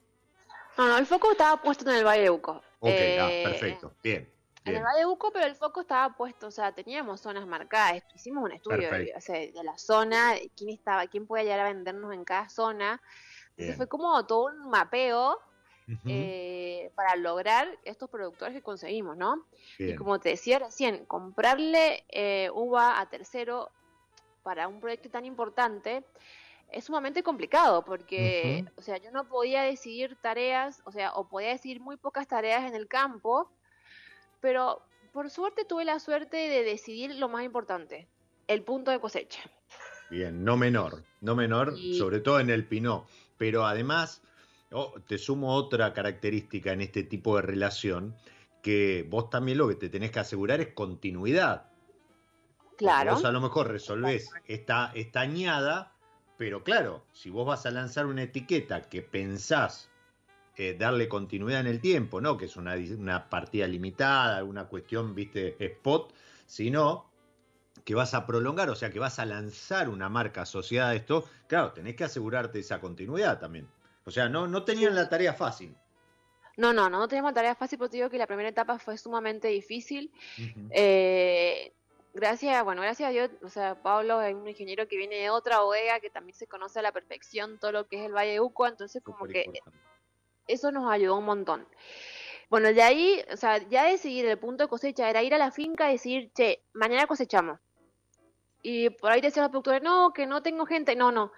No, 0.77 0.89
no, 0.89 0.99
el 0.99 1.07
foco 1.07 1.33
estaba 1.33 1.61
puesto 1.61 1.89
en 1.91 1.97
el 1.97 2.05
Valle 2.05 2.23
de 2.23 2.31
Uco. 2.31 2.63
Ok, 2.81 3.01
ah, 3.19 3.29
Eh, 3.29 3.43
perfecto, 3.43 3.93
bien. 4.03 4.29
En 4.65 4.77
el. 4.77 4.83
Valle 4.83 5.01
de 5.01 5.07
Uco, 5.07 5.33
pero 5.33 5.47
el 5.47 5.55
foco 5.57 5.81
estaba 5.83 6.15
puesto, 6.17 6.47
o 6.47 6.51
sea, 6.51 6.73
teníamos 6.73 7.21
zonas 7.21 7.47
marcadas, 7.47 8.03
hicimos 8.15 8.45
un 8.45 8.53
estudio 8.53 8.91
de, 8.91 9.13
o 9.17 9.21
sea, 9.21 9.39
de 9.41 9.65
la 9.65 9.77
zona, 9.77 10.35
quién 10.57 10.71
estaba, 10.71 11.07
quién 11.09 11.27
podía 11.27 11.45
llegar 11.45 11.61
a 11.61 11.65
vendernos 11.73 12.13
en 12.15 12.25
cada 12.25 12.49
zona. 12.49 13.03
Entonces 13.51 13.77
Bien. 13.77 13.77
fue 13.77 13.89
como 13.89 14.25
todo 14.27 14.47
un 14.47 14.71
mapeo 14.71 15.39
eh, 16.07 16.91
para 16.95 17.17
lograr 17.17 17.69
estos 17.85 18.09
productores 18.11 18.55
que 18.55 18.63
conseguimos, 18.63 19.17
¿no? 19.17 19.47
Y 19.79 19.95
como 19.95 20.19
te 20.21 20.31
decía 20.31 20.59
recién, 20.59 21.05
comprarle 21.07 22.05
eh, 22.09 22.51
uva 22.53 23.01
a 23.01 23.09
tercero 23.09 23.71
para 24.43 24.69
un 24.69 24.81
proyecto 24.81 25.09
tan 25.11 25.25
importante 25.25 26.05
es 26.73 26.85
sumamente 26.85 27.23
complicado 27.23 27.85
porque, 27.85 28.65
o 28.77 28.83
sea, 28.83 28.97
yo 28.97 29.11
no 29.11 29.29
podía 29.29 29.63
decidir 29.63 30.17
tareas, 30.21 30.81
o 30.85 30.93
sea, 30.93 31.13
o 31.13 31.29
podía 31.29 31.51
decidir 31.51 31.81
muy 31.81 31.97
pocas 31.97 32.27
tareas 32.27 32.65
en 32.65 32.75
el 32.75 32.89
campo, 32.89 33.51
pero 34.41 34.83
por 35.13 35.31
suerte 35.31 35.65
tuve 35.65 35.85
la 35.85 36.01
suerte 36.01 36.37
de 36.37 36.65
decidir 36.65 37.15
lo 37.17 37.29
más 37.29 37.45
importante, 37.45 38.09
el 38.49 38.63
punto 38.63 38.91
de 38.91 39.01
cosecha. 39.01 39.41
Bien, 40.11 40.45
no 40.45 40.57
menor, 40.57 41.05
no 41.21 41.35
menor, 41.35 41.75
sobre 41.97 42.21
todo 42.21 42.41
en 42.41 42.51
el 42.51 42.67
Pinot. 42.67 43.07
Pero 43.39 43.65
además, 43.65 44.23
oh, 44.73 44.95
te 45.07 45.19
sumo 45.19 45.55
otra 45.55 45.93
característica 45.93 46.73
en 46.73 46.81
este 46.81 47.03
tipo 47.03 47.37
de 47.37 47.43
relación, 47.43 48.15
que 48.63 49.07
vos 49.09 49.31
también 49.31 49.59
lo 49.59 49.69
que 49.69 49.75
te 49.75 49.89
tenés 49.89 50.11
que 50.11 50.21
asegurar 50.21 50.61
es 50.61 50.69
continuidad. 50.69 51.69
Claro. 52.79 53.13
vos 53.13 53.25
a 53.25 53.31
lo 53.31 53.41
mejor 53.41 53.69
resolvés 53.69 54.31
esta, 54.47 54.91
esta 54.95 55.21
añada, 55.21 55.93
pero 56.37 56.65
claro, 56.65 57.05
si 57.13 57.31
vos 57.31 57.47
vas 57.47 57.65
a 57.67 57.71
lanzar 57.71 58.07
una 58.07 58.23
etiqueta 58.23 58.83
que 58.83 59.03
pensás 59.03 59.89
eh, 60.57 60.77
darle 60.79 61.09
continuidad 61.09 61.61
en 61.61 61.67
el 61.67 61.81
tiempo, 61.81 62.21
no 62.21 62.37
que 62.37 62.47
es 62.47 62.57
una, 62.57 62.75
una 62.75 63.29
partida 63.29 63.67
limitada, 63.67 64.39
alguna 64.39 64.65
cuestión, 64.67 65.15
viste, 65.15 65.57
spot, 65.65 66.13
sino 66.47 67.13
que 67.85 67.95
vas 67.95 68.15
a 68.15 68.27
prolongar, 68.27 68.69
o 68.71 68.75
sea, 68.75 68.91
que 68.91 68.99
vas 68.99 69.19
a 69.19 69.27
lanzar 69.27 69.89
una 69.89 70.09
marca 70.09 70.43
asociada 70.43 70.91
a 70.91 70.95
esto, 70.95 71.25
claro, 71.47 71.73
tenés 71.73 71.97
que 71.97 72.05
asegurarte 72.05 72.59
esa 72.59 72.81
continuidad 72.81 73.39
también. 73.39 73.67
O 74.05 74.11
sea, 74.11 74.29
no, 74.29 74.47
no 74.47 74.65
tenían 74.65 74.95
la 74.95 75.09
tarea 75.09 75.35
fácil. 75.35 75.77
No, 76.57 76.73
no, 76.73 76.91
no, 76.91 77.09
teníamos 77.09 77.35
tarea 77.35 77.55
fácil, 77.55 77.79
porque 77.79 77.97
digo 77.97 78.11
que 78.11 78.19
la 78.19 78.27
primera 78.27 78.49
etapa 78.49 78.79
fue 78.79 78.99
sumamente 78.99 79.49
difícil. 79.49 80.13
eh, 80.71 81.73
gracias, 82.13 82.63
bueno, 82.65 82.83
gracias 82.83 83.09
a 83.09 83.13
Dios, 83.13 83.31
o 83.43 83.49
sea, 83.49 83.81
Pablo 83.83 84.21
es 84.21 84.35
un 84.35 84.47
ingeniero 84.47 84.87
que 84.87 84.97
viene 84.97 85.17
de 85.17 85.31
otra 85.31 85.61
bodega 85.61 86.01
que 86.01 86.11
también 86.11 86.37
se 86.37 86.47
conoce 86.47 86.81
a 86.81 86.83
la 86.83 86.93
perfección 86.93 87.59
todo 87.59 87.73
lo 87.73 87.89
que 87.89 88.01
es 88.01 88.07
el 88.07 88.13
Valle 88.13 88.33
de 88.33 88.41
Uco, 88.41 88.67
entonces 88.67 89.03
como 89.03 89.27
que 89.27 89.47
eso 90.47 90.71
nos 90.73 90.91
ayudó 90.91 91.17
un 91.17 91.25
montón. 91.25 91.67
Bueno, 92.51 92.71
de 92.71 92.83
ahí, 92.83 93.25
o 93.33 93.37
sea, 93.39 93.67
ya 93.69 93.85
decidir 93.85 94.27
el 94.27 94.39
punto 94.39 94.65
de 94.65 94.69
cosecha 94.69 95.09
era 95.09 95.23
ir 95.23 95.35
a 95.35 95.39
la 95.39 95.51
finca 95.51 95.89
y 95.89 95.93
decir, 95.93 96.31
che, 96.35 96.63
mañana 96.75 97.07
cosechamos. 97.07 97.59
Y 98.61 98.91
por 98.91 99.11
ahí 99.11 99.23
decían 99.23 99.45
los 99.45 99.51
productores, 99.51 99.83
no, 99.83 100.13
que 100.13 100.27
no 100.27 100.43
tengo 100.43 100.67
gente. 100.67 100.95
No, 100.95 101.11
no. 101.11 101.33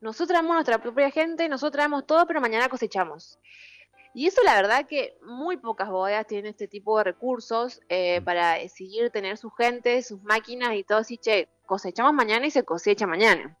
Nosotros 0.00 0.28
traemos 0.28 0.54
nuestra 0.54 0.78
propia 0.78 1.10
gente, 1.10 1.48
nosotros 1.48 1.72
traemos 1.72 2.06
todo, 2.06 2.26
pero 2.26 2.40
mañana 2.40 2.68
cosechamos. 2.68 3.38
Y 4.16 4.26
eso 4.26 4.42
la 4.42 4.54
verdad 4.54 4.86
que 4.86 5.18
muy 5.22 5.58
pocas 5.58 5.90
bodegas 5.90 6.26
tienen 6.26 6.46
este 6.46 6.68
tipo 6.68 6.96
de 6.96 7.04
recursos 7.04 7.82
eh, 7.90 8.20
mm. 8.20 8.24
para 8.24 8.54
decidir 8.54 9.10
tener 9.10 9.36
su 9.36 9.50
gente, 9.50 10.02
sus 10.02 10.22
máquinas 10.22 10.74
y 10.74 10.84
todo 10.84 10.98
así, 10.98 11.18
che, 11.18 11.48
cosechamos 11.66 12.14
mañana 12.14 12.46
y 12.46 12.50
se 12.50 12.64
cosecha 12.64 13.06
mañana. 13.06 13.58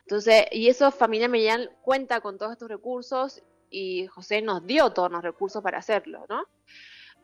Entonces, 0.00 0.46
y 0.50 0.68
eso 0.68 0.90
Familia 0.90 1.28
Mellán 1.28 1.70
cuenta 1.82 2.20
con 2.20 2.36
todos 2.36 2.50
estos 2.52 2.68
recursos 2.68 3.42
y 3.70 4.06
José 4.06 4.42
nos 4.42 4.66
dio 4.66 4.90
todos 4.92 5.10
los 5.12 5.22
recursos 5.22 5.62
para 5.62 5.78
hacerlo, 5.78 6.26
¿no? 6.28 6.44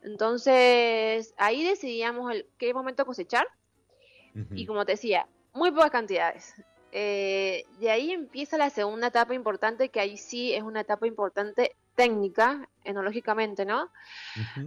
Entonces, 0.04 1.34
ahí 1.36 1.64
decidíamos 1.64 2.30
el, 2.30 2.46
qué 2.58 2.74
momento 2.74 3.06
cosechar 3.06 3.48
y 4.50 4.66
como 4.66 4.84
te 4.84 4.92
decía, 4.92 5.26
muy 5.52 5.70
pocas 5.70 5.90
cantidades. 5.90 6.54
Eh, 6.96 7.64
de 7.80 7.90
ahí 7.90 8.12
empieza 8.12 8.56
la 8.56 8.70
segunda 8.70 9.08
etapa 9.08 9.34
importante, 9.34 9.88
que 9.88 9.98
ahí 9.98 10.16
sí 10.16 10.54
es 10.54 10.62
una 10.62 10.82
etapa 10.82 11.08
importante 11.08 11.74
técnica, 11.96 12.68
enológicamente, 12.84 13.64
¿no? 13.64 13.90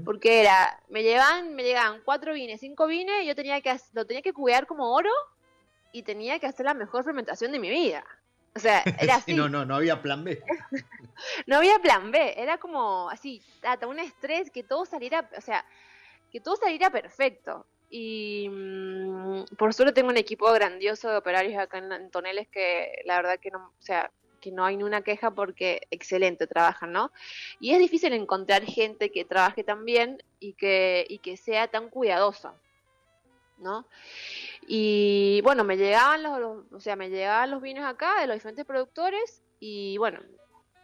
Porque 0.03 0.41
era, 0.41 0.77
me 0.89 1.03
llevan, 1.03 1.55
me 1.55 1.63
llegaban 1.63 2.01
cuatro 2.03 2.33
vines, 2.33 2.59
cinco 2.59 2.85
vines, 2.85 3.23
y 3.23 3.27
yo 3.27 3.35
tenía 3.35 3.61
que 3.61 3.73
lo 3.93 4.05
tenía 4.05 4.21
que 4.21 4.33
cuidar 4.33 4.67
como 4.67 4.93
oro 4.93 5.09
y 5.93 6.03
tenía 6.03 6.37
que 6.37 6.47
hacer 6.47 6.65
la 6.65 6.73
mejor 6.73 7.05
fermentación 7.05 7.53
de 7.53 7.59
mi 7.59 7.69
vida. 7.69 8.03
O 8.55 8.59
sea, 8.59 8.83
era 8.99 9.15
así. 9.15 9.33
no, 9.33 9.47
no, 9.47 9.63
no 9.63 9.77
había 9.77 10.01
plan 10.01 10.25
B. 10.25 10.43
no 11.47 11.55
había 11.55 11.79
plan 11.79 12.11
B, 12.11 12.33
era 12.35 12.57
como 12.57 13.09
así, 13.09 13.41
hasta 13.63 13.87
un 13.87 13.99
estrés 13.99 14.51
que 14.51 14.63
todo 14.63 14.85
saliera, 14.85 15.29
o 15.37 15.41
sea, 15.41 15.63
que 16.29 16.41
todo 16.41 16.57
saliera 16.57 16.89
perfecto. 16.89 17.65
Y 17.89 18.49
mm, 18.49 19.55
por 19.57 19.73
suerte 19.73 19.93
tengo 19.93 20.09
un 20.09 20.17
equipo 20.17 20.51
grandioso 20.51 21.09
de 21.09 21.17
operarios 21.17 21.57
acá 21.59 21.77
en, 21.77 22.09
Toneles 22.11 22.47
que 22.49 23.01
la 23.05 23.15
verdad 23.17 23.39
que 23.39 23.51
no, 23.51 23.59
o 23.59 23.81
sea, 23.81 24.11
que 24.41 24.51
no 24.51 24.65
hay 24.65 24.77
ni 24.77 24.83
una 24.83 25.01
queja 25.01 25.31
porque 25.31 25.81
excelente 25.89 26.47
trabajan, 26.47 26.91
¿no? 26.91 27.11
Y 27.59 27.71
es 27.73 27.79
difícil 27.79 28.13
encontrar 28.13 28.63
gente 28.63 29.11
que 29.11 29.25
trabaje 29.25 29.63
tan 29.63 29.85
bien 29.85 30.21
y 30.39 30.53
que, 30.53 31.05
y 31.09 31.19
que 31.19 31.37
sea 31.37 31.67
tan 31.67 31.89
cuidadosa, 31.89 32.53
¿no? 33.57 33.87
Y 34.67 35.41
bueno, 35.43 35.63
me 35.63 35.77
llegaban 35.77 36.23
los, 36.23 36.65
o 36.71 36.79
sea, 36.79 36.95
me 36.95 37.09
llegaban 37.09 37.51
los 37.51 37.61
vinos 37.61 37.85
acá 37.85 38.19
de 38.21 38.27
los 38.27 38.35
diferentes 38.35 38.65
productores 38.65 39.43
y 39.59 39.97
bueno, 39.97 40.19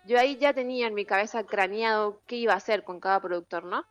yo 0.06 0.20
ahí 0.20 0.38
ya 0.38 0.54
tenía 0.54 0.88
en 0.88 0.94
mi 0.94 1.06
cabeza 1.06 1.44
craneado 1.44 2.22
qué 2.28 2.38
iba 2.38 2.54
a 2.54 2.58
hacer 2.58 2.84
con 2.84 3.00
cada 3.00 3.22
productor, 3.22 3.66
¿no? 3.66 3.86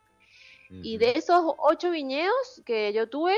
Y 0.69 0.97
de 0.97 1.11
esos 1.11 1.43
ocho 1.59 1.91
viñedos 1.91 2.61
que 2.65 2.93
yo 2.93 3.07
tuve, 3.07 3.35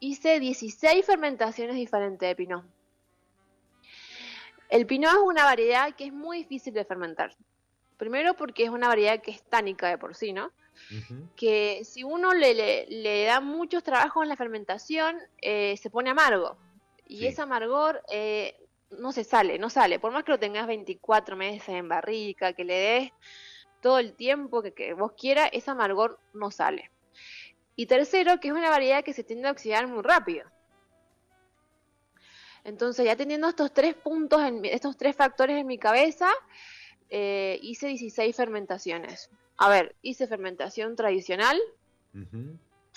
hice 0.00 0.40
16 0.40 1.06
fermentaciones 1.06 1.76
diferentes 1.76 2.28
de 2.28 2.34
Pinot. 2.34 2.64
El 4.68 4.86
Pinot 4.86 5.12
es 5.12 5.20
una 5.22 5.44
variedad 5.44 5.94
que 5.94 6.06
es 6.06 6.12
muy 6.12 6.38
difícil 6.38 6.74
de 6.74 6.84
fermentar. 6.84 7.36
Primero 7.98 8.34
porque 8.34 8.64
es 8.64 8.70
una 8.70 8.88
variedad 8.88 9.20
que 9.20 9.30
es 9.30 9.42
tánica 9.42 9.88
de 9.88 9.98
por 9.98 10.14
sí, 10.14 10.32
¿no? 10.32 10.50
Que 11.36 11.82
si 11.84 12.02
uno 12.02 12.32
le, 12.32 12.86
le, 12.88 13.24
da 13.24 13.40
muchos 13.40 13.84
trabajos 13.84 14.22
en 14.22 14.28
la 14.28 14.36
fermentación, 14.36 15.16
eh, 15.40 15.76
se 15.76 15.90
pone 15.90 16.10
amargo. 16.10 16.56
Y 17.06 17.26
ese 17.26 17.42
amargor 17.42 18.02
eh, 18.10 18.56
no 18.98 19.12
se 19.12 19.24
sale, 19.24 19.58
no 19.58 19.70
sale. 19.70 19.98
Por 19.98 20.12
más 20.12 20.24
que 20.24 20.32
lo 20.32 20.38
tengas 20.38 20.66
24 20.66 21.36
meses 21.36 21.68
en 21.68 21.88
barrica, 21.88 22.54
que 22.54 22.64
le 22.64 22.74
des 22.74 23.12
todo 23.82 23.98
el 23.98 24.14
tiempo 24.14 24.62
que, 24.62 24.94
vos 24.94 25.12
quieras, 25.12 25.50
ese 25.52 25.70
amargor 25.70 26.18
no 26.32 26.50
sale. 26.50 26.90
Y 27.76 27.86
tercero, 27.86 28.40
que 28.40 28.48
es 28.48 28.54
una 28.54 28.70
variedad 28.70 29.04
que 29.04 29.12
se 29.12 29.24
tiende 29.24 29.48
a 29.48 29.52
oxidar 29.52 29.86
muy 29.88 30.02
rápido. 30.02 30.46
Entonces, 32.64 33.04
ya 33.04 33.16
teniendo 33.16 33.48
estos 33.48 33.74
tres 33.74 33.94
puntos, 33.94 34.40
en, 34.40 34.64
estos 34.64 34.96
tres 34.96 35.16
factores 35.16 35.58
en 35.58 35.66
mi 35.66 35.78
cabeza, 35.78 36.30
eh, 37.10 37.58
hice 37.60 37.88
16 37.88 38.34
fermentaciones. 38.34 39.30
A 39.56 39.68
ver, 39.68 39.96
hice 40.00 40.26
fermentación 40.28 40.94
tradicional, 40.94 41.60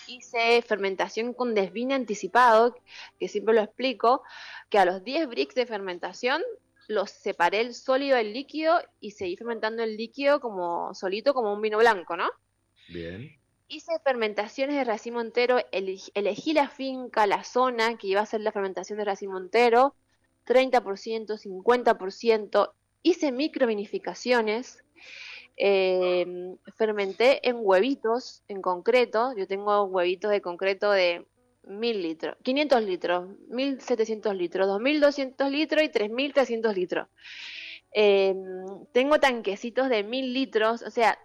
hice 0.08 0.62
fermentación 0.62 1.34
con 1.34 1.56
desvine 1.56 1.96
anticipado, 1.96 2.78
que 3.20 3.28
siempre 3.28 3.56
lo 3.56 3.62
explico, 3.62 4.22
que 4.70 4.78
a 4.78 4.86
los 4.86 5.04
10 5.04 5.28
bricks 5.28 5.56
de 5.56 5.66
fermentación 5.66 6.44
los 6.88 7.12
separé 7.12 7.62
el 7.62 7.74
sólido 7.74 8.18
del 8.18 8.34
líquido 8.34 8.82
y 9.00 9.12
seguí 9.12 9.36
fermentando 9.36 9.84
el 9.84 9.98
líquido 9.98 10.40
como 10.40 10.94
solito, 10.94 11.34
como 11.34 11.54
un 11.54 11.62
vino 11.62 11.78
blanco, 11.78 12.16
¿no? 12.16 12.30
Bien. 12.90 13.32
Hice 13.68 13.94
fermentaciones 14.04 14.76
de 14.76 14.84
racimo 14.84 15.22
entero, 15.22 15.58
elegí 15.72 16.54
la 16.54 16.70
finca, 16.70 17.26
la 17.26 17.44
zona 17.44 17.98
que 17.98 18.08
iba 18.08 18.22
a 18.22 18.26
ser 18.26 18.42
la 18.42 18.52
fermentación 18.52 19.00
de 19.00 19.06
racimo 19.06 19.40
entero, 19.40 19.96
30%, 20.46 21.38
50%, 21.38 22.72
hice 23.02 23.32
microvinificaciones, 23.32 24.84
eh, 25.58 26.56
fermenté 26.76 27.48
en 27.48 27.58
huevitos 27.60 28.44
en 28.48 28.62
concreto, 28.62 29.34
yo 29.36 29.48
tengo 29.48 29.84
huevitos 29.86 30.30
de 30.30 30.42
concreto 30.42 30.92
de 30.92 31.26
1000 31.68 32.02
litros, 32.02 32.38
500 32.44 32.84
litros, 32.84 33.30
1700 33.50 34.36
litros, 34.36 34.68
2200 34.68 35.52
litros 35.52 35.84
y 35.84 35.90
3300 35.90 36.76
litros. 36.76 37.08
Em, 37.92 38.86
tengo 38.92 39.20
tanquecitos 39.20 39.90
de 39.90 40.04
1000 40.04 40.34
litros, 40.34 40.82
o 40.82 40.92
sea, 40.92 41.18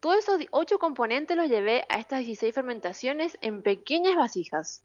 todos 0.00 0.18
esos 0.18 0.40
8 0.50 0.78
componentes 0.78 1.36
los 1.36 1.48
llevé 1.48 1.84
a 1.88 1.98
estas 1.98 2.20
16 2.20 2.54
fermentaciones 2.54 3.36
en 3.40 3.62
pequeñas 3.62 4.16
vasijas. 4.16 4.82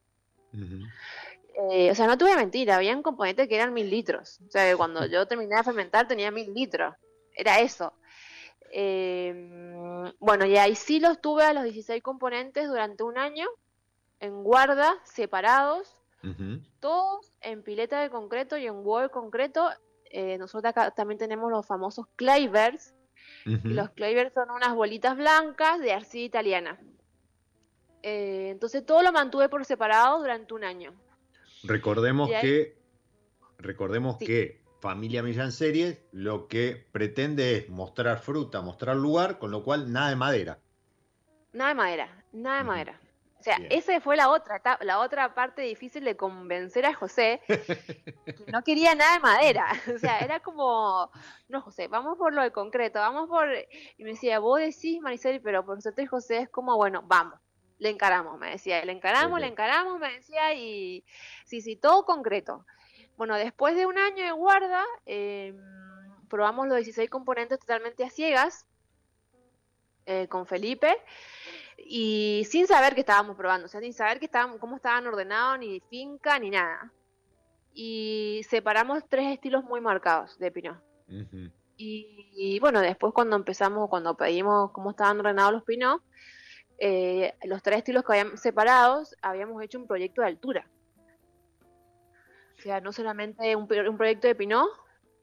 Eh, 0.54 1.92
o 1.92 1.96
sea, 1.96 2.08
no 2.08 2.18
tuve 2.18 2.36
mentira, 2.36 2.76
habían 2.76 3.04
componentes 3.04 3.48
que 3.48 3.56
eran 3.56 3.74
1000 3.74 3.90
litros. 3.90 4.40
O 4.48 4.52
sea, 4.52 4.76
cuando 4.78 5.06
yo 5.06 5.26
terminé 5.28 5.56
de 5.56 5.64
fermentar 5.64 6.08
tenía 6.08 6.32
1000 6.32 6.54
litros. 6.54 6.96
Era 7.36 7.60
eso. 7.60 7.94
Em, 8.72 10.12
bueno, 10.20 10.46
y 10.46 10.58
ahí 10.58 10.76
sí 10.76 11.00
los 11.00 11.22
tuve 11.22 11.44
a 11.44 11.54
los 11.54 11.64
16 11.64 12.02
componentes 12.02 12.68
durante 12.68 13.04
un 13.04 13.18
año 13.18 13.48
en 14.22 14.44
guarda, 14.44 14.96
separados, 15.04 15.98
todos 16.80 17.34
en 17.42 17.64
pileta 17.64 18.00
de 18.00 18.12
concreto 18.12 18.56
y 18.56 18.68
en 18.68 18.86
wall 18.86 19.10
concreto. 19.10 19.70
Eh, 20.06 20.38
nosotros 20.38 20.70
acá 20.70 20.92
también 20.92 21.18
tenemos 21.18 21.52
los 21.52 21.66
famosos 21.66 22.06
clavers. 22.16 22.94
los 23.46 23.90
clavers 23.90 24.34
son 24.34 24.52
unas 24.52 24.76
bolitas 24.76 25.18
blancas 25.18 25.80
de 25.80 25.94
arcilla 25.94 26.26
italiana. 26.26 26.80
Eh, 28.04 28.50
entonces 28.52 28.86
todo 28.86 29.02
lo 29.02 29.12
mantuve 29.12 29.50
por 29.50 29.66
separado 29.66 30.20
durante 30.20 30.54
un 30.54 30.64
año. 30.64 30.94
Recordemos 31.64 32.30
que 32.42 32.78
recordemos 33.58 34.18
que 34.18 34.62
familia 34.82 35.24
Millán 35.24 35.52
Series 35.52 36.00
lo 36.12 36.48
que 36.48 36.88
pretende 36.92 37.58
es 37.58 37.70
mostrar 37.70 38.20
fruta, 38.20 38.62
mostrar 38.62 38.96
lugar, 38.98 39.40
con 39.40 39.50
lo 39.50 39.64
cual 39.64 39.92
nada 39.92 40.10
de 40.10 40.16
madera. 40.16 40.60
Nada 41.54 41.70
de 41.70 41.76
madera, 41.76 42.26
nada 42.32 42.58
de 42.60 42.64
madera. 42.64 43.01
O 43.42 43.44
sea, 43.44 43.58
esa 43.72 44.00
fue 44.02 44.16
la 44.16 44.30
otra, 44.30 44.62
la 44.82 45.00
otra 45.00 45.34
parte 45.34 45.64
difícil 45.64 46.04
de 46.04 46.16
convencer 46.16 46.86
a 46.86 46.94
José, 46.94 47.42
que 47.48 48.52
no 48.52 48.64
quería 48.64 48.94
nada 48.94 49.14
de 49.14 49.20
madera. 49.20 49.66
O 49.96 49.98
sea, 49.98 50.20
era 50.20 50.42
como, 50.42 51.10
no, 51.50 51.62
José, 51.62 51.88
vamos 51.88 52.20
por 52.20 52.36
lo 52.36 52.44
de 52.44 52.52
concreto, 52.52 53.00
vamos 53.00 53.28
por... 53.28 53.50
Y 53.98 54.04
me 54.04 54.12
decía, 54.12 54.38
vos 54.38 54.60
decís, 54.60 55.02
Maricel, 55.02 55.42
pero 55.42 55.66
por 55.66 55.82
suerte 55.82 56.06
José 56.06 56.38
es 56.38 56.50
como, 56.50 56.78
bueno, 56.78 57.04
vamos, 57.08 57.40
le 57.80 57.90
encaramos, 57.90 58.38
me 58.38 58.52
decía, 58.52 58.86
le 58.86 58.92
encaramos, 58.92 59.40
le 59.40 59.48
encaramos, 59.48 60.00
me 60.00 60.14
decía, 60.14 60.54
y 60.54 61.04
sí, 61.44 61.62
sí, 61.62 61.76
todo 61.76 62.06
concreto. 62.06 62.64
Bueno, 63.18 63.36
después 63.38 63.76
de 63.76 63.88
un 63.88 63.98
año 63.98 64.24
de 64.24 64.34
guarda, 64.34 64.86
em, 65.08 65.58
probamos 66.30 66.68
los 66.68 66.78
16 66.78 67.10
componentes 67.10 67.58
totalmente 67.58 68.04
a 68.04 68.12
ciegas 68.12 68.68
eh, 70.06 70.28
con 70.28 70.46
Felipe 70.46 70.96
y 71.78 72.46
sin 72.50 72.68
saber 72.68 72.94
que 72.94 73.02
estábamos 73.02 73.36
probando, 73.36 73.66
o 73.66 73.68
sea, 73.68 73.82
sin 73.82 73.94
saber 73.94 74.20
que 74.20 74.26
estaban, 74.26 74.58
cómo 74.60 74.76
estaban 74.78 75.06
ordenados, 75.08 75.60
ni 75.60 75.80
finca, 75.82 76.40
ni 76.40 76.50
nada. 76.50 76.92
Y 77.74 78.42
separamos 78.50 79.04
tres 79.08 79.28
estilos 79.32 79.64
muy 79.64 79.82
marcados 79.82 80.38
de 80.40 80.52
Pinot. 80.52 80.78
y, 81.78 82.60
bueno, 82.60 82.80
después 82.82 83.14
cuando 83.14 83.36
empezamos, 83.36 83.90
cuando 83.90 84.16
pedimos 84.16 84.72
cómo 84.72 84.92
estaban 84.92 85.20
ordenados 85.20 85.54
los 85.54 85.64
Pinot, 85.64 86.02
eh, 86.78 87.34
los 87.44 87.62
tres 87.62 87.80
estilos 87.80 88.04
que 88.04 88.14
habíamos 88.14 88.40
separados, 88.40 89.16
habíamos 89.22 89.64
hecho 89.64 89.80
un 89.80 89.88
proyecto 89.88 90.22
de 90.22 90.28
altura. 90.28 90.68
O 92.58 92.62
sea, 92.62 92.80
no 92.82 92.92
solamente 92.92 93.56
un, 93.56 93.68
un 93.88 93.98
proyecto 93.98 94.28
de 94.28 94.36
Pinot, 94.36 94.70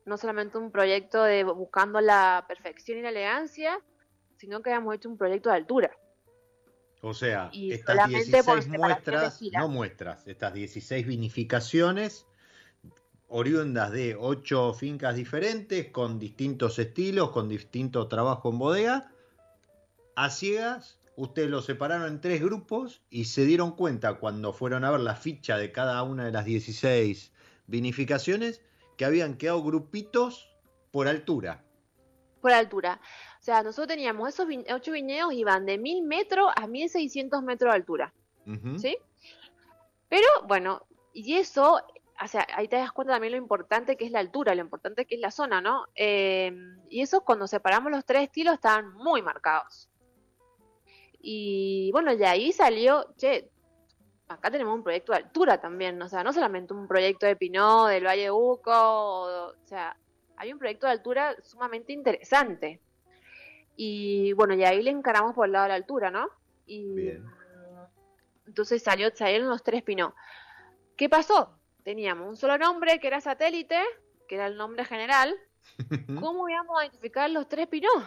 no 0.04 0.16
solamente 0.16 0.58
un 0.58 0.72
proyecto 0.72 1.22
de 1.22 1.44
buscando 1.44 2.00
la 2.00 2.44
perfección 2.48 2.98
y 2.98 3.02
la 3.02 3.10
elegancia, 3.10 3.80
sino 4.38 4.62
que 4.62 4.70
habíamos 4.70 4.94
hecho 4.94 5.08
un 5.08 5.18
proyecto 5.18 5.50
de 5.50 5.56
altura. 5.56 5.90
O 7.00 7.14
sea, 7.14 7.50
estas 7.52 8.08
16 8.08 8.68
muestras, 8.68 9.40
no 9.52 9.68
muestras, 9.68 10.26
estas 10.26 10.52
16 10.52 11.06
vinificaciones 11.06 12.26
oriundas 13.28 13.92
de 13.92 14.16
8 14.18 14.74
fincas 14.74 15.14
diferentes, 15.14 15.90
con 15.90 16.18
distintos 16.18 16.78
estilos, 16.78 17.30
con 17.30 17.48
distinto 17.48 18.08
trabajo 18.08 18.50
en 18.50 18.58
bodega, 18.58 19.12
a 20.16 20.30
ciegas, 20.30 20.98
ustedes 21.14 21.50
los 21.50 21.66
separaron 21.66 22.08
en 22.08 22.20
tres 22.20 22.40
grupos 22.40 23.02
y 23.10 23.26
se 23.26 23.44
dieron 23.44 23.76
cuenta 23.76 24.14
cuando 24.14 24.52
fueron 24.52 24.84
a 24.84 24.90
ver 24.90 25.00
la 25.00 25.14
ficha 25.14 25.56
de 25.56 25.70
cada 25.70 26.02
una 26.02 26.24
de 26.24 26.32
las 26.32 26.44
16 26.44 27.32
vinificaciones 27.66 28.62
que 28.96 29.04
habían 29.04 29.36
quedado 29.36 29.62
grupitos 29.62 30.50
por 30.90 31.06
altura. 31.06 31.62
Por 32.40 32.52
altura. 32.52 33.00
O 33.48 33.50
sea, 33.50 33.62
nosotros 33.62 33.88
teníamos 33.88 34.28
esos 34.28 34.46
ocho 34.74 34.92
viñedos, 34.92 35.32
iban 35.32 35.64
de 35.64 35.78
1000 35.78 36.02
metros 36.02 36.52
a 36.54 36.66
1600 36.66 37.42
metros 37.42 37.72
de 37.72 37.76
altura. 37.76 38.12
¿Sí? 38.76 38.98
Pero 40.10 40.26
bueno, 40.46 40.82
y 41.14 41.36
eso, 41.36 41.80
o 42.22 42.28
sea, 42.28 42.46
ahí 42.54 42.68
te 42.68 42.76
das 42.76 42.92
cuenta 42.92 43.14
también 43.14 43.32
lo 43.32 43.38
importante 43.38 43.96
que 43.96 44.04
es 44.04 44.10
la 44.10 44.18
altura, 44.18 44.54
lo 44.54 44.60
importante 44.60 45.06
que 45.06 45.14
es 45.14 45.22
la 45.22 45.30
zona, 45.30 45.62
¿no? 45.62 45.86
Em, 45.94 46.78
y 46.90 47.00
eso 47.00 47.22
cuando 47.22 47.46
separamos 47.46 47.90
los 47.90 48.04
tres 48.04 48.24
estilos 48.24 48.52
estaban 48.52 48.92
muy 48.92 49.22
marcados. 49.22 49.88
Y 51.18 51.90
bueno, 51.92 52.14
de 52.14 52.26
ahí 52.26 52.52
salió, 52.52 53.14
che, 53.16 53.48
acá 54.28 54.50
tenemos 54.50 54.74
un 54.74 54.82
proyecto 54.82 55.12
de 55.12 55.20
altura 55.20 55.58
también, 55.58 56.02
o 56.02 56.08
sea, 56.10 56.22
no 56.22 56.34
solamente 56.34 56.74
un 56.74 56.86
proyecto 56.86 57.24
de 57.24 57.34
Pinot, 57.34 57.88
del 57.88 58.04
Valle 58.04 58.30
Uco, 58.30 58.72
o, 58.72 59.52
o 59.52 59.54
sea, 59.64 59.96
hay 60.36 60.52
un 60.52 60.58
proyecto 60.58 60.84
de 60.86 60.92
altura 60.92 61.34
sumamente 61.42 61.94
interesante. 61.94 62.82
Y 63.80 64.32
bueno, 64.32 64.54
y 64.54 64.64
ahí 64.64 64.82
le 64.82 64.90
encaramos 64.90 65.36
por 65.36 65.46
el 65.46 65.52
lado 65.52 65.66
de 65.66 65.68
la 65.68 65.74
altura, 65.76 66.10
¿no? 66.10 66.28
Y 66.66 66.94
Bien. 66.96 67.24
entonces 68.44 68.82
salió, 68.82 69.14
salieron 69.14 69.48
los 69.48 69.62
tres 69.62 69.84
Pinot. 69.84 70.12
¿Qué 70.96 71.08
pasó? 71.08 71.56
Teníamos 71.84 72.28
un 72.28 72.36
solo 72.36 72.58
nombre 72.58 72.98
que 72.98 73.06
era 73.06 73.20
satélite, 73.20 73.80
que 74.26 74.34
era 74.34 74.48
el 74.48 74.56
nombre 74.56 74.84
general. 74.84 75.32
¿Cómo 76.20 76.48
íbamos 76.48 76.76
a 76.76 76.86
identificar 76.86 77.30
los 77.30 77.48
tres 77.48 77.68
Pinot? 77.68 78.02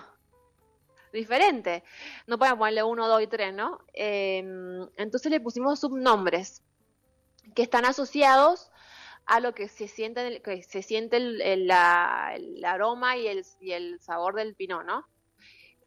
Diferente. 1.14 1.86
No 2.28 2.38
podemos 2.38 2.60
ponerle 2.60 2.84
uno, 2.84 3.08
dos 3.08 3.22
y 3.22 3.28
tres, 3.28 3.54
¿no? 3.54 3.80
Em, 3.94 4.90
entonces 4.98 5.32
le 5.32 5.40
pusimos 5.40 5.80
subnombres 5.80 6.64
que 7.56 7.64
están 7.64 7.86
asociados 7.86 8.72
a 9.26 9.40
lo 9.40 9.54
que 9.54 9.70
se 9.70 9.88
siente, 9.88 10.42
que 10.42 10.64
se 10.64 10.82
siente 10.82 11.16
el, 11.16 11.72
aroma 11.72 13.16
y 13.16 13.28
el, 13.28 13.46
y 13.62 13.72
el 13.72 14.02
sabor 14.02 14.36
del 14.36 14.54
pinot, 14.54 14.84
¿no? 14.84 15.08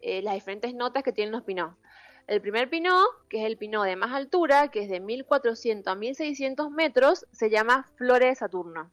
Eh, 0.06 0.20
las 0.20 0.34
diferentes 0.34 0.74
notas 0.74 1.02
que 1.02 1.12
tienen 1.12 1.32
los 1.32 1.44
pinot. 1.44 1.78
El 2.26 2.42
primer 2.42 2.68
pinot, 2.68 3.08
que 3.30 3.38
es 3.38 3.46
el 3.46 3.56
pinot 3.56 3.86
de 3.86 3.96
más 3.96 4.12
altura, 4.12 4.68
que 4.68 4.82
es 4.82 4.90
de 4.90 5.00
1400 5.00 5.90
a 5.90 5.96
1600 5.96 6.70
metros, 6.70 7.26
se 7.32 7.48
llama 7.48 7.90
Flores 7.96 8.28
de 8.28 8.34
Saturno. 8.34 8.92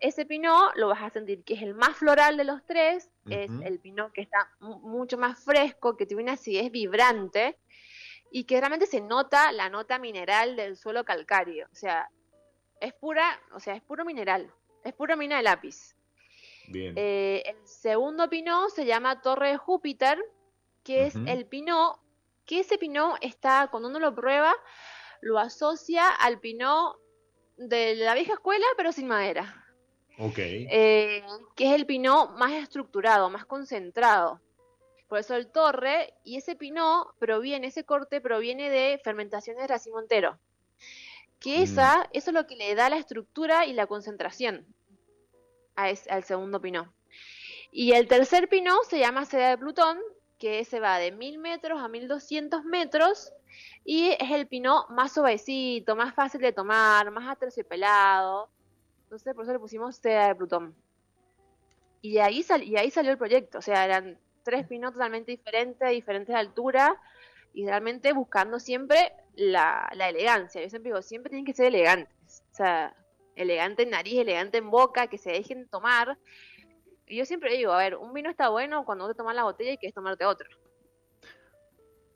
Ese 0.00 0.24
pinot 0.24 0.74
lo 0.76 0.88
vas 0.88 1.02
a 1.02 1.10
sentir 1.10 1.44
que 1.44 1.52
es 1.52 1.60
el 1.60 1.74
más 1.74 1.98
floral 1.98 2.38
de 2.38 2.44
los 2.44 2.64
tres, 2.64 3.10
es 3.28 3.50
el 3.62 3.78
pinot 3.78 4.10
que 4.12 4.22
está 4.22 4.50
mucho 4.60 5.18
más 5.18 5.44
fresco, 5.44 5.98
que 5.98 6.06
tiene 6.06 6.22
una 6.22 6.32
acidez 6.32 6.70
vibrante 6.70 7.58
y 8.30 8.44
que 8.44 8.60
realmente 8.60 8.86
se 8.86 9.02
nota 9.02 9.52
la 9.52 9.68
nota 9.68 9.98
mineral 9.98 10.56
del 10.56 10.78
suelo 10.78 11.04
calcáreo. 11.04 11.68
O 11.72 11.74
sea, 11.74 12.08
es 12.80 12.94
pura, 12.94 13.38
o 13.52 13.60
sea, 13.60 13.74
es 13.74 13.82
puro 13.82 14.06
mineral, 14.06 14.50
es 14.82 14.94
pura 14.94 15.14
mina 15.14 15.36
de 15.36 15.42
lápiz. 15.42 15.97
Eh, 16.74 17.42
el 17.46 17.56
segundo 17.66 18.28
pinot 18.28 18.70
se 18.70 18.84
llama 18.84 19.20
Torre 19.22 19.50
de 19.50 19.56
Júpiter, 19.56 20.18
que 20.82 21.06
es 21.06 21.14
el 21.14 21.46
pinot, 21.46 21.98
que 22.44 22.60
ese 22.60 22.78
pinot 22.78 23.16
está, 23.20 23.68
cuando 23.70 23.88
uno 23.88 23.98
lo 23.98 24.14
prueba, 24.14 24.54
lo 25.20 25.38
asocia 25.38 26.08
al 26.08 26.40
pinot 26.40 26.98
de 27.56 27.96
la 27.96 28.14
vieja 28.14 28.34
escuela, 28.34 28.66
pero 28.76 28.92
sin 28.92 29.08
madera. 29.08 29.64
Ok. 30.18 30.38
Eh, 30.38 31.22
que 31.54 31.68
es 31.68 31.74
el 31.74 31.86
pinot 31.86 32.32
más 32.38 32.52
estructurado, 32.52 33.30
más 33.30 33.44
concentrado. 33.44 34.40
Por 35.08 35.18
eso 35.18 35.36
el 35.36 35.50
torre, 35.50 36.12
y 36.24 36.36
ese 36.36 36.54
pinot 36.54 37.16
proviene, 37.18 37.68
ese 37.68 37.84
corte 37.84 38.20
proviene 38.20 38.68
de 38.68 39.00
fermentaciones 39.02 39.62
de 39.62 39.68
racimo 39.68 40.00
entero. 40.00 40.38
Que 41.38 41.60
mm. 41.60 41.62
esa, 41.62 42.10
eso 42.12 42.30
es 42.30 42.34
lo 42.34 42.46
que 42.46 42.56
le 42.56 42.74
da 42.74 42.90
la 42.90 42.98
estructura 42.98 43.64
y 43.64 43.72
la 43.72 43.86
concentración 43.86 44.66
al 45.78 46.24
segundo 46.24 46.60
Pinot. 46.60 46.88
Y 47.70 47.92
el 47.92 48.08
tercer 48.08 48.48
Pinot 48.48 48.84
se 48.88 48.98
llama 48.98 49.24
Seda 49.24 49.50
de 49.50 49.58
Plutón, 49.58 49.98
que 50.38 50.64
se 50.64 50.80
va 50.80 50.98
de 50.98 51.12
1000 51.12 51.38
metros 51.38 51.80
a 51.80 51.88
1200 51.88 52.64
metros 52.64 53.32
y 53.84 54.10
es 54.10 54.30
el 54.30 54.46
Pinot 54.46 54.90
más 54.90 55.12
suavecito, 55.12 55.96
más 55.96 56.14
fácil 56.14 56.40
de 56.40 56.52
tomar, 56.52 57.10
más 57.10 57.28
aterciopelado. 57.28 58.48
Entonces 59.04 59.34
por 59.34 59.44
eso 59.44 59.52
le 59.52 59.58
pusimos 59.58 59.96
Seda 59.96 60.28
de 60.28 60.34
Plutón. 60.34 60.74
Y 62.00 62.18
ahí, 62.18 62.44
y 62.62 62.76
ahí 62.76 62.90
salió 62.90 63.10
el 63.10 63.18
proyecto, 63.18 63.58
o 63.58 63.62
sea, 63.62 63.84
eran 63.84 64.18
tres 64.44 64.66
Pinot 64.66 64.92
totalmente 64.92 65.32
diferentes, 65.32 65.90
diferentes 65.90 66.32
de 66.32 66.38
altura 66.40 67.00
y 67.52 67.66
realmente 67.66 68.12
buscando 68.12 68.60
siempre 68.60 69.12
la, 69.34 69.90
la 69.94 70.08
elegancia. 70.08 70.62
Yo 70.62 70.70
siempre 70.70 70.90
digo, 70.90 71.02
siempre 71.02 71.30
tienen 71.30 71.44
que 71.44 71.54
ser 71.54 71.66
elegantes. 71.66 72.44
O 72.52 72.54
sea, 72.54 72.94
elegante 73.38 73.84
en 73.84 73.90
nariz, 73.90 74.18
elegante 74.18 74.58
en 74.58 74.70
boca, 74.70 75.06
que 75.06 75.16
se 75.16 75.30
dejen 75.30 75.68
tomar. 75.68 76.18
Y 77.06 77.16
yo 77.16 77.24
siempre 77.24 77.56
digo, 77.56 77.72
a 77.72 77.78
ver, 77.78 77.96
un 77.96 78.12
vino 78.12 78.28
está 78.28 78.48
bueno 78.48 78.84
cuando 78.84 79.08
te 79.08 79.14
tomas 79.14 79.34
la 79.34 79.44
botella 79.44 79.72
y 79.72 79.78
quieres 79.78 79.94
tomarte 79.94 80.24
otro. 80.24 80.48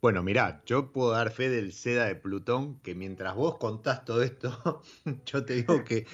Bueno, 0.02 0.22
mirá, 0.24 0.62
yo 0.66 0.90
puedo 0.90 1.12
dar 1.12 1.30
fe 1.30 1.48
del 1.48 1.72
seda 1.72 2.06
de 2.06 2.16
Plutón, 2.16 2.80
que 2.80 2.94
mientras 2.94 3.36
vos 3.36 3.56
contás 3.58 4.04
todo 4.04 4.22
esto, 4.22 4.82
yo 5.26 5.44
te 5.44 5.54
digo 5.54 5.84
que 5.84 6.06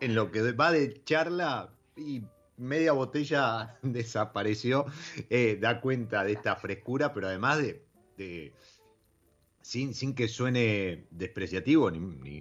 en 0.00 0.14
lo 0.16 0.32
que 0.32 0.52
va 0.52 0.72
de 0.72 1.02
charla 1.04 1.72
y 1.96 2.24
media 2.56 2.92
botella 2.92 3.78
desapareció, 3.82 4.86
eh, 5.30 5.56
da 5.60 5.80
cuenta 5.80 6.24
de 6.24 6.32
esta 6.32 6.56
frescura, 6.56 7.14
pero 7.14 7.28
además 7.28 7.58
de, 7.58 8.52
sin, 9.62 9.94
sin 9.94 10.16
que 10.16 10.26
suene 10.26 11.06
despreciativo 11.12 11.92
ni, 11.92 12.00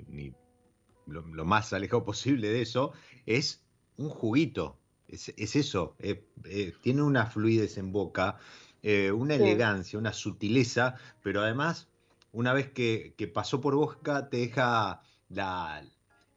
ni 0.09 0.33
lo, 1.07 1.45
más 1.45 1.73
alejado 1.73 2.03
posible 2.03 2.49
de 2.49 2.61
eso, 2.61 2.93
es 3.25 3.63
un 3.97 4.09
juguito. 4.09 4.77
Es, 5.07 5.33
eso, 5.37 5.95
eh, 5.99 6.25
eh, 6.45 6.73
tiene 6.81 7.01
una 7.01 7.25
fluidez 7.25 7.77
en 7.77 7.91
boca, 7.91 8.37
eh, 8.83 9.11
una 9.11 9.35
elegancia, 9.35 9.97
una 9.97 10.13
sutileza, 10.13 10.95
pero 11.23 11.41
además, 11.41 11.87
una 12.33 12.53
vez 12.53 12.69
que, 12.71 13.31
pasó 13.33 13.61
por 13.61 13.75
boca, 13.75 14.29
te 14.29 14.37
deja 14.37 15.01
la, 15.29 15.83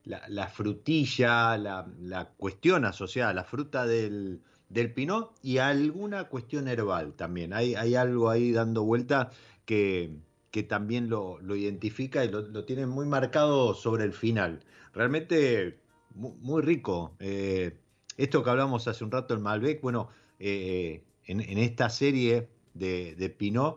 la, 0.04 0.48
frutilla, 0.48 1.58
la, 1.58 2.30
cuestión 2.36 2.84
asociada 2.84 3.30
a 3.30 3.34
la 3.34 3.44
fruta 3.44 3.86
del, 3.86 4.40
del 4.68 4.92
pinot 4.92 5.34
y 5.42 5.58
alguna 5.58 6.24
cuestión 6.24 6.68
herbal 6.68 7.14
también. 7.14 7.52
Hay, 7.52 7.74
hay 7.74 7.96
algo 7.96 8.30
ahí 8.30 8.52
dando 8.52 8.84
vuelta 8.84 9.30
que, 9.64 10.14
que 10.50 10.62
también 10.62 11.08
lo, 11.08 11.40
identifica 11.54 12.24
y 12.24 12.28
lo, 12.30 12.64
tiene 12.64 12.86
muy 12.86 13.06
marcado 13.06 13.74
sobre 13.74 14.04
el 14.04 14.12
final. 14.12 14.60
Realmente 14.92 15.78
muy, 16.14 16.62
rico. 16.62 17.14
Eh, 17.20 17.78
esto 18.16 18.42
que 18.42 18.50
hablamos 18.50 18.88
hace 18.88 19.04
un 19.04 19.10
rato 19.10 19.34
en 19.34 19.42
Malbec, 19.42 19.80
bueno, 19.80 20.08
eh, 20.38 21.04
en, 21.26 21.58
esta 21.58 21.88
serie 21.88 22.48
de, 22.74 23.14
de 23.14 23.30
Pinot, 23.30 23.76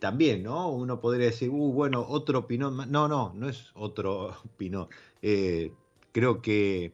también, 0.00 0.42
¿no? 0.42 0.70
Uno 0.70 1.00
podría 1.00 1.26
decir, 1.26 1.50
uh, 1.50 1.72
bueno, 1.72 2.04
otro 2.08 2.48
Pinot. 2.48 2.72
No, 2.88 3.06
no, 3.06 3.32
no 3.32 3.48
es 3.48 3.70
otro 3.74 4.34
Pinot. 4.56 4.90
creo 5.20 6.42
que 6.42 6.92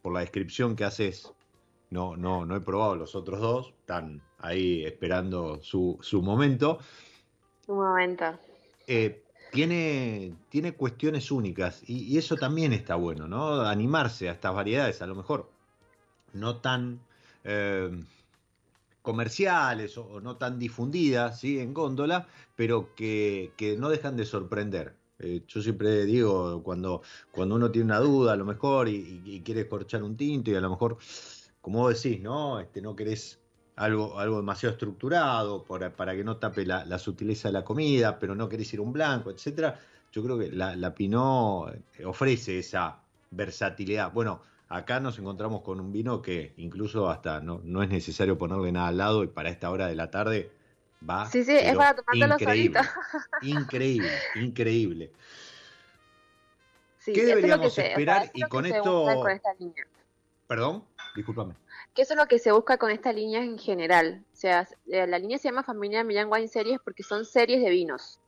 por 0.00 0.14
la 0.14 0.20
descripción 0.20 0.76
que 0.76 0.84
haces, 0.84 1.34
no, 1.90 2.16
no, 2.16 2.46
no 2.46 2.56
he 2.56 2.60
probado 2.60 2.96
los 2.96 3.14
otros 3.14 3.40
dos, 3.40 3.74
están 3.80 4.22
ahí 4.38 4.84
esperando 4.84 5.60
su, 5.62 5.98
su 6.00 6.22
momento. 6.22 6.78
Su 7.66 7.74
momento. 7.74 8.24
Eh, 8.86 9.22
tiene, 9.52 10.34
tiene 10.48 10.72
cuestiones 10.74 11.30
únicas 11.30 11.82
y, 11.86 12.16
eso 12.16 12.36
también 12.36 12.72
está 12.72 12.94
bueno, 12.94 13.26
¿no? 13.26 13.60
Animarse 13.62 14.28
a 14.28 14.32
estas 14.32 14.54
variedades, 14.54 15.02
a 15.02 15.06
lo 15.06 15.14
mejor 15.14 15.50
no 16.32 16.56
tan 16.56 17.00
eh, 17.44 17.90
comerciales 19.02 19.96
o, 19.98 20.20
no 20.20 20.36
tan 20.36 20.58
difundidas 20.58 21.40
¿sí? 21.40 21.58
en 21.58 21.72
góndola, 21.72 22.26
pero 22.56 22.94
que, 22.94 23.52
no 23.78 23.88
dejan 23.88 24.16
de 24.16 24.26
sorprender. 24.26 24.94
Eh, 25.18 25.42
yo 25.46 25.62
siempre 25.62 26.04
digo, 26.04 26.62
cuando, 26.62 27.02
cuando 27.30 27.54
uno 27.54 27.70
tiene 27.70 27.86
una 27.86 28.00
duda, 28.00 28.32
a 28.32 28.36
lo 28.36 28.44
mejor, 28.44 28.88
y, 28.88 29.42
quiere 29.44 29.62
escorchar 29.62 30.02
un 30.02 30.16
tinto, 30.16 30.50
y 30.50 30.56
a 30.56 30.60
lo 30.60 30.70
mejor, 30.70 30.98
como 31.60 31.80
vos 31.80 32.02
decís, 32.02 32.20
¿no? 32.20 32.60
Este, 32.60 32.82
no 32.82 32.96
querés 32.96 33.38
algo, 33.76 34.18
algo 34.18 34.38
demasiado 34.38 34.72
estructurado 34.72 35.64
para, 35.64 36.16
que 36.16 36.24
no 36.24 36.38
tape 36.38 36.64
la, 36.64 36.98
sutileza 36.98 37.48
de 37.48 37.52
la 37.52 37.64
comida, 37.64 38.18
pero 38.18 38.34
no 38.34 38.48
querés 38.48 38.72
ir 38.72 38.80
un 38.80 38.92
blanco, 38.92 39.30
etcétera. 39.30 39.78
Yo 40.12 40.22
creo 40.24 40.38
que 40.38 40.50
la, 40.50 40.74
la 40.76 40.94
Pinot 40.94 41.74
eh, 41.98 42.04
ofrece 42.06 42.58
esa 42.58 42.98
versatilidad. 43.30 44.12
Bueno, 44.12 44.40
acá 44.70 44.98
nos 44.98 45.18
encontramos 45.18 45.60
con 45.60 45.78
un 45.78 45.92
vino 45.92 46.22
que 46.22 46.54
incluso 46.56 47.10
hasta 47.10 47.40
no, 47.40 47.60
no 47.64 47.82
es 47.82 47.90
necesario 47.90 48.38
ponerle 48.38 48.72
nada 48.72 48.88
al 48.88 48.96
lado 48.96 49.24
y 49.24 49.26
para 49.26 49.50
esta 49.50 49.70
hora 49.70 49.88
de 49.88 49.94
la 49.94 50.10
tarde 50.10 50.50
va. 51.08 51.26
Sí, 51.26 51.44
sí, 51.44 51.52
es 51.52 51.76
para 51.76 51.94
tomártelo 51.94 52.34
increíble, 52.34 52.80
increíble, 53.42 54.10
increíble. 54.36 55.12
¿Qué 57.04 57.24
deberíamos 57.24 57.76
esperar? 57.76 58.30
y 58.32 58.42
con 58.42 58.64
esto. 58.64 59.06
Perdón, 60.48 60.84
discúlpame 61.14 61.54
que 61.96 62.02
eso 62.02 62.12
es 62.12 62.18
lo 62.18 62.26
que 62.26 62.38
se 62.38 62.52
busca 62.52 62.76
con 62.76 62.90
esta 62.90 63.10
línea 63.12 63.42
en 63.42 63.58
general. 63.58 64.22
O 64.32 64.36
sea, 64.36 64.68
eh, 64.86 65.06
la 65.06 65.18
línea 65.18 65.38
se 65.38 65.48
llama 65.48 65.62
Familia 65.62 66.04
Millán 66.04 66.30
Wine 66.30 66.46
Series 66.46 66.78
porque 66.84 67.02
son 67.02 67.24
series 67.24 67.62
de 67.62 67.70
vinos. 67.70 68.20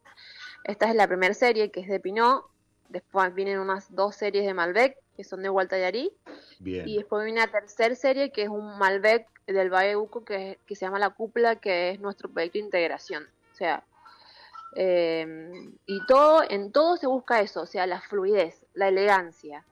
Esta 0.65 0.89
es 0.89 0.97
la 0.97 1.07
primera 1.07 1.35
serie 1.35 1.71
que 1.71 1.81
es 1.81 1.89
de 1.89 2.01
Pinot, 2.01 2.47
después 2.89 3.35
vienen 3.35 3.59
unas 3.59 3.95
dos 3.95 4.17
series 4.17 4.47
de 4.47 4.55
Malbec 4.55 4.97
que 5.15 5.23
son 5.23 5.43
de 5.43 5.51
Gualtallarí 5.51 6.13
y 6.61 6.97
después 6.97 7.25
viene 7.25 7.41
la 7.41 7.49
tercera 7.49 7.95
serie 7.95 8.31
que 8.31 8.45
es 8.45 8.49
un 8.49 8.79
Malbec 8.79 9.29
del 9.47 9.71
Valle 9.71 9.97
Uco 9.97 10.25
que, 10.25 10.59
que 10.67 10.75
se 10.75 10.87
llama 10.87 10.99
La 10.99 11.11
Cúpula, 11.11 11.57
que 11.57 11.91
es 11.91 12.01
nuestro 12.01 12.31
proyecto 12.31 12.59
de 12.59 12.65
integración. 12.65 13.29
O 13.53 13.55
sea, 13.55 13.85
em, 14.75 15.75
y 15.87 16.07
todo, 16.07 16.43
en 16.49 16.73
todo 16.73 16.97
se 16.97 17.07
busca 17.07 17.41
eso, 17.41 17.63
o 17.63 17.67
sea, 17.67 17.87
la 17.87 18.01
fluidez, 18.01 18.65
la 18.75 18.89
elegancia. 18.89 19.65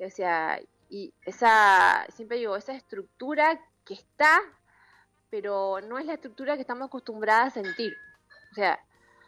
O 0.00 0.10
sea, 0.10 0.60
y 0.88 1.12
esa, 1.24 2.06
siempre 2.14 2.38
digo, 2.38 2.56
esa 2.56 2.74
estructura 2.74 3.60
que 3.84 3.94
está, 3.94 4.40
pero 5.30 5.80
no 5.80 5.98
es 5.98 6.06
la 6.06 6.14
estructura 6.14 6.54
que 6.54 6.62
estamos 6.62 6.86
acostumbradas 6.86 7.56
a 7.56 7.62
sentir. 7.62 7.94
O 8.52 8.54
sea, 8.54 8.78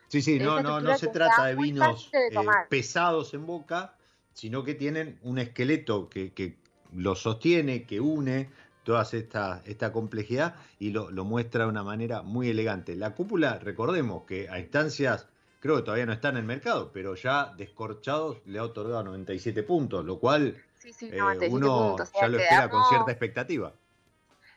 sí, 0.09 0.23
sí, 0.23 0.39
no, 0.39 0.63
no, 0.63 0.81
no 0.81 0.97
se 0.97 1.09
trata 1.09 1.47
de 1.47 1.55
vinos 1.57 2.11
eh, 2.13 2.31
pesados 2.69 3.35
en 3.35 3.47
boca, 3.47 3.95
sino 4.33 4.65
que 4.65 4.75
tienen 4.75 5.19
un 5.23 5.39
esqueleto 5.39 6.09
que, 6.09 6.33
que 6.33 6.57
lo 6.95 7.15
sostiene, 7.15 7.85
que 7.85 8.01
une 8.01 8.51
toda 8.85 9.03
esta, 9.03 9.63
esta 9.67 9.93
complejidad 9.93 10.55
y 10.79 10.91
lo, 10.91 11.11
lo, 11.11 11.25
muestra 11.25 11.65
de 11.65 11.71
una 11.71 11.83
manera 11.83 12.23
muy 12.23 12.49
elegante. 12.49 12.97
La 12.97 13.15
cúpula, 13.15 13.59
recordemos 13.59 14.23
que 14.25 14.49
a 14.49 14.59
instancias, 14.59 15.29
creo 15.61 15.77
que 15.77 15.83
todavía 15.83 16.07
no 16.07 16.15
está 16.15 16.31
en 16.31 16.39
el 16.39 16.45
mercado, 16.45 16.91
pero 16.91 17.15
ya 17.15 17.53
descorchados 17.59 18.39
le 18.47 18.59
ha 18.59 18.65
otorgado 18.65 19.05
97 19.05 19.63
puntos, 19.63 20.07
lo 20.07 20.19
cual 20.19 20.57
eh, 20.85 21.49
uno 21.51 21.97
ya 22.21 22.29
lo 22.29 22.39
espera 22.39 22.69
con 22.71 22.85
cierta 22.89 23.11
expectativa. 23.11 23.73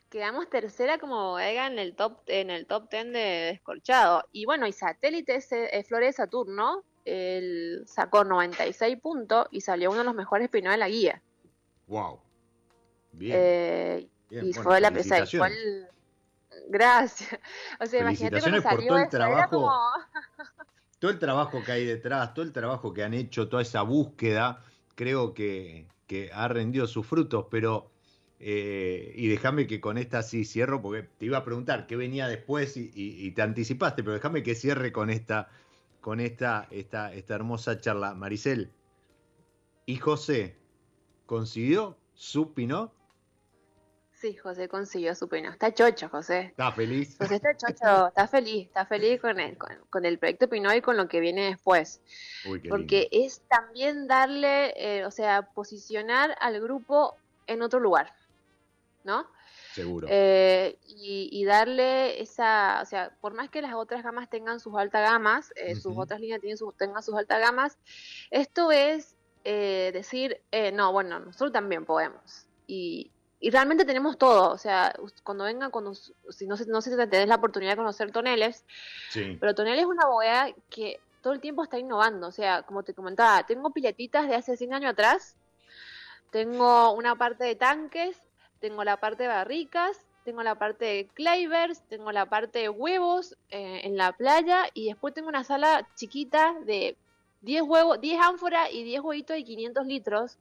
Quedamos 0.09 0.49
tercera 0.49 0.97
como 0.97 1.31
bodega 1.31 1.67
en 1.67 1.79
el 1.79 1.95
top 1.95 2.19
en 2.27 2.49
el 2.49 2.67
top 2.67 2.89
10 2.89 3.05
de 3.05 3.19
descorchado. 3.51 4.27
Y 4.31 4.45
bueno, 4.45 4.67
y 4.67 4.73
satélite 4.73 5.39
eh, 5.51 5.83
Flores 5.83 6.17
Saturno, 6.17 6.83
él 7.05 7.83
sacó 7.87 8.23
96 8.25 8.97
puntos 8.99 9.47
y 9.51 9.61
salió 9.61 9.89
uno 9.89 9.99
de 9.99 10.05
los 10.05 10.15
mejores 10.15 10.49
Pinot 10.49 10.71
de 10.71 10.77
la 10.77 10.89
guía. 10.89 11.21
Wow. 11.87 12.19
Bien. 13.13 13.37
Eh, 13.39 14.09
y 14.29 14.53
fue 14.53 14.81
la 14.81 14.91
pesa 14.91 15.19
igual 15.19 15.53
Gracias. 16.67 17.39
O 17.79 17.85
sea, 17.85 18.01
imagínate 18.01 18.41
cuando 18.41 18.61
salió 18.61 18.87
todo 18.87 18.97
el 18.97 19.09
trabajo. 19.09 19.71
todo 20.99 21.11
el 21.11 21.19
trabajo 21.19 21.63
que 21.63 21.71
hay 21.71 21.85
detrás, 21.85 22.33
todo 22.33 22.45
el 22.45 22.51
trabajo 22.51 22.93
que 22.93 23.03
han 23.03 23.13
hecho, 23.13 23.49
toda 23.49 23.61
esa 23.61 23.81
búsqueda, 23.81 24.63
creo 24.95 25.33
que, 25.33 25.87
que 26.11 26.29
ha 26.33 26.49
rendido 26.49 26.87
sus 26.87 27.07
frutos, 27.07 27.45
pero, 27.49 27.89
eh, 28.41 29.13
y 29.15 29.29
déjame 29.29 29.65
que 29.65 29.79
con 29.79 29.97
esta 29.97 30.23
sí 30.23 30.43
cierro, 30.43 30.81
porque 30.81 31.07
te 31.17 31.25
iba 31.25 31.37
a 31.37 31.45
preguntar 31.45 31.87
qué 31.87 31.95
venía 31.95 32.27
después 32.27 32.75
y, 32.75 33.31
te 33.31 33.41
anticipaste, 33.41 34.03
pero 34.03 34.15
déjame 34.15 34.43
que 34.43 34.53
cierre 34.53 34.91
con 34.91 35.09
esta, 35.09 35.47
con 36.01 36.19
esta, 36.19 36.67
esta, 36.69 37.13
esta 37.13 37.33
hermosa 37.33 37.79
charla. 37.79 38.13
Maricel, 38.13 38.71
¿y 39.85 39.95
José 39.95 40.57
consiguió 41.27 41.97
su? 42.13 42.53
Sí, 44.21 44.35
José 44.35 44.69
consiguió 44.69 45.15
su 45.15 45.27
pena. 45.27 45.49
Está 45.49 45.73
chocho, 45.73 46.07
José. 46.07 46.41
Está 46.41 46.71
feliz. 46.71 47.17
José 47.17 47.37
está 47.37 47.57
chocho, 47.57 48.07
está 48.09 48.27
feliz, 48.27 48.67
está 48.67 48.85
feliz 48.85 49.19
con 49.19 49.39
el, 49.39 49.57
con, 49.57 50.05
el 50.05 50.19
proyecto 50.19 50.47
Pinot 50.47 50.75
y 50.75 50.81
con 50.81 50.95
lo 50.95 51.07
que 51.07 51.19
viene 51.19 51.45
después. 51.45 52.01
Porque 52.69 53.09
es 53.11 53.41
también 53.47 54.05
darle, 54.07 54.73
eh, 54.75 55.05
o 55.05 55.11
sea, 55.11 55.41
posicionar 55.41 56.35
al 56.39 56.61
grupo 56.61 57.17
en 57.47 57.63
otro 57.63 57.79
lugar, 57.79 58.13
¿no? 59.03 59.25
Seguro. 59.73 60.07
Eh, 60.07 60.77
y, 60.85 61.43
darle 61.45 62.21
esa, 62.21 62.79
o 62.83 62.85
sea, 62.85 63.15
por 63.21 63.33
más 63.33 63.49
que 63.49 63.63
las 63.63 63.73
otras 63.73 64.03
gamas 64.03 64.29
tengan 64.29 64.59
sus 64.59 64.75
altas 64.75 65.01
gamas, 65.01 65.51
eh, 65.55 65.73
sus 65.73 65.97
otras 65.97 66.19
líneas 66.19 66.41
tienen 66.41 66.59
tengan 66.77 67.01
sus 67.01 67.15
altas 67.15 67.39
gamas, 67.39 67.79
esto 68.29 68.71
es 68.71 69.15
decir, 69.43 70.39
no, 70.73 70.91
bueno, 70.91 71.17
nosotros 71.17 71.53
también 71.53 71.85
podemos. 71.85 72.45
Y, 72.67 73.09
y 73.43 73.49
realmente 73.49 73.85
tenemos 73.85 74.19
todo, 74.19 74.51
o 74.51 74.57
sea, 74.59 74.93
cuando 75.23 75.45
vengan, 75.45 75.71
cuando, 75.71 75.95
si 75.95 76.45
no, 76.45 76.55
no 76.67 76.81
sé 76.81 76.91
si 76.91 77.09
tenés 77.09 77.27
la 77.27 77.35
oportunidad 77.35 77.71
de 77.71 77.77
conocer 77.77 78.11
Toneles, 78.11 78.63
pero 79.39 79.55
Toneles 79.55 79.81
es 79.81 79.87
una 79.87 80.05
bodega 80.05 80.53
que 80.69 80.99
todo 81.23 81.33
el 81.33 81.39
tiempo 81.39 81.63
está 81.63 81.79
innovando, 81.79 82.27
o 82.27 82.31
sea, 82.31 82.61
como 82.61 82.83
te 82.83 82.93
comentaba, 82.93 83.43
tengo 83.47 83.71
piletitas 83.71 84.27
de 84.27 84.35
hace 84.35 84.55
100 84.55 84.75
años 84.75 84.91
atrás, 84.91 85.35
tengo 86.29 86.91
una 86.91 87.15
parte 87.15 87.43
de 87.43 87.55
tanques, 87.55 88.15
tengo 88.59 88.83
la 88.83 88.97
parte 88.97 89.23
de 89.23 89.29
barricas, 89.29 89.97
tengo 90.23 90.43
la 90.43 90.53
parte 90.53 90.85
de 90.85 91.07
clavers, 91.07 91.81
tengo 91.89 92.11
la 92.11 92.27
parte 92.27 92.59
de 92.59 92.69
huevos 92.69 93.35
eh, 93.49 93.81
en 93.85 93.97
la 93.97 94.11
playa 94.11 94.65
y 94.75 94.85
después 94.85 95.15
tengo 95.15 95.29
una 95.29 95.43
sala 95.43 95.87
chiquita 95.95 96.55
de 96.63 96.95
10 97.41 97.63
huevos, 97.63 97.99
10 97.99 98.21
ánforas 98.21 98.71
y 98.71 98.83
10 98.83 99.01
huevitos 99.01 99.35
de 99.35 99.43
500 99.43 99.87
litros 99.87 100.37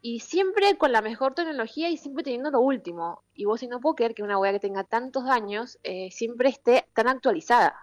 y 0.00 0.20
siempre 0.20 0.76
con 0.76 0.92
la 0.92 1.02
mejor 1.02 1.34
tecnología 1.34 1.90
y 1.90 1.96
siempre 1.96 2.24
teniendo 2.24 2.50
lo 2.50 2.60
último. 2.60 3.22
Y 3.34 3.44
vos 3.44 3.60
si 3.60 3.66
no 3.66 3.80
puedo 3.80 3.96
creer 3.96 4.14
que 4.14 4.22
una 4.22 4.38
wea 4.38 4.52
que 4.52 4.60
tenga 4.60 4.84
tantos 4.84 5.24
años 5.24 5.78
eh, 5.82 6.10
siempre 6.10 6.48
esté 6.48 6.86
tan 6.94 7.08
actualizada. 7.08 7.74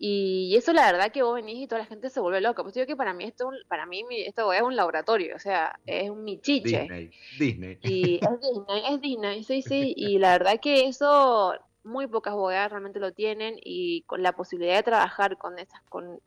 Y 0.00 0.54
eso 0.56 0.72
la 0.72 0.92
verdad 0.92 1.10
que 1.10 1.24
vos 1.24 1.34
venís 1.34 1.64
y 1.64 1.66
toda 1.66 1.80
la 1.80 1.86
gente 1.86 2.08
se 2.08 2.20
vuelve 2.20 2.40
loca. 2.40 2.62
Pues 2.62 2.74
digo 2.74 2.86
que 2.86 2.94
para 2.94 3.12
mí 3.12 3.24
esto, 3.24 3.50
para 3.66 3.84
mí 3.84 4.04
esto 4.24 4.52
es 4.52 4.62
un 4.62 4.76
laboratorio, 4.76 5.34
o 5.34 5.40
sea, 5.40 5.80
es 5.86 6.08
un 6.08 6.22
michiche. 6.22 6.82
Disney, 6.82 7.10
Disney. 7.36 7.78
Y 7.82 8.14
es 8.16 8.20
Disney, 8.40 8.82
es 8.94 9.00
Disney, 9.00 9.44
sí, 9.44 9.62
sí. 9.62 9.94
Y 9.96 10.18
la 10.18 10.38
verdad 10.38 10.60
que 10.60 10.86
eso 10.86 11.54
muy 11.82 12.06
pocas 12.06 12.34
bodegas 12.34 12.70
realmente 12.70 13.00
lo 13.00 13.12
tienen 13.12 13.56
y 13.62 14.02
con 14.02 14.22
la 14.22 14.32
posibilidad 14.32 14.76
de 14.76 14.82
trabajar 14.84 15.36
con 15.36 15.58
estas, 15.58 15.80
con 15.88 16.20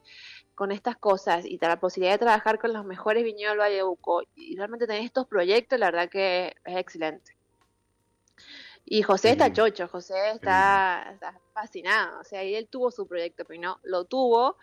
con 0.55 0.71
estas 0.71 0.97
cosas 0.97 1.45
y 1.45 1.57
la 1.59 1.79
posibilidad 1.79 2.13
de 2.15 2.19
trabajar 2.19 2.59
con 2.59 2.73
los 2.73 2.85
mejores 2.85 3.23
viñedos 3.23 3.53
del 3.53 3.59
Valle 3.59 3.75
de 3.77 3.83
Uco 3.83 4.23
y 4.35 4.55
realmente 4.55 4.87
tener 4.87 5.03
estos 5.03 5.27
proyectos, 5.27 5.79
la 5.79 5.87
verdad 5.87 6.09
que 6.09 6.55
es 6.65 6.77
excelente. 6.77 7.35
Y 8.85 9.03
José 9.03 9.31
está 9.31 9.53
chocho, 9.53 9.87
José 9.87 10.31
está, 10.31 11.17
fascinado, 11.53 12.19
o 12.19 12.23
sea, 12.23 12.41
él 12.41 12.67
tuvo 12.67 12.91
su 12.91 13.07
proyecto, 13.07 13.45
pero 13.45 13.61
no, 13.61 13.79
lo 13.83 14.05
tuvo. 14.05 14.57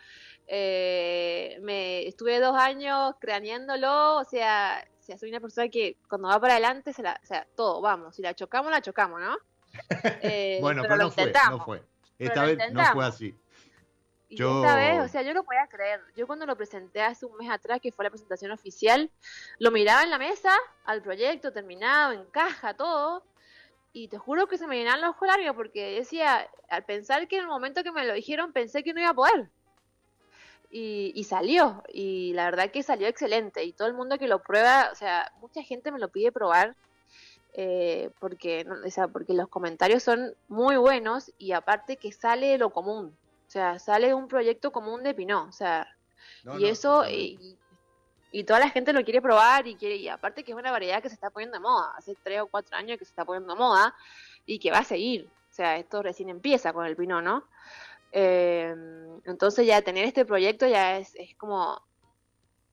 Eh, 0.47 1.59
me 1.62 2.07
estuve 2.07 2.41
dos 2.41 2.57
años 2.57 3.14
craneándolo, 3.20 4.18
o 4.18 4.24
sea, 4.24 4.86
si 4.99 5.16
soy 5.16 5.30
una 5.30 5.41
persona 5.41 5.68
que 5.68 5.97
cuando 6.09 6.28
va 6.28 6.41
para 6.41 6.55
adelante, 6.55 6.93
se 6.93 7.03
la, 7.03 7.18
o 7.22 7.26
sea, 7.26 7.47
todo, 7.55 7.80
vamos, 7.80 8.16
si 8.16 8.22
la 8.22 8.34
chocamos, 8.34 8.70
la 8.70 8.82
chocamos, 8.82 9.20
¿no? 9.20 9.36
Eh, 10.22 10.59
bueno, 10.61 10.82
pero, 10.82 10.97
no, 10.97 11.11
fue, 11.11 11.32
no 11.51 11.64
fue. 11.64 11.82
Esta 12.18 12.45
vez 12.45 12.59
no 12.72 12.84
fue 12.93 13.07
así. 13.07 13.34
Y 14.31 14.37
Yo- 14.37 14.61
esta 14.62 14.76
vez, 14.76 15.01
o 15.01 15.09
sea, 15.09 15.22
yo 15.22 15.33
no 15.33 15.43
podía 15.45 15.66
creer. 15.68 16.01
Yo 16.14 16.26
cuando 16.26 16.45
lo 16.45 16.55
presenté 16.57 17.01
hace 17.03 17.24
un 17.24 17.37
mes 17.39 17.51
atrás, 17.51 17.81
que 17.81 17.93
fue 17.93 18.05
la 18.05 18.11
presentación 18.11 18.51
oficial, 18.51 19.11
lo 19.59 19.70
miraba 19.70 20.03
en 20.03 20.11
la 20.11 20.18
mesa, 20.18 20.53
al 20.85 21.03
proyecto 21.03 21.53
terminado, 21.53 22.12
en 22.12 22.24
caja, 22.26 22.74
todo. 22.74 23.22
Y 23.95 24.09
te 24.09 24.18
juro 24.18 24.47
que 24.47 24.59
se 24.59 24.66
me 24.66 24.76
llenaban 24.76 25.01
los 25.01 25.11
ojos 25.11 25.29
lágrimas 25.29 25.57
porque 25.57 25.95
decía, 25.95 26.47
al 26.68 26.85
pensar 26.85 27.26
que 27.26 27.37
en 27.37 27.43
el 27.43 27.49
momento 27.49 27.83
que 27.83 27.91
me 27.91 28.05
lo 28.07 28.12
dijeron, 28.12 28.53
pensé 28.53 28.83
que 28.85 28.93
no 28.93 29.01
iba 29.01 29.11
a 29.11 29.14
poder. 29.14 29.49
Y, 30.70 31.12
y 31.14 31.24
salió, 31.24 31.83
y 31.91 32.35
la 32.35 32.45
verdad 32.45 32.70
que 32.70 32.83
salió 32.83 33.09
excelente. 33.09 33.64
Y 33.64 33.72
todo 33.72 33.89
el 33.89 33.95
mundo 33.95 34.18
que 34.18 34.29
lo 34.29 34.43
prueba, 34.43 34.91
o 34.93 34.95
sea, 34.95 35.33
mucha 35.41 35.62
gente 35.62 35.91
me 35.91 35.99
lo 35.99 36.09
pide 36.09 36.33
probar. 36.33 36.74
eh, 37.55 38.11
porque, 38.20 38.62
no- 38.64 38.76
o 38.87 38.91
sea, 38.91 39.09
porque 39.09 39.33
los 39.33 39.49
comentarios 39.49 40.03
son 40.05 40.35
muy 40.49 40.76
buenos 40.76 41.33
y 41.39 41.53
aparte 41.53 41.97
que 41.97 42.12
sale 42.12 42.49
de 42.49 42.59
lo 42.59 42.70
común. 42.70 43.16
O 43.59 43.61
sea, 43.61 43.78
sale 43.80 44.09
de 44.09 44.14
un 44.14 44.28
proyecto 44.28 44.70
común 44.70 45.02
de 45.02 45.14
Pinot. 45.14 45.48
O 45.48 45.52
sea, 45.52 45.88
No, 46.44 46.59
y 46.59 46.62
no, 46.62 46.68
eso, 46.68 47.04
y 48.30 48.44
toda 48.44 48.61
la 48.61 48.70
gente 48.70 48.92
lo 48.92 49.04
quiere 49.04 49.22
probar 49.22 49.66
y 49.66 49.74
quiere, 49.74 49.96
y 49.96 50.09
aparte 50.09 50.44
que 50.44 50.52
es 50.52 50.59
una 50.59 50.70
variedad 50.70 51.02
que 51.02 51.09
se 51.09 51.14
está 51.14 51.30
poniendo 51.30 51.56
de 51.56 51.62
moda, 51.62 51.92
hace 51.96 52.14
tres 52.22 52.40
o 52.40 52.46
cuatro 52.46 52.76
años 52.76 52.98
que 52.98 53.04
se 53.04 53.11
está 53.11 53.24
poniendo 53.24 53.54
de 53.54 53.59
moda 53.59 53.94
y 54.46 54.59
que 54.59 54.70
va 54.70 54.78
a 54.78 54.84
seguir. 54.84 55.28
O 55.50 55.54
sea, 55.54 55.76
esto 55.76 56.02
recién 56.02 56.28
empieza 56.28 56.72
con 56.72 56.86
el 56.86 56.94
Pinot, 56.94 57.22
¿no? 57.22 57.44
Eh, 58.12 58.74
entonces 59.24 59.66
ya 59.66 59.82
tener 59.82 60.04
este 60.04 60.24
proyecto 60.24 60.66
ya 60.66 60.98
es, 60.98 61.14
es 61.16 61.34
como, 61.36 61.82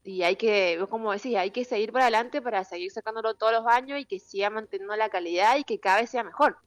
y 0.04 0.24
hay 0.24 0.36
que, 0.36 0.86
como 0.90 1.12
decís, 1.14 1.36
hay 1.36 1.52
que 1.52 1.66
seguir 1.66 1.92
para 1.92 2.06
adelante 2.06 2.42
para 2.42 2.64
seguir 2.64 2.92
sacándolo 2.92 3.34
todos 3.34 3.54
los 3.54 3.66
años 3.66 4.00
y 4.00 4.06
que 4.06 4.20
siga 4.20 4.50
manteniendo 4.50 4.96
la 4.96 5.10
calidad 5.10 5.58
y 5.58 5.64
que 5.64 5.80
cada 5.80 6.02
vez 6.02 6.10
sea 6.10 6.24
mejor. 6.24 6.58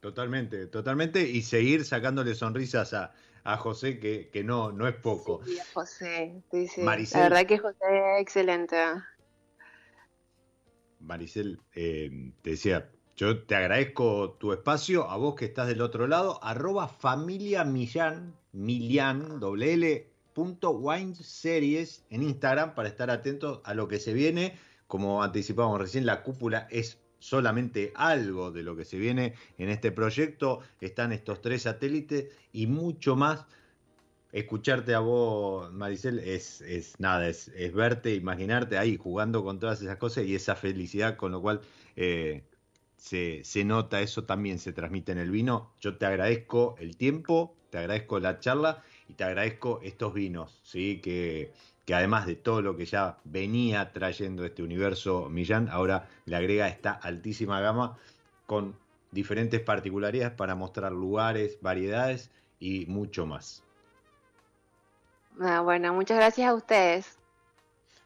Totalmente, 0.00 0.66
totalmente. 0.66 1.28
Y 1.28 1.42
seguir 1.42 1.84
sacándole 1.84 2.34
sonrisas 2.34 2.94
a, 2.94 3.12
a 3.44 3.56
José, 3.56 3.98
que, 3.98 4.30
que 4.32 4.42
no, 4.42 4.72
no 4.72 4.88
es 4.88 4.94
poco. 4.94 5.42
Sí, 5.44 5.58
José, 5.74 6.42
sí, 6.50 6.68
sí. 6.68 6.80
Maricel. 6.80 7.20
La 7.20 7.28
verdad 7.28 7.46
que 7.46 7.58
José 7.58 7.84
es 8.16 8.22
excelente. 8.22 8.76
Maricel, 11.00 11.60
eh, 11.74 12.32
te 12.42 12.50
decía, 12.50 12.90
yo 13.16 13.42
te 13.44 13.54
agradezco 13.54 14.32
tu 14.32 14.52
espacio, 14.52 15.08
a 15.10 15.16
vos 15.16 15.34
que 15.34 15.46
estás 15.46 15.68
del 15.68 15.82
otro 15.82 16.06
lado, 16.06 16.42
arroba 16.42 16.88
familia 16.88 17.64
Millán, 17.64 18.34
Milian, 18.52 19.40
doble 19.40 19.74
L, 19.74 20.10
punto 20.32 20.70
wine 20.70 21.14
series 21.14 22.04
en 22.10 22.22
Instagram 22.22 22.74
para 22.74 22.88
estar 22.88 23.10
atentos 23.10 23.60
a 23.64 23.74
lo 23.74 23.88
que 23.88 23.98
se 23.98 24.12
viene. 24.12 24.58
Como 24.86 25.22
anticipábamos 25.22 25.80
recién, 25.80 26.04
la 26.04 26.22
cúpula 26.22 26.66
es 26.70 26.99
solamente 27.20 27.92
algo 27.94 28.50
de 28.50 28.64
lo 28.64 28.74
que 28.74 28.84
se 28.84 28.98
viene 28.98 29.34
en 29.58 29.68
este 29.68 29.92
proyecto. 29.92 30.60
Están 30.80 31.12
estos 31.12 31.40
tres 31.40 31.62
satélites 31.62 32.26
y 32.52 32.66
mucho 32.66 33.14
más. 33.14 33.46
Escucharte 34.32 34.94
a 34.94 35.00
vos, 35.00 35.72
Maricel, 35.72 36.18
es, 36.20 36.60
es 36.62 36.98
nada, 36.98 37.28
es, 37.28 37.48
es 37.48 37.72
verte, 37.72 38.14
imaginarte 38.14 38.78
ahí 38.78 38.96
jugando 38.96 39.42
con 39.42 39.58
todas 39.58 39.82
esas 39.82 39.96
cosas 39.96 40.24
y 40.24 40.34
esa 40.34 40.54
felicidad, 40.54 41.16
con 41.16 41.32
lo 41.32 41.42
cual 41.42 41.60
eh, 41.96 42.44
se, 42.96 43.42
se 43.44 43.64
nota, 43.64 44.00
eso 44.00 44.24
también 44.24 44.58
se 44.58 44.72
transmite 44.72 45.12
en 45.12 45.18
el 45.18 45.30
vino. 45.30 45.72
Yo 45.80 45.96
te 45.96 46.06
agradezco 46.06 46.76
el 46.78 46.96
tiempo, 46.96 47.56
te 47.70 47.78
agradezco 47.78 48.20
la 48.20 48.38
charla 48.38 48.84
y 49.08 49.14
te 49.14 49.24
agradezco 49.24 49.80
estos 49.82 50.14
vinos, 50.14 50.60
¿sí? 50.62 51.00
que, 51.00 51.52
que 51.84 51.94
además 51.94 52.26
de 52.26 52.36
todo 52.36 52.62
lo 52.62 52.76
que 52.76 52.86
ya 52.86 53.18
venía 53.24 53.92
trayendo 53.92 54.44
este 54.44 54.62
universo 54.62 55.28
Millán, 55.28 55.68
ahora 55.68 56.08
le 56.24 56.36
agrega 56.36 56.68
esta 56.68 56.92
altísima 56.92 57.60
gama 57.60 57.96
con 58.46 58.76
diferentes 59.10 59.60
particularidades 59.60 60.34
para 60.34 60.54
mostrar 60.54 60.92
lugares, 60.92 61.58
variedades 61.60 62.30
y 62.58 62.86
mucho 62.86 63.26
más. 63.26 63.62
Ah, 65.40 65.60
bueno, 65.60 65.92
muchas 65.94 66.18
gracias 66.18 66.48
a 66.48 66.54
ustedes. 66.54 67.18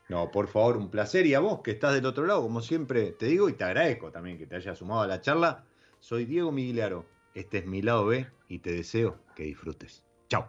No, 0.09 0.31
por 0.31 0.49
favor, 0.49 0.77
un 0.77 0.91
placer. 0.91 1.27
Y 1.27 1.35
a 1.35 1.41
vos 1.41 1.61
que 1.61 1.73
estás 1.73 1.95
del 1.95 2.07
otro 2.07 2.27
lado, 2.27 2.43
como 2.43 2.61
siempre 2.61 3.13
te 3.13 3.27
digo, 3.27 3.49
y 3.49 3.55
te 3.55 3.65
agradezco 3.65 4.11
también 4.11 4.39
que 4.39 4.47
te 4.47 4.57
hayas 4.57 4.79
sumado 4.79 5.03
a 5.03 5.07
la 5.07 5.21
charla. 5.21 5.65
Soy 6.01 6.27
Diego 6.27 6.53
Miguelaro. 6.53 7.07
Este 7.35 7.59
es 7.59 7.67
mi 7.67 7.83
lado 7.83 8.07
B 8.07 8.27
y 8.49 8.59
te 8.61 8.73
deseo 8.73 9.19
que 9.35 9.45
disfrutes. 9.45 10.05
Chao. 10.29 10.49